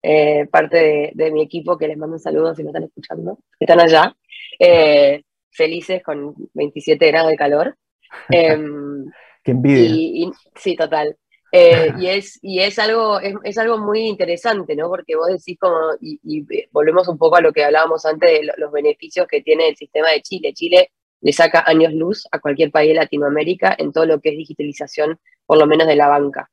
Eh, 0.02 0.48
parte 0.48 1.12
de, 1.14 1.32
mi 1.32 1.42
equipo, 1.42 1.78
que 1.78 1.88
les 1.88 1.98
mando 1.98 2.16
un 2.16 2.20
saludo 2.20 2.54
si 2.56 2.64
me 2.64 2.70
están 2.70 2.84
escuchando, 2.84 3.40
están 3.60 3.80
allá, 3.80 4.16
eh, 4.60 5.24
felices 5.52 6.04
con 6.04 6.34
27 6.54 7.08
grados 7.08 7.32
de 7.32 7.36
calor. 7.36 7.78
Em, 8.30 9.06
Qué 9.44 9.52
envidia. 9.52 10.32
sí, 10.56 10.76
total. 10.76 11.18
Eh, 11.52 11.94
y, 12.00 12.08
es, 12.08 12.40
y 12.42 12.60
es, 12.60 12.78
algo, 12.78 13.20
es, 13.20 13.58
algo 13.58 13.78
muy 13.78 14.02
interesante, 14.02 14.76
¿no? 14.76 14.90
Porque 14.90 15.16
vos 15.16 15.28
decís 15.28 15.58
como, 15.60 15.78
y, 16.02 16.46
volvemos 16.72 17.08
un 17.08 17.18
poco 17.18 17.38
a 17.38 17.42
lo 17.42 17.54
que 17.54 17.64
hablábamos 17.64 18.06
antes 18.06 18.30
de 18.30 18.52
los 18.58 18.72
beneficios 18.72 19.28
que 19.28 19.42
tiene 19.42 19.70
el 19.70 19.76
sistema 19.76 20.12
de 20.12 20.22
Chile. 20.22 20.54
Chile 20.54 20.92
le 21.22 21.34
saca 21.34 21.64
años 21.66 21.94
luz 21.94 22.28
a 22.32 22.40
cualquier 22.40 22.72
país 22.72 22.90
de 22.90 22.96
Latinoamérica 22.96 23.76
en 23.78 23.92
todo 23.92 24.06
lo 24.06 24.20
que 24.20 24.30
es 24.30 24.38
digitalización, 24.38 25.20
por 25.46 25.58
lo 25.58 25.68
menos 25.68 25.88
de 25.88 25.96
la 25.96 26.08
banca, 26.08 26.50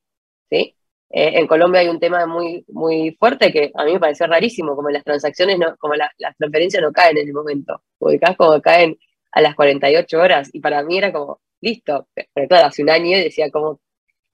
Eh, 0.61 0.74
en 1.11 1.46
Colombia 1.46 1.80
hay 1.80 1.88
un 1.88 2.00
tema 2.00 2.26
muy, 2.26 2.64
muy 2.68 3.16
fuerte 3.18 3.52
que 3.52 3.70
a 3.74 3.84
mí 3.84 3.92
me 3.92 4.00
parece 4.00 4.26
rarísimo, 4.26 4.74
como 4.74 4.90
las 4.90 5.05
transacciones, 5.05 5.59
no, 5.59 5.76
como 5.76 5.94
las 5.94 6.11
transferencias 6.38 6.82
no 6.82 6.92
caen 6.92 7.18
en 7.18 7.28
el 7.28 7.34
momento, 7.34 7.82
ubicás 7.98 8.36
como 8.36 8.61
caen 8.61 8.96
a 9.32 9.40
las 9.40 9.55
48 9.55 10.18
horas, 10.18 10.50
y 10.52 10.61
para 10.61 10.82
mí 10.82 10.98
era 10.98 11.12
como, 11.12 11.40
listo, 11.61 12.09
pero 12.14 12.48
claro, 12.48 12.68
hace 12.68 12.82
un 12.82 12.90
año 12.90 13.16
decía 13.18 13.50
como, 13.50 13.80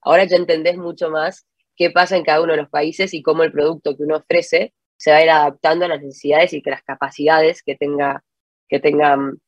ahora 0.03 0.25
ya 0.25 0.37
entendés 0.37 0.77
mucho 0.77 1.11
más 1.11 1.47
qué 1.77 1.91
pasa 1.91 2.17
en 2.17 2.25
cada 2.25 2.43
uno 2.43 2.53
de 2.53 2.59
los 2.59 2.69
países 2.69 3.15
y 3.15 3.23
cómo 3.23 3.43
el 3.43 3.53
producto 3.53 3.97
que 3.97 4.03
uno 4.03 4.17
ofrece 4.17 4.75
se 4.97 5.11
va 5.11 5.17
a 5.17 5.23
ir 5.23 5.31
adaptando 5.31 5.87
a 5.87 5.89
las 5.89 6.03
necesidades 6.03 6.53
y 6.53 6.61
que 6.61 6.71
las 6.71 6.83
capacidades 6.83 7.63
que 7.63 7.75
tenga, 7.75 8.23
que 8.69 8.81
tenga 8.81 9.17
mm, 9.17 9.39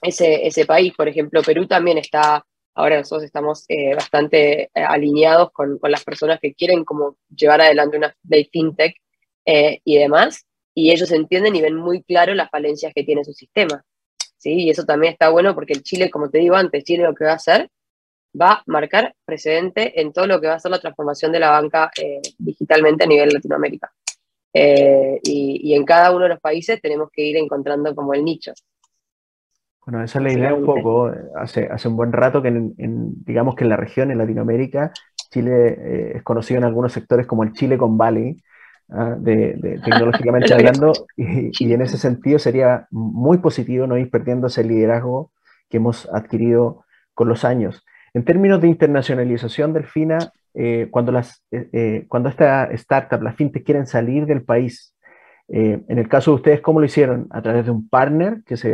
ese, 0.00 0.46
ese 0.46 0.64
país. 0.64 0.94
Por 0.96 1.08
ejemplo, 1.08 1.42
Perú 1.42 1.66
también 1.66 1.98
está, 1.98 2.46
ahora 2.76 2.98
nosotros 2.98 3.24
estamos 3.24 3.64
eh, 3.68 3.94
bastante 3.94 4.64
eh, 4.64 4.70
alineados 4.74 5.50
con, 5.50 5.78
las 5.82 6.04
personas 6.04 6.38
que 6.40 6.54
quieren 6.54 6.84
como 6.84 7.16
llevar 7.34 7.60
adelante 7.60 7.96
una 7.96 8.14
ley 8.28 8.48
fintech 8.52 8.96
eh, 9.44 9.80
y 9.84 9.98
demás, 9.98 10.46
y 10.74 10.92
ellos 10.92 11.10
entienden 11.10 11.56
y 11.56 11.62
ven 11.62 11.74
muy 11.74 12.02
claro 12.02 12.34
las 12.34 12.50
falencias 12.50 12.92
que 12.94 13.02
tiene 13.02 13.24
su 13.24 13.32
sistema. 13.32 13.82
¿sí? 14.36 14.52
Y 14.64 14.70
eso 14.70 14.84
también 14.84 15.14
está 15.14 15.30
bueno 15.30 15.54
porque 15.54 15.72
el 15.72 15.82
Chile, 15.82 16.10
como 16.10 16.30
te 16.30 16.38
digo 16.38 16.54
antes, 16.54 16.84
Chile 16.84 17.02
lo 17.02 17.14
que 17.14 17.24
va 17.24 17.32
a 17.32 17.36
hacer 17.36 17.70
va 18.38 18.52
a 18.52 18.62
marcar 18.66 19.14
precedente 19.24 20.00
en 20.00 20.12
todo 20.12 20.26
lo 20.26 20.40
que 20.40 20.48
va 20.48 20.54
a 20.54 20.60
ser 20.60 20.70
la 20.70 20.80
transformación 20.80 21.32
de 21.32 21.40
la 21.40 21.50
banca 21.50 21.90
digitalmente 22.38 23.04
a 23.04 23.06
nivel 23.06 23.30
Latinoamérica. 23.30 23.90
Eh, 24.58 25.20
y, 25.22 25.74
en 25.74 25.84
cada 25.84 26.12
uno 26.12 26.22
de 26.22 26.30
los 26.30 26.40
países 26.40 26.80
tenemos 26.80 27.10
que 27.12 27.22
ir 27.22 27.36
encontrando 27.36 27.94
como 27.94 28.14
el 28.14 28.24
nicho. 28.24 28.52
Bueno, 29.86 30.02
esa 30.02 30.18
es 30.18 30.24
la 30.24 30.32
idea 30.32 30.54
un 30.54 30.64
poco. 30.64 31.12
Hace, 31.36 31.68
hace 31.70 31.88
un 31.88 31.96
buen 31.96 32.12
rato 32.12 32.42
que 32.42 32.48
en, 32.48 32.74
digamos 33.24 33.54
que 33.54 33.64
en 33.64 33.70
la 33.70 33.76
región, 33.76 34.10
en 34.10 34.18
Latinoamérica, 34.18 34.92
Chile 35.30 35.68
eh, 35.68 36.12
es 36.16 36.22
conocido 36.22 36.58
en 36.58 36.64
algunos 36.64 36.92
sectores 36.92 37.26
como 37.26 37.44
el 37.44 37.52
Chile 37.52 37.78
con 37.78 37.96
Valley, 37.96 38.42
¿ah? 38.90 39.14
de, 39.16 39.80
tecnológicamente 39.84 40.52
hablando, 40.54 40.92
y, 41.16 41.64
y, 41.64 41.72
en 41.72 41.82
ese 41.82 41.98
sentido 41.98 42.38
sería 42.40 42.88
muy 42.90 43.38
positivo 43.38 43.86
no 43.86 43.96
ir 43.96 44.10
perdiendo 44.10 44.48
ese 44.48 44.64
liderazgo 44.64 45.30
que 45.70 45.76
hemos 45.76 46.08
adquirido 46.12 46.84
con 47.14 47.28
los 47.28 47.44
años. 47.44 47.84
En 48.12 48.24
términos 48.24 48.60
de 48.60 48.68
internacionalización, 48.68 49.72
Delfina, 49.72 50.18
eh, 50.58 50.88
cuando, 50.90 51.12
las, 51.12 51.44
eh, 51.50 51.68
eh, 51.72 52.04
cuando 52.08 52.30
esta 52.30 52.64
startup, 52.72 53.20
las 53.20 53.36
fintech, 53.36 53.62
quieren 53.62 53.86
salir 53.86 54.24
del 54.24 54.42
país, 54.42 54.94
en 55.48 55.98
el 55.98 56.08
caso 56.08 56.32
de 56.32 56.34
ustedes, 56.36 56.60
¿cómo 56.60 56.80
lo 56.80 56.86
hicieron? 56.86 57.28
¿A 57.30 57.40
través 57.40 57.64
de 57.64 57.70
un 57.70 57.88
partner, 57.88 58.42
que 58.44 58.54
es 58.54 58.64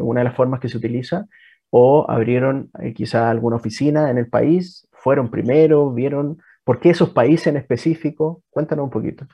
una 0.00 0.20
de 0.20 0.24
las 0.24 0.34
formas 0.34 0.60
que 0.60 0.68
se 0.68 0.78
utiliza? 0.78 1.26
¿O 1.70 2.06
abrieron 2.08 2.70
quizá 2.94 3.28
alguna 3.30 3.56
oficina 3.56 4.10
en 4.10 4.18
el 4.18 4.28
país? 4.28 4.88
¿Fueron 4.92 5.30
primero? 5.30 5.92
¿Vieron? 5.92 6.38
¿Por 6.64 6.80
qué 6.80 6.90
esos 6.90 7.10
países 7.10 7.48
en 7.48 7.58
específico? 7.58 8.42
Cuéntanos 8.50 8.84
un 8.84 8.90
poquito. 8.90 9.26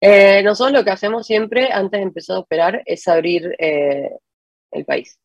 nosotros 0.00 0.78
lo 0.78 0.84
que 0.84 0.90
hacemos 0.90 1.26
siempre 1.26 1.70
antes 1.72 2.00
de 2.00 2.04
empezar 2.04 2.36
a 2.36 2.40
operar 2.40 2.82
es 2.86 3.06
abrir 3.06 3.54
el 3.58 4.84
país. 4.84 5.18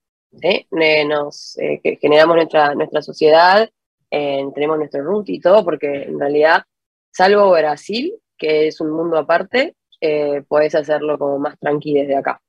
Nos, 1.08 1.58
eh, 1.58 1.82
generamos 2.00 2.36
nuestra, 2.36 2.76
nuestra 2.76 3.02
sociedad, 3.02 3.70
eh, 4.12 4.46
tenemos 4.54 4.78
nuestro 4.78 5.04
root 5.04 5.30
y 5.30 5.40
todo, 5.40 5.64
porque 5.64 6.04
en 6.04 6.20
realidad, 6.20 6.64
salvo 7.12 7.52
Brasil, 7.52 8.14
que 8.38 8.68
es 8.68 8.80
un 8.80 8.92
mundo 8.92 9.18
aparte, 9.18 9.76
eh, 10.02 10.44
puedes 10.48 10.76
hacerlo 10.76 11.18
como 11.18 11.40
más 11.40 11.58
tranquilo 11.60 12.02
desde 12.02 12.16
acá. 12.16 12.42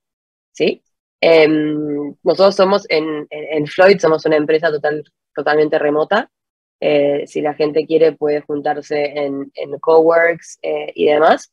¿sí? 0.53 0.83
Em, 1.21 2.15
nosotros 2.23 2.57
somos 2.57 2.87
en, 2.89 3.27
en, 3.31 3.67
Floyd, 3.67 3.99
somos 3.99 4.25
una 4.27 4.37
empresa 4.37 4.71
total, 4.71 5.05
totalmente 5.35 5.79
remota. 5.79 6.31
si 7.27 7.43
la 7.43 7.55
gente 7.55 7.87
quiere, 7.87 8.13
puede 8.13 8.41
juntarse 8.41 9.05
en, 9.19 9.51
en 9.55 9.79
coworks 9.79 10.59
y 10.63 11.07
demás. 11.07 11.53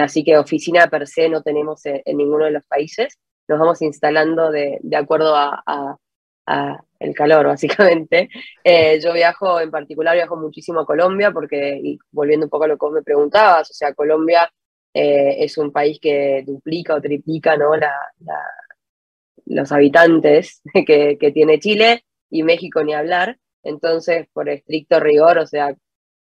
así 0.00 0.24
que 0.24 0.38
oficina 0.38 0.88
per 0.88 1.06
se 1.06 1.28
no 1.28 1.42
tenemos 1.42 1.82
en 1.84 2.16
ninguno 2.16 2.46
de 2.46 2.52
los 2.52 2.64
países 2.66 3.18
nos 3.48 3.58
vamos 3.58 3.82
instalando 3.82 4.50
de, 4.50 4.78
de 4.82 4.96
acuerdo 4.96 5.34
a, 5.36 5.62
a, 5.66 5.96
el 6.98 7.14
calor, 7.14 7.46
básicamente. 7.48 8.28
Eh, 8.64 9.00
yo 9.02 9.12
viajo, 9.12 9.60
en 9.60 9.70
particular, 9.70 10.14
viajo 10.14 10.36
muchísimo 10.36 10.80
a 10.80 10.86
Colombia, 10.86 11.30
porque, 11.30 11.78
y 11.82 11.98
volviendo 12.10 12.46
un 12.46 12.50
poco 12.50 12.64
a 12.64 12.68
lo 12.68 12.76
que 12.76 12.86
vos 12.86 12.92
me 12.92 13.02
preguntabas, 13.02 13.70
o 13.70 13.74
sea, 13.74 13.94
Colombia 13.94 14.50
eh, 14.94 15.36
es 15.38 15.58
un 15.58 15.72
país 15.72 15.98
que 16.00 16.42
duplica 16.46 16.94
o 16.94 17.00
triplica 17.00 17.56
¿no? 17.56 17.76
La, 17.76 17.92
los 19.46 19.72
habitantes 19.72 20.62
que, 20.86 21.18
que 21.18 21.32
tiene 21.32 21.58
Chile 21.58 22.04
y 22.30 22.42
México 22.42 22.82
ni 22.84 22.94
hablar. 22.94 23.38
Entonces, 23.62 24.26
por 24.32 24.48
estricto 24.48 25.00
rigor, 25.00 25.38
o 25.38 25.46
sea, 25.46 25.74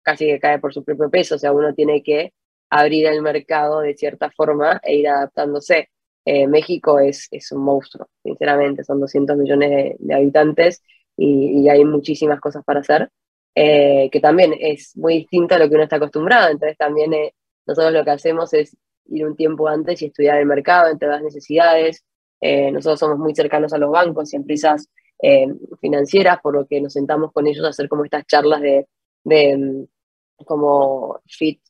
casi 0.03 0.25
que 0.25 0.39
cae 0.39 0.59
por 0.59 0.73
su 0.73 0.83
propio 0.83 1.09
peso, 1.09 1.35
o 1.35 1.39
sea, 1.39 1.51
uno 1.53 1.73
tiene 1.73 2.03
que 2.03 2.33
abrir 2.69 3.05
el 3.07 3.21
mercado 3.21 3.81
de 3.81 3.95
cierta 3.95 4.31
forma 4.31 4.79
e 4.83 4.95
ir 4.95 5.07
adaptándose. 5.07 5.89
Eh, 6.25 6.47
México 6.47 6.99
es, 6.99 7.27
es, 7.31 7.51
un 7.51 7.63
monstruo, 7.63 8.07
sinceramente, 8.23 8.83
son 8.83 8.99
200 8.99 9.37
millones 9.37 9.95
de, 9.99 10.13
habitantes 10.13 10.83
y, 11.17 11.67
hay 11.67 11.83
muchísimas 11.83 12.39
cosas 12.39 12.63
para 12.63 12.81
hacer, 12.81 13.09
eh, 13.55 14.09
que 14.11 14.19
también 14.19 14.53
es 14.59 14.95
muy 14.95 15.15
distinto 15.19 15.55
a 15.55 15.59
lo 15.59 15.67
que 15.67 15.75
uno 15.75 15.83
está 15.83 15.95
acostumbrado, 15.97 16.51
entonces 16.51 16.77
también 16.77 17.13
eh, 17.13 17.33
nosotros 17.71 17.93
lo 17.93 18.03
que 18.03 18.11
hacemos 18.11 18.53
es 18.53 18.77
ir 19.05 19.25
un 19.25 19.35
tiempo 19.35 19.67
antes 19.67 20.01
y 20.01 20.05
estudiar 20.05 20.39
el 20.39 20.45
mercado 20.45 20.91
entre 20.91 21.09
las 21.09 21.21
necesidades, 21.21 22.05
nosotros 22.41 22.99
somos 22.99 23.19
muy 23.19 23.35
cercanos 23.35 23.71
a 23.73 23.77
los 23.77 23.91
bancos 23.91 24.33
y 24.33 24.35
empresas 24.35 24.89
financieras, 25.79 26.39
por 26.41 26.55
lo 26.55 26.65
que 26.65 26.81
nos 26.81 26.93
sentamos 26.93 27.31
con 27.31 27.45
ellos 27.45 27.63
a 27.65 27.69
hacer 27.69 27.87
como 27.87 28.03
estas 28.03 28.25
charlas 28.25 28.61
de, 28.61 28.87
de 29.23 29.57
mm, 29.57 30.43
como 30.45 31.19
fit, 31.27 31.61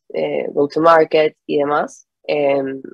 go 0.53 0.67
to 0.67 0.81
market 0.81 1.35
y 1.45 1.57
demás, 1.57 2.07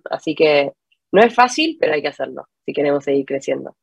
así 0.09 0.33
que 0.33 0.71
no 1.11 1.21
es 1.21 1.33
fácil, 1.35 1.77
pero 1.79 1.93
hay 1.93 2.01
que 2.01 2.07
hacerlo 2.07 2.47
si 2.65 2.73
queremos 2.73 3.03
seguir 3.03 3.25
creciendo. 3.25 3.75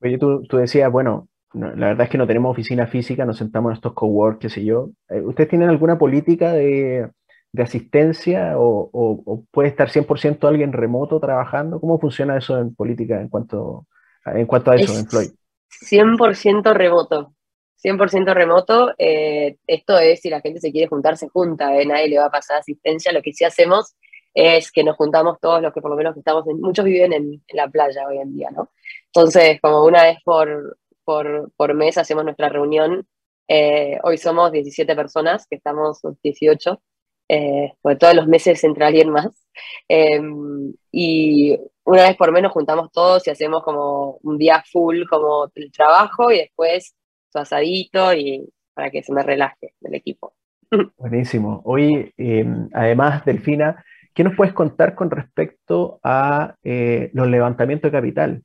Oye, 0.00 0.18
tú, 0.18 0.42
tú 0.44 0.56
decías, 0.56 0.90
bueno, 0.90 1.28
la 1.54 1.88
verdad 1.88 2.02
es 2.02 2.10
que 2.10 2.18
no 2.18 2.26
tenemos 2.26 2.50
oficina 2.50 2.86
física, 2.86 3.24
nos 3.24 3.38
sentamos 3.38 3.70
en 3.70 3.74
estos 3.76 3.94
cowork, 3.94 4.40
qué 4.40 4.50
sé 4.50 4.64
yo. 4.64 4.90
Eh, 5.08 5.20
¿Ustedes 5.20 5.48
tienen 5.48 5.70
alguna 5.70 5.98
política 5.98 6.52
de, 6.52 7.10
de 7.56 7.62
asistencia 7.62 8.58
o, 8.58 8.90
o, 8.92 9.44
puede 9.50 9.70
estar 9.70 9.88
100% 9.88 10.46
alguien 10.46 10.72
remoto 10.72 11.18
trabajando? 11.18 11.80
¿Cómo 11.80 11.98
funciona 11.98 12.36
eso 12.36 12.58
en 12.58 12.74
política 12.74 13.18
en 13.20 13.28
cuanto, 13.28 13.86
en 14.26 14.46
cuanto 14.46 14.70
a 14.70 14.76
eso, 14.76 14.96
en 14.96 15.06
Floyd? 15.06 15.30
100% 15.70 16.74
remoto. 16.74 17.34
100% 17.82 18.34
remoto. 18.34 18.92
Eh, 18.98 19.56
esto 19.66 19.98
es 19.98 20.20
si 20.20 20.28
la 20.28 20.42
gente 20.42 20.60
se 20.60 20.70
quiere 20.70 20.86
juntar, 20.86 21.16
se 21.16 21.28
junta. 21.28 21.74
¿eh? 21.80 21.86
Nadie 21.86 22.08
le 22.08 22.18
va 22.18 22.26
a 22.26 22.30
pasar 22.30 22.58
asistencia. 22.58 23.10
Lo 23.10 23.22
que 23.22 23.32
sí 23.32 23.44
hacemos 23.44 23.96
es 24.34 24.70
que 24.70 24.84
nos 24.84 24.96
juntamos 24.96 25.38
todos 25.40 25.62
los 25.62 25.72
que 25.72 25.80
por 25.80 25.90
lo 25.90 25.96
menos 25.96 26.14
estamos, 26.14 26.46
en, 26.46 26.60
muchos 26.60 26.84
viven 26.84 27.14
en, 27.14 27.42
la 27.54 27.68
playa 27.68 28.06
hoy 28.06 28.18
en 28.18 28.34
día, 28.34 28.50
¿no? 28.50 28.70
Entonces, 29.06 29.58
como 29.62 29.82
una 29.82 30.02
vez 30.02 30.18
por, 30.22 30.76
por, 31.04 31.50
por 31.56 31.72
mes 31.72 31.96
hacemos 31.96 32.22
nuestra 32.22 32.50
reunión, 32.50 33.06
eh, 33.48 33.98
hoy 34.02 34.18
somos 34.18 34.52
17 34.52 34.94
personas, 34.94 35.46
que 35.48 35.56
estamos 35.56 36.00
18, 36.22 36.82
eh, 37.28 37.72
todos 37.98 38.14
los 38.14 38.26
meses 38.26 38.62
entra 38.64 38.88
alguien 38.88 39.10
más. 39.10 39.28
Em, 39.88 40.74
y 40.92 41.58
una 41.84 42.02
vez 42.02 42.16
por 42.16 42.32
menos 42.32 42.52
juntamos 42.52 42.90
todos 42.92 43.26
y 43.26 43.30
hacemos 43.30 43.62
como 43.62 44.18
un 44.22 44.38
día 44.38 44.62
full 44.70 45.04
como 45.08 45.50
el 45.54 45.72
trabajo 45.72 46.30
y 46.30 46.38
después 46.38 46.94
su 47.30 47.38
asadito 47.38 48.12
y 48.12 48.48
para 48.74 48.90
que 48.90 49.02
se 49.02 49.12
me 49.12 49.22
relaje 49.22 49.74
del 49.80 49.94
equipo. 49.94 50.34
Buenísimo. 50.98 51.62
Hoy, 51.64 52.12
em, 52.16 52.68
además, 52.74 53.24
Delfina, 53.24 53.84
¿qué 54.14 54.24
nos 54.24 54.36
puedes 54.36 54.52
contar 54.52 54.94
con 54.94 55.10
respecto 55.10 56.00
a 56.02 56.56
eh, 56.62 57.10
los 57.14 57.28
levantamientos 57.28 57.90
de 57.90 57.98
capital? 57.98 58.42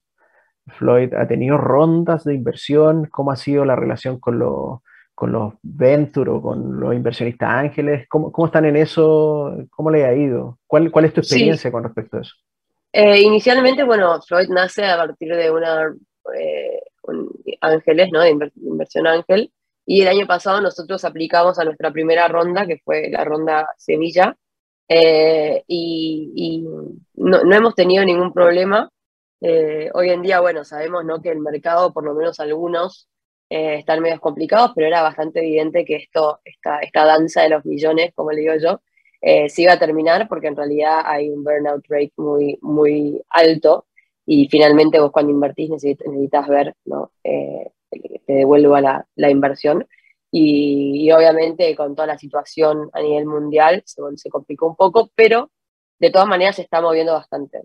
Floyd 0.68 1.14
ha 1.16 1.28
tenido 1.28 1.58
rondas 1.58 2.24
de 2.24 2.36
inversión, 2.36 3.08
¿cómo 3.08 3.32
ha 3.32 3.36
sido 3.36 3.66
la 3.66 3.76
relación 3.76 4.20
con 4.20 4.40
los, 4.40 4.80
con 5.22 5.32
los 5.34 5.54
venture 5.62 6.32
o 6.32 6.42
con 6.42 6.80
los 6.80 6.96
inversionistas 6.96 7.48
ángeles? 7.48 8.08
¿Cómo, 8.10 8.32
¿Cómo, 8.32 8.48
están 8.48 8.66
en 8.66 8.76
eso? 8.76 9.56
¿Cómo 9.70 9.92
le 9.92 10.04
ha 10.04 10.16
ido? 10.16 10.58
¿Cuál, 10.66 10.90
cuál 10.90 11.06
es 11.06 11.14
tu 11.14 11.20
experiencia 11.20 11.72
con 11.72 11.84
respecto 11.84 12.18
a 12.18 12.22
eso? 12.22 12.34
Eh, 12.92 13.22
inicialmente, 13.22 13.84
bueno, 13.84 14.20
Floyd 14.24 14.50
nace 14.50 14.84
a 14.84 14.98
partir 14.98 15.36
de 15.36 15.52
una 15.52 15.94
eh, 16.36 16.82
ángeles, 17.62 18.10
¿no? 18.12 18.22
De 18.22 18.32
inversión 18.32 19.06
ángel. 19.06 19.54
Y 19.86 20.02
el 20.02 20.08
año 20.08 20.26
pasado 20.26 20.60
nosotros 20.60 21.06
aplicamos 21.06 21.60
a 21.60 21.66
nuestra 21.66 21.92
primera 21.92 22.28
ronda, 22.28 22.66
que 22.66 22.82
fue 22.84 23.12
la 23.12 23.24
ronda 23.24 23.68
Semilla, 23.78 24.36
eh, 24.88 25.64
y, 25.68 26.66
no, 27.14 27.44
no, 27.44 27.56
hemos 27.56 27.76
tenido 27.76 28.04
ningún 28.04 28.34
problema. 28.34 28.90
Hoy 29.40 30.10
en 30.10 30.24
día, 30.24 30.40
bueno, 30.40 30.64
sabemos 30.64 31.06
¿no? 31.06 31.22
que 31.22 31.30
el 31.30 31.42
mercado, 31.42 31.94
por 31.94 32.06
lo 32.06 32.16
menos 32.16 32.40
algunos, 32.40 33.08
eh, 33.52 33.76
están 33.80 34.02
medio 34.02 34.20
complicados, 34.20 34.72
pero 34.76 34.88
era 34.88 35.02
bastante 35.02 35.40
evidente 35.40 35.86
que 35.86 35.98
esto, 35.98 36.40
esta, 36.46 36.80
esta 36.80 37.06
danza 37.06 37.42
de 37.44 37.50
los 37.50 37.66
millones, 37.66 38.14
como 38.16 38.32
le 38.32 38.42
digo 38.42 38.54
yo, 38.56 38.82
se 39.22 39.62
iba 39.62 39.74
a 39.74 39.80
terminar 39.80 40.28
porque 40.28 40.48
en 40.48 40.56
realidad 40.56 41.02
hay 41.06 41.30
un 41.30 41.44
burnout 41.44 41.86
rate 41.88 42.14
muy, 42.18 42.58
muy 42.62 43.22
alto 43.30 43.86
y 44.26 44.48
finalmente 44.50 45.00
vos 45.00 45.12
cuando 45.12 45.32
invertís 45.32 45.70
necesitas, 45.70 46.48
ver 46.48 46.76
¿no? 46.86 47.12
que 47.24 48.22
te 48.26 48.34
devuelva 48.34 48.82
la, 48.82 49.08
la 49.16 49.30
inversión. 49.30 49.88
Y, 50.32 51.12
obviamente 51.12 51.76
con 51.76 51.94
toda 51.94 52.08
la 52.08 52.18
situación 52.18 52.90
a 52.94 53.02
nivel 53.02 53.26
mundial 53.26 53.84
se, 53.86 54.02
se 54.16 54.30
complicó 54.30 54.68
un 54.68 54.76
poco, 54.76 55.12
pero 55.14 55.52
de 56.00 56.10
todas 56.10 56.28
maneras 56.28 56.56
se 56.56 56.64
está 56.64 56.82
moviendo 56.82 57.14
bastante. 57.14 57.62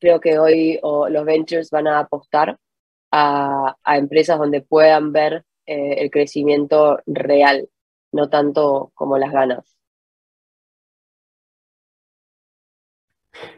Creo 0.00 0.20
que 0.20 0.38
hoy 0.38 0.80
los 0.82 1.24
ventures 1.24 1.70
van 1.70 1.86
a 1.88 2.00
apostar 2.00 2.58
a, 3.10 3.76
a 3.82 3.98
empresas 3.98 4.38
donde 4.38 4.60
puedan 4.60 5.12
ver 5.12 5.44
eh, 5.66 5.96
el 5.98 6.10
crecimiento 6.10 7.00
real, 7.06 7.68
no 8.12 8.30
tanto 8.30 8.90
como 8.94 9.18
las 9.18 9.32
ganas. 9.32 9.76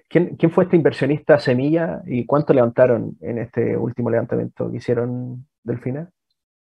¿Quién, 0.09 0.37
¿Quién, 0.37 0.51
fue 0.51 0.65
este 0.65 0.77
inversionista 0.77 1.39
semilla 1.39 2.03
y 2.05 2.27
cuánto 2.27 2.53
levantaron 2.53 3.17
en 3.21 3.39
este 3.39 3.77
último 3.77 4.11
levantamiento 4.11 4.69
que 4.69 4.79
hicieron 4.79 5.47
Delfina? 5.63 6.11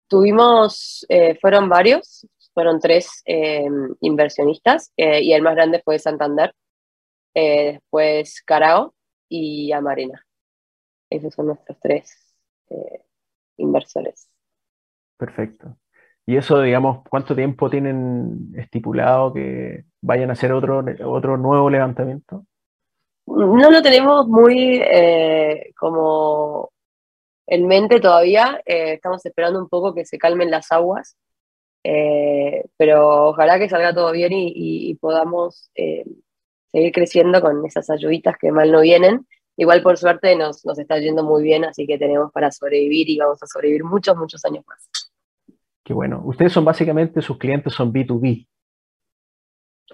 Tuvimos, 0.07 1.07
eh, 1.09 1.39
fueron 1.41 1.69
varios, 1.69 2.27
fueron 2.53 2.79
tres 2.79 3.23
eh, 3.25 3.67
inversionistas 4.01 4.93
eh, 4.97 5.23
y 5.23 5.33
el 5.33 5.43
más 5.43 5.55
grande 5.55 5.81
fue 5.83 5.99
Santander, 5.99 6.55
después 7.35 8.43
Carao 8.45 8.95
y 9.29 9.73
Amarena. 9.73 10.27
Esos 11.09 11.33
son 11.33 11.47
nuestros 11.47 11.79
tres 11.81 12.28
inversores. 13.57 14.29
Perfecto. 15.17 15.77
¿Y 16.27 16.37
eso, 16.37 16.61
digamos, 16.61 17.03
cuánto 17.09 17.35
tiempo 17.35 17.71
tienen 17.71 18.53
estipulado 18.57 19.33
que 19.33 19.85
vayan 20.01 20.31
a 20.31 20.35
hacer 20.35 20.53
otro, 20.53 20.85
otro 21.05 21.37
nuevo 21.37 21.71
levantamiento? 21.71 22.45
No 23.27 23.71
lo 23.71 23.83
tenemos 23.83 24.29
muy 24.29 24.83
como 25.79 26.71
en 27.49 27.67
mente 27.67 27.99
todavía. 27.99 28.61
Eh, 28.65 28.95
estamos 28.95 29.25
esperando 29.27 29.59
un 29.59 29.69
poco 29.69 29.95
que 29.95 30.05
se 30.05 30.19
calmen 30.19 30.51
las 30.51 30.71
aguas, 30.71 31.17
eh, 31.83 32.65
pero 32.77 33.29
ojalá 33.29 33.59
que 33.59 33.69
salga 33.69 33.95
todo 33.95 34.13
bien 34.13 34.33
y, 34.33 34.95
podamos 34.97 35.71
eh, 35.75 36.05
seguir 36.71 36.93
creciendo 36.93 37.41
con 37.41 37.65
esas 37.67 37.91
ayuditas 37.91 38.37
que 38.39 38.53
mal 38.53 38.71
no 38.71 38.81
vienen. 38.83 39.27
Igual 39.59 39.83
por 39.83 39.99
suerte 39.99 40.37
nos, 40.37 40.65
nos 40.65 40.79
está 40.79 41.01
yendo 41.01 41.25
muy 41.25 41.43
bien, 41.43 41.65
así 41.65 41.85
que 41.85 41.99
tenemos 41.99 42.31
para 42.31 42.53
sobrevivir 42.53 43.11
y 43.11 43.19
vamos 43.19 43.43
a 43.43 43.47
sobrevivir 43.47 43.83
muchos, 43.83 44.17
muchos 44.17 44.45
años 44.45 44.65
más. 44.69 44.89
Qué 45.83 45.93
bueno. 45.93 46.23
Ustedes 46.25 46.53
son 46.53 46.65
básicamente, 46.65 47.21
sus 47.21 47.39
clientes 47.39 47.75
son 47.75 47.93
B2B. 47.93 48.47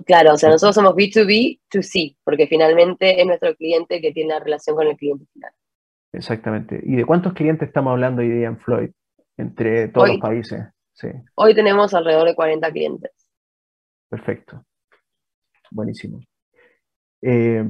Claro, 0.05 0.35
o 0.35 0.37
sea, 0.37 0.51
nosotros 0.51 0.75
somos 0.75 0.95
B2B, 0.95 1.61
2C, 1.73 2.19
porque 2.23 2.47
finalmente 2.47 3.19
es 3.19 3.27
nuestro 3.27 3.55
cliente 3.57 4.03
que 4.03 4.12
tiene 4.12 4.35
la 4.35 4.41
relación 4.41 4.77
con 4.77 4.87
el 4.87 4.99
cliente 4.99 5.25
final. 5.33 5.53
Exactamente. 6.12 6.79
¿Y 6.85 6.97
de 6.97 7.07
cuántos 7.07 7.33
clientes 7.33 7.67
estamos 7.67 7.93
hablando 7.93 8.21
hoy 8.21 8.29
día 8.29 8.49
en 8.49 8.59
Floyd? 8.59 8.91
Entre 9.39 9.89
todos 9.89 10.09
los 10.11 10.19
países. 10.19 10.62
Sí. 10.93 11.09
Hoy 11.37 11.55
tenemos 11.55 11.95
alrededor 11.95 12.29
de 12.29 12.35
40 12.35 12.71
clientes. 12.71 13.12
Perfecto. 14.11 14.62
Buenísimo. 15.71 16.21
Eh, 17.23 17.65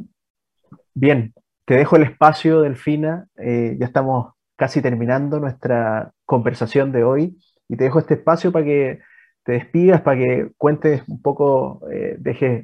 bien, 0.93 1.33
te 1.65 1.75
dejo 1.75 1.97
el 1.97 2.03
espacio, 2.05 2.63
Delfina. 2.63 3.27
Eh, 3.37 3.77
ya 3.79 3.87
estamos 3.87 4.35
casi 4.57 4.83
terminando 4.83 5.41
nuestra 5.41 6.13
conversación 6.25 6.93
de 6.93 7.05
hoy 7.05 7.39
y 7.69 7.77
te 7.77 7.85
dejo 7.85 7.99
este 7.99 8.15
espacio 8.15 8.53
para 8.53 8.65
que 8.65 9.01
te 9.45 9.53
despidas, 9.53 10.01
para 10.03 10.19
que 10.19 10.53
cuentes 10.57 11.03
un 11.09 11.21
poco, 11.21 11.81
eh, 11.93 12.17
dejes 12.19 12.63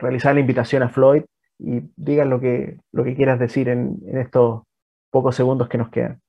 realizar 0.00 0.34
la 0.34 0.40
invitación 0.40 0.82
a 0.82 0.88
Floyd 0.88 1.24
y 1.58 1.80
digas 1.96 2.26
lo 2.26 2.40
que, 2.40 2.78
lo 2.92 3.04
que 3.04 3.14
quieras 3.14 3.38
decir 3.38 3.68
en, 3.68 3.98
estos 4.14 4.62
pocos 5.10 5.36
segundos 5.36 5.68
que 5.68 5.78
nos 5.78 5.90
quedan. 5.90 6.20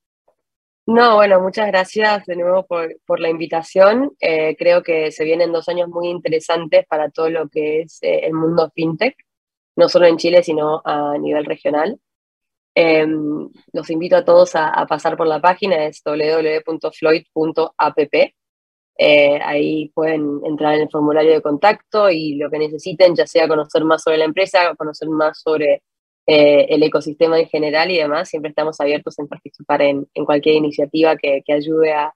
No, 0.86 1.16
bueno, 1.16 1.40
muchas 1.40 1.66
gracias 1.68 2.26
de 2.26 2.36
nuevo 2.36 2.66
por, 2.66 3.20
la 3.20 3.30
invitación. 3.30 4.12
Eh, 4.20 4.54
creo 4.56 4.82
que 4.82 5.10
se 5.10 5.24
vienen 5.24 5.50
dos 5.50 5.68
años 5.68 5.88
muy 5.88 6.08
interesantes 6.08 6.86
para 6.86 7.10
todo 7.10 7.30
lo 7.30 7.48
que 7.48 7.80
es 7.82 7.98
eh, 8.02 8.26
el 8.26 8.34
mundo 8.34 8.70
fintech, 8.74 9.16
no 9.76 9.88
solo 9.88 10.06
en 10.06 10.18
Chile, 10.18 10.42
sino 10.42 10.82
a 10.84 11.16
nivel 11.18 11.46
regional. 11.46 11.98
Em, 12.74 13.48
los 13.72 13.90
invito 13.90 14.16
a 14.16 14.24
todos 14.24 14.56
a, 14.56 14.84
pasar 14.88 15.16
por 15.16 15.28
la 15.28 15.40
página, 15.40 15.86
es 15.86 16.02
www.floyd.app. 16.04 18.14
Eh, 18.96 19.40
ahí 19.42 19.90
pueden 19.94 20.40
entrar 20.44 20.74
en 20.74 20.82
el 20.82 20.90
formulario 20.90 21.32
de 21.32 21.42
contacto 21.42 22.10
y 22.10 22.36
lo 22.36 22.50
que 22.50 22.58
necesiten, 22.58 23.14
ya 23.14 23.26
sea 23.26 23.48
conocer 23.48 23.84
más 23.84 24.02
sobre 24.02 24.18
la 24.18 24.24
empresa, 24.24 24.74
conocer 24.76 25.08
más 25.08 25.40
sobre 25.40 25.82
eh, 26.26 26.66
el 26.70 26.82
ecosistema 26.82 27.38
en 27.38 27.48
general 27.48 27.90
y 27.90 27.98
demás, 27.98 28.30
siempre 28.30 28.48
estamos 28.48 28.80
abiertos 28.80 29.18
en 29.18 29.28
participar 29.28 29.82
en, 29.82 30.06
cualquier 30.24 30.56
iniciativa 30.56 31.16
que, 31.16 31.42
ayude 31.52 31.92
a, 31.92 32.14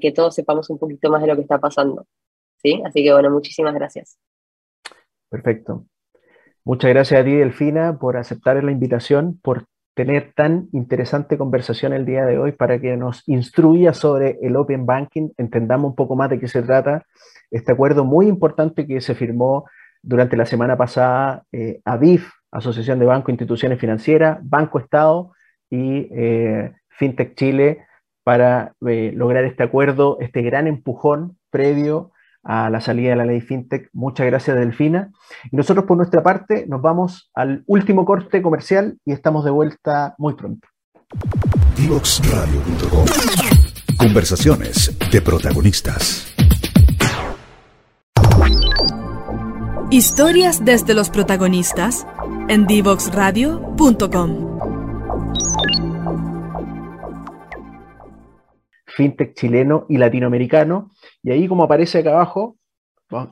que 0.00 0.12
todos 0.12 0.34
sepamos 0.34 0.70
un 0.70 0.78
poquito 0.78 1.10
más 1.10 1.20
de 1.20 1.28
lo 1.28 1.36
que 1.36 1.42
está 1.42 1.58
pasando. 1.58 2.06
¿sí? 2.56 2.82
Así 2.86 3.04
que 3.04 3.12
bueno, 3.12 3.30
muchísimas 3.30 3.74
gracias. 3.74 4.18
Perfecto. 5.28 5.84
Muchas 6.64 6.90
gracias 6.90 7.20
a 7.20 7.24
ti, 7.24 7.34
Delfina, 7.34 7.98
por 7.98 8.16
aceptar 8.16 8.62
la 8.64 8.72
invitación, 8.72 9.38
por 9.42 9.66
tener 9.94 10.32
tan 10.34 10.68
interesante 10.72 11.38
conversación 11.38 11.92
el 11.92 12.04
día 12.04 12.24
de 12.24 12.38
hoy 12.38 12.52
para 12.52 12.80
que 12.80 12.96
nos 12.96 13.26
instruya 13.28 13.94
sobre 13.94 14.38
el 14.42 14.56
Open 14.56 14.86
Banking, 14.86 15.30
entendamos 15.36 15.90
un 15.90 15.94
poco 15.94 16.16
más 16.16 16.30
de 16.30 16.40
qué 16.40 16.48
se 16.48 16.62
trata. 16.62 17.06
Este 17.50 17.72
acuerdo 17.72 18.04
muy 18.04 18.26
importante 18.26 18.86
que 18.86 19.00
se 19.00 19.14
firmó 19.14 19.64
durante 20.02 20.36
la 20.36 20.46
semana 20.46 20.76
pasada 20.76 21.44
eh, 21.52 21.80
ABIF, 21.84 22.28
Asociación 22.50 22.98
de 22.98 23.06
Banco 23.06 23.30
e 23.30 23.32
Instituciones 23.32 23.78
Financieras, 23.78 24.38
Banco 24.42 24.78
Estado 24.78 25.32
y 25.70 26.08
eh, 26.12 26.72
FinTech 26.88 27.34
Chile 27.36 27.86
para 28.24 28.74
eh, 28.86 29.12
lograr 29.14 29.44
este 29.44 29.62
acuerdo, 29.62 30.18
este 30.20 30.42
gran 30.42 30.66
empujón 30.66 31.38
previo 31.50 32.10
a 32.44 32.70
la 32.70 32.80
salida 32.80 33.10
de 33.10 33.16
la 33.16 33.24
ley 33.24 33.40
FinTech. 33.40 33.88
Muchas 33.92 34.26
gracias, 34.26 34.56
Delfina. 34.56 35.10
Y 35.50 35.56
nosotros, 35.56 35.86
por 35.86 35.96
nuestra 35.96 36.22
parte, 36.22 36.66
nos 36.68 36.82
vamos 36.82 37.30
al 37.34 37.64
último 37.66 38.04
corte 38.04 38.42
comercial 38.42 38.98
y 39.04 39.12
estamos 39.12 39.44
de 39.44 39.50
vuelta 39.50 40.14
muy 40.18 40.34
pronto. 40.34 40.68
Conversaciones 43.98 44.96
de 45.10 45.22
protagonistas. 45.22 46.34
Historias 49.90 50.64
desde 50.64 50.94
los 50.94 51.10
protagonistas 51.10 52.06
en 52.48 52.66
divoxradio.com. 52.66 54.58
Fintech 58.86 59.34
chileno 59.34 59.86
y 59.88 59.98
latinoamericano. 59.98 60.90
Y 61.24 61.32
ahí, 61.32 61.48
como 61.48 61.64
aparece 61.64 61.98
acá 61.98 62.10
abajo, 62.10 62.56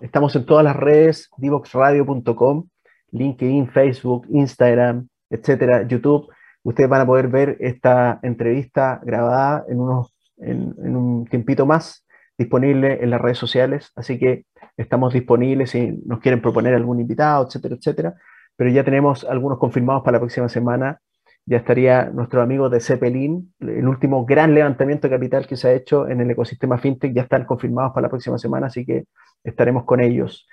estamos 0.01 0.34
en 0.34 0.47
todas 0.47 0.64
las 0.64 0.74
redes, 0.74 1.28
divoxradio.com. 1.36 2.66
LinkedIn, 3.12 3.68
Facebook, 3.68 4.26
Instagram, 4.30 5.07
etcétera, 5.28 5.86
YouTube. 5.86 6.32
Ustedes 6.62 6.88
van 6.88 7.03
a 7.03 7.07
poder 7.07 7.28
ver 7.28 7.59
esta 7.61 8.18
entrevista 8.22 8.99
grabada 9.05 9.64
en, 9.68 9.78
unos, 9.78 10.14
en, 10.38 10.74
en 10.82 10.97
un 10.97 11.26
tiempito 11.26 11.66
más, 11.66 12.07
disponible 12.38 13.05
en 13.05 13.11
las 13.11 13.20
redes 13.20 13.36
sociales. 13.36 13.93
Así 13.95 14.18
que 14.18 14.47
estamos 14.78 15.12
disponibles 15.12 15.70
si 15.70 16.01
nos 16.07 16.20
quieren 16.20 16.40
proponer 16.40 16.72
algún 16.74 16.99
invitado, 16.99 17.47
etcétera, 17.47 17.76
etcétera. 17.76 18.14
Pero 18.57 18.70
ya 18.70 18.84
tenemos 18.84 19.24
algunos 19.24 19.59
confirmados 19.59 20.03
para 20.03 20.16
la 20.16 20.20
próxima 20.20 20.49
semana. 20.49 20.99
Ya 21.45 21.57
estaría 21.57 22.05
nuestro 22.05 22.40
amigo 22.40 22.68
de 22.68 22.80
Cepelin, 22.80 23.53
el 23.61 23.88
último 23.88 24.24
gran 24.24 24.55
levantamiento 24.55 25.09
de 25.09 25.14
capital 25.14 25.47
que 25.47 25.57
se 25.57 25.68
ha 25.68 25.72
hecho 25.72 26.09
en 26.09 26.20
el 26.20 26.30
ecosistema 26.30 26.78
fintech, 26.78 27.12
ya 27.12 27.22
están 27.22 27.45
confirmados 27.45 27.93
para 27.93 28.07
la 28.07 28.11
próxima 28.11 28.38
semana, 28.38 28.68
así 28.68 28.86
que 28.86 29.05
estaremos 29.43 29.84
con 29.84 30.01
ellos. 30.01 30.47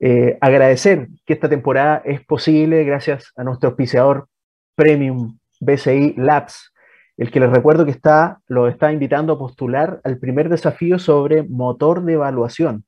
Eh, 0.00 0.36
agradecer 0.40 1.08
que 1.24 1.34
esta 1.34 1.48
temporada 1.48 2.02
es 2.04 2.24
posible 2.24 2.82
gracias 2.84 3.32
a 3.36 3.44
nuestro 3.44 3.70
auspiciador 3.70 4.28
Premium 4.74 5.38
BCI 5.60 6.14
Labs, 6.16 6.72
el 7.16 7.30
que 7.30 7.38
les 7.38 7.50
recuerdo 7.50 7.84
que 7.84 7.92
está, 7.92 8.40
lo 8.48 8.66
está 8.66 8.92
invitando 8.92 9.34
a 9.34 9.38
postular 9.38 10.00
al 10.02 10.18
primer 10.18 10.48
desafío 10.48 10.98
sobre 10.98 11.44
motor 11.44 12.04
de 12.04 12.14
evaluación, 12.14 12.84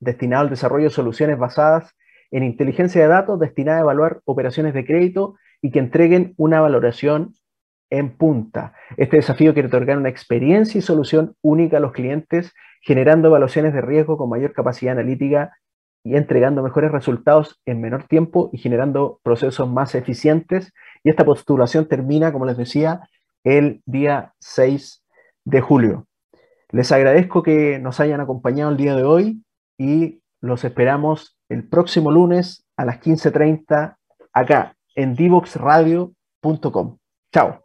destinado 0.00 0.42
al 0.42 0.50
desarrollo 0.50 0.84
de 0.84 0.90
soluciones 0.90 1.38
basadas 1.38 1.94
en 2.32 2.42
inteligencia 2.42 3.02
de 3.02 3.08
datos 3.08 3.38
destinada 3.38 3.78
a 3.78 3.82
evaluar 3.82 4.20
operaciones 4.24 4.74
de 4.74 4.84
crédito 4.84 5.36
y 5.62 5.70
que 5.70 5.78
entreguen 5.78 6.34
una 6.36 6.60
valoración 6.60 7.34
en 7.88 8.16
punta. 8.16 8.74
Este 8.96 9.16
desafío 9.16 9.52
quiere 9.52 9.68
otorgar 9.68 9.96
una 9.96 10.08
experiencia 10.08 10.78
y 10.78 10.82
solución 10.82 11.36
única 11.40 11.76
a 11.76 11.80
los 11.80 11.92
clientes, 11.92 12.52
generando 12.80 13.28
evaluaciones 13.28 13.72
de 13.72 13.80
riesgo 13.80 14.18
con 14.18 14.28
mayor 14.28 14.52
capacidad 14.52 14.92
analítica 14.92 15.56
y 16.02 16.16
entregando 16.16 16.62
mejores 16.62 16.90
resultados 16.90 17.60
en 17.64 17.80
menor 17.80 18.04
tiempo 18.08 18.50
y 18.52 18.58
generando 18.58 19.20
procesos 19.22 19.70
más 19.70 19.94
eficientes. 19.94 20.72
Y 21.04 21.10
esta 21.10 21.24
postulación 21.24 21.86
termina, 21.86 22.32
como 22.32 22.46
les 22.46 22.56
decía, 22.56 23.08
el 23.44 23.82
día 23.86 24.32
6 24.40 25.04
de 25.44 25.60
julio. 25.60 26.06
Les 26.70 26.90
agradezco 26.90 27.42
que 27.42 27.78
nos 27.78 28.00
hayan 28.00 28.20
acompañado 28.20 28.70
el 28.70 28.78
día 28.78 28.96
de 28.96 29.04
hoy 29.04 29.44
y 29.78 30.22
los 30.40 30.64
esperamos 30.64 31.36
el 31.48 31.68
próximo 31.68 32.10
lunes 32.10 32.64
a 32.76 32.84
las 32.84 33.00
15.30 33.00 33.96
acá 34.32 34.76
en 34.94 35.14
divoxradio.com. 35.14 36.96
Chao. 37.32 37.61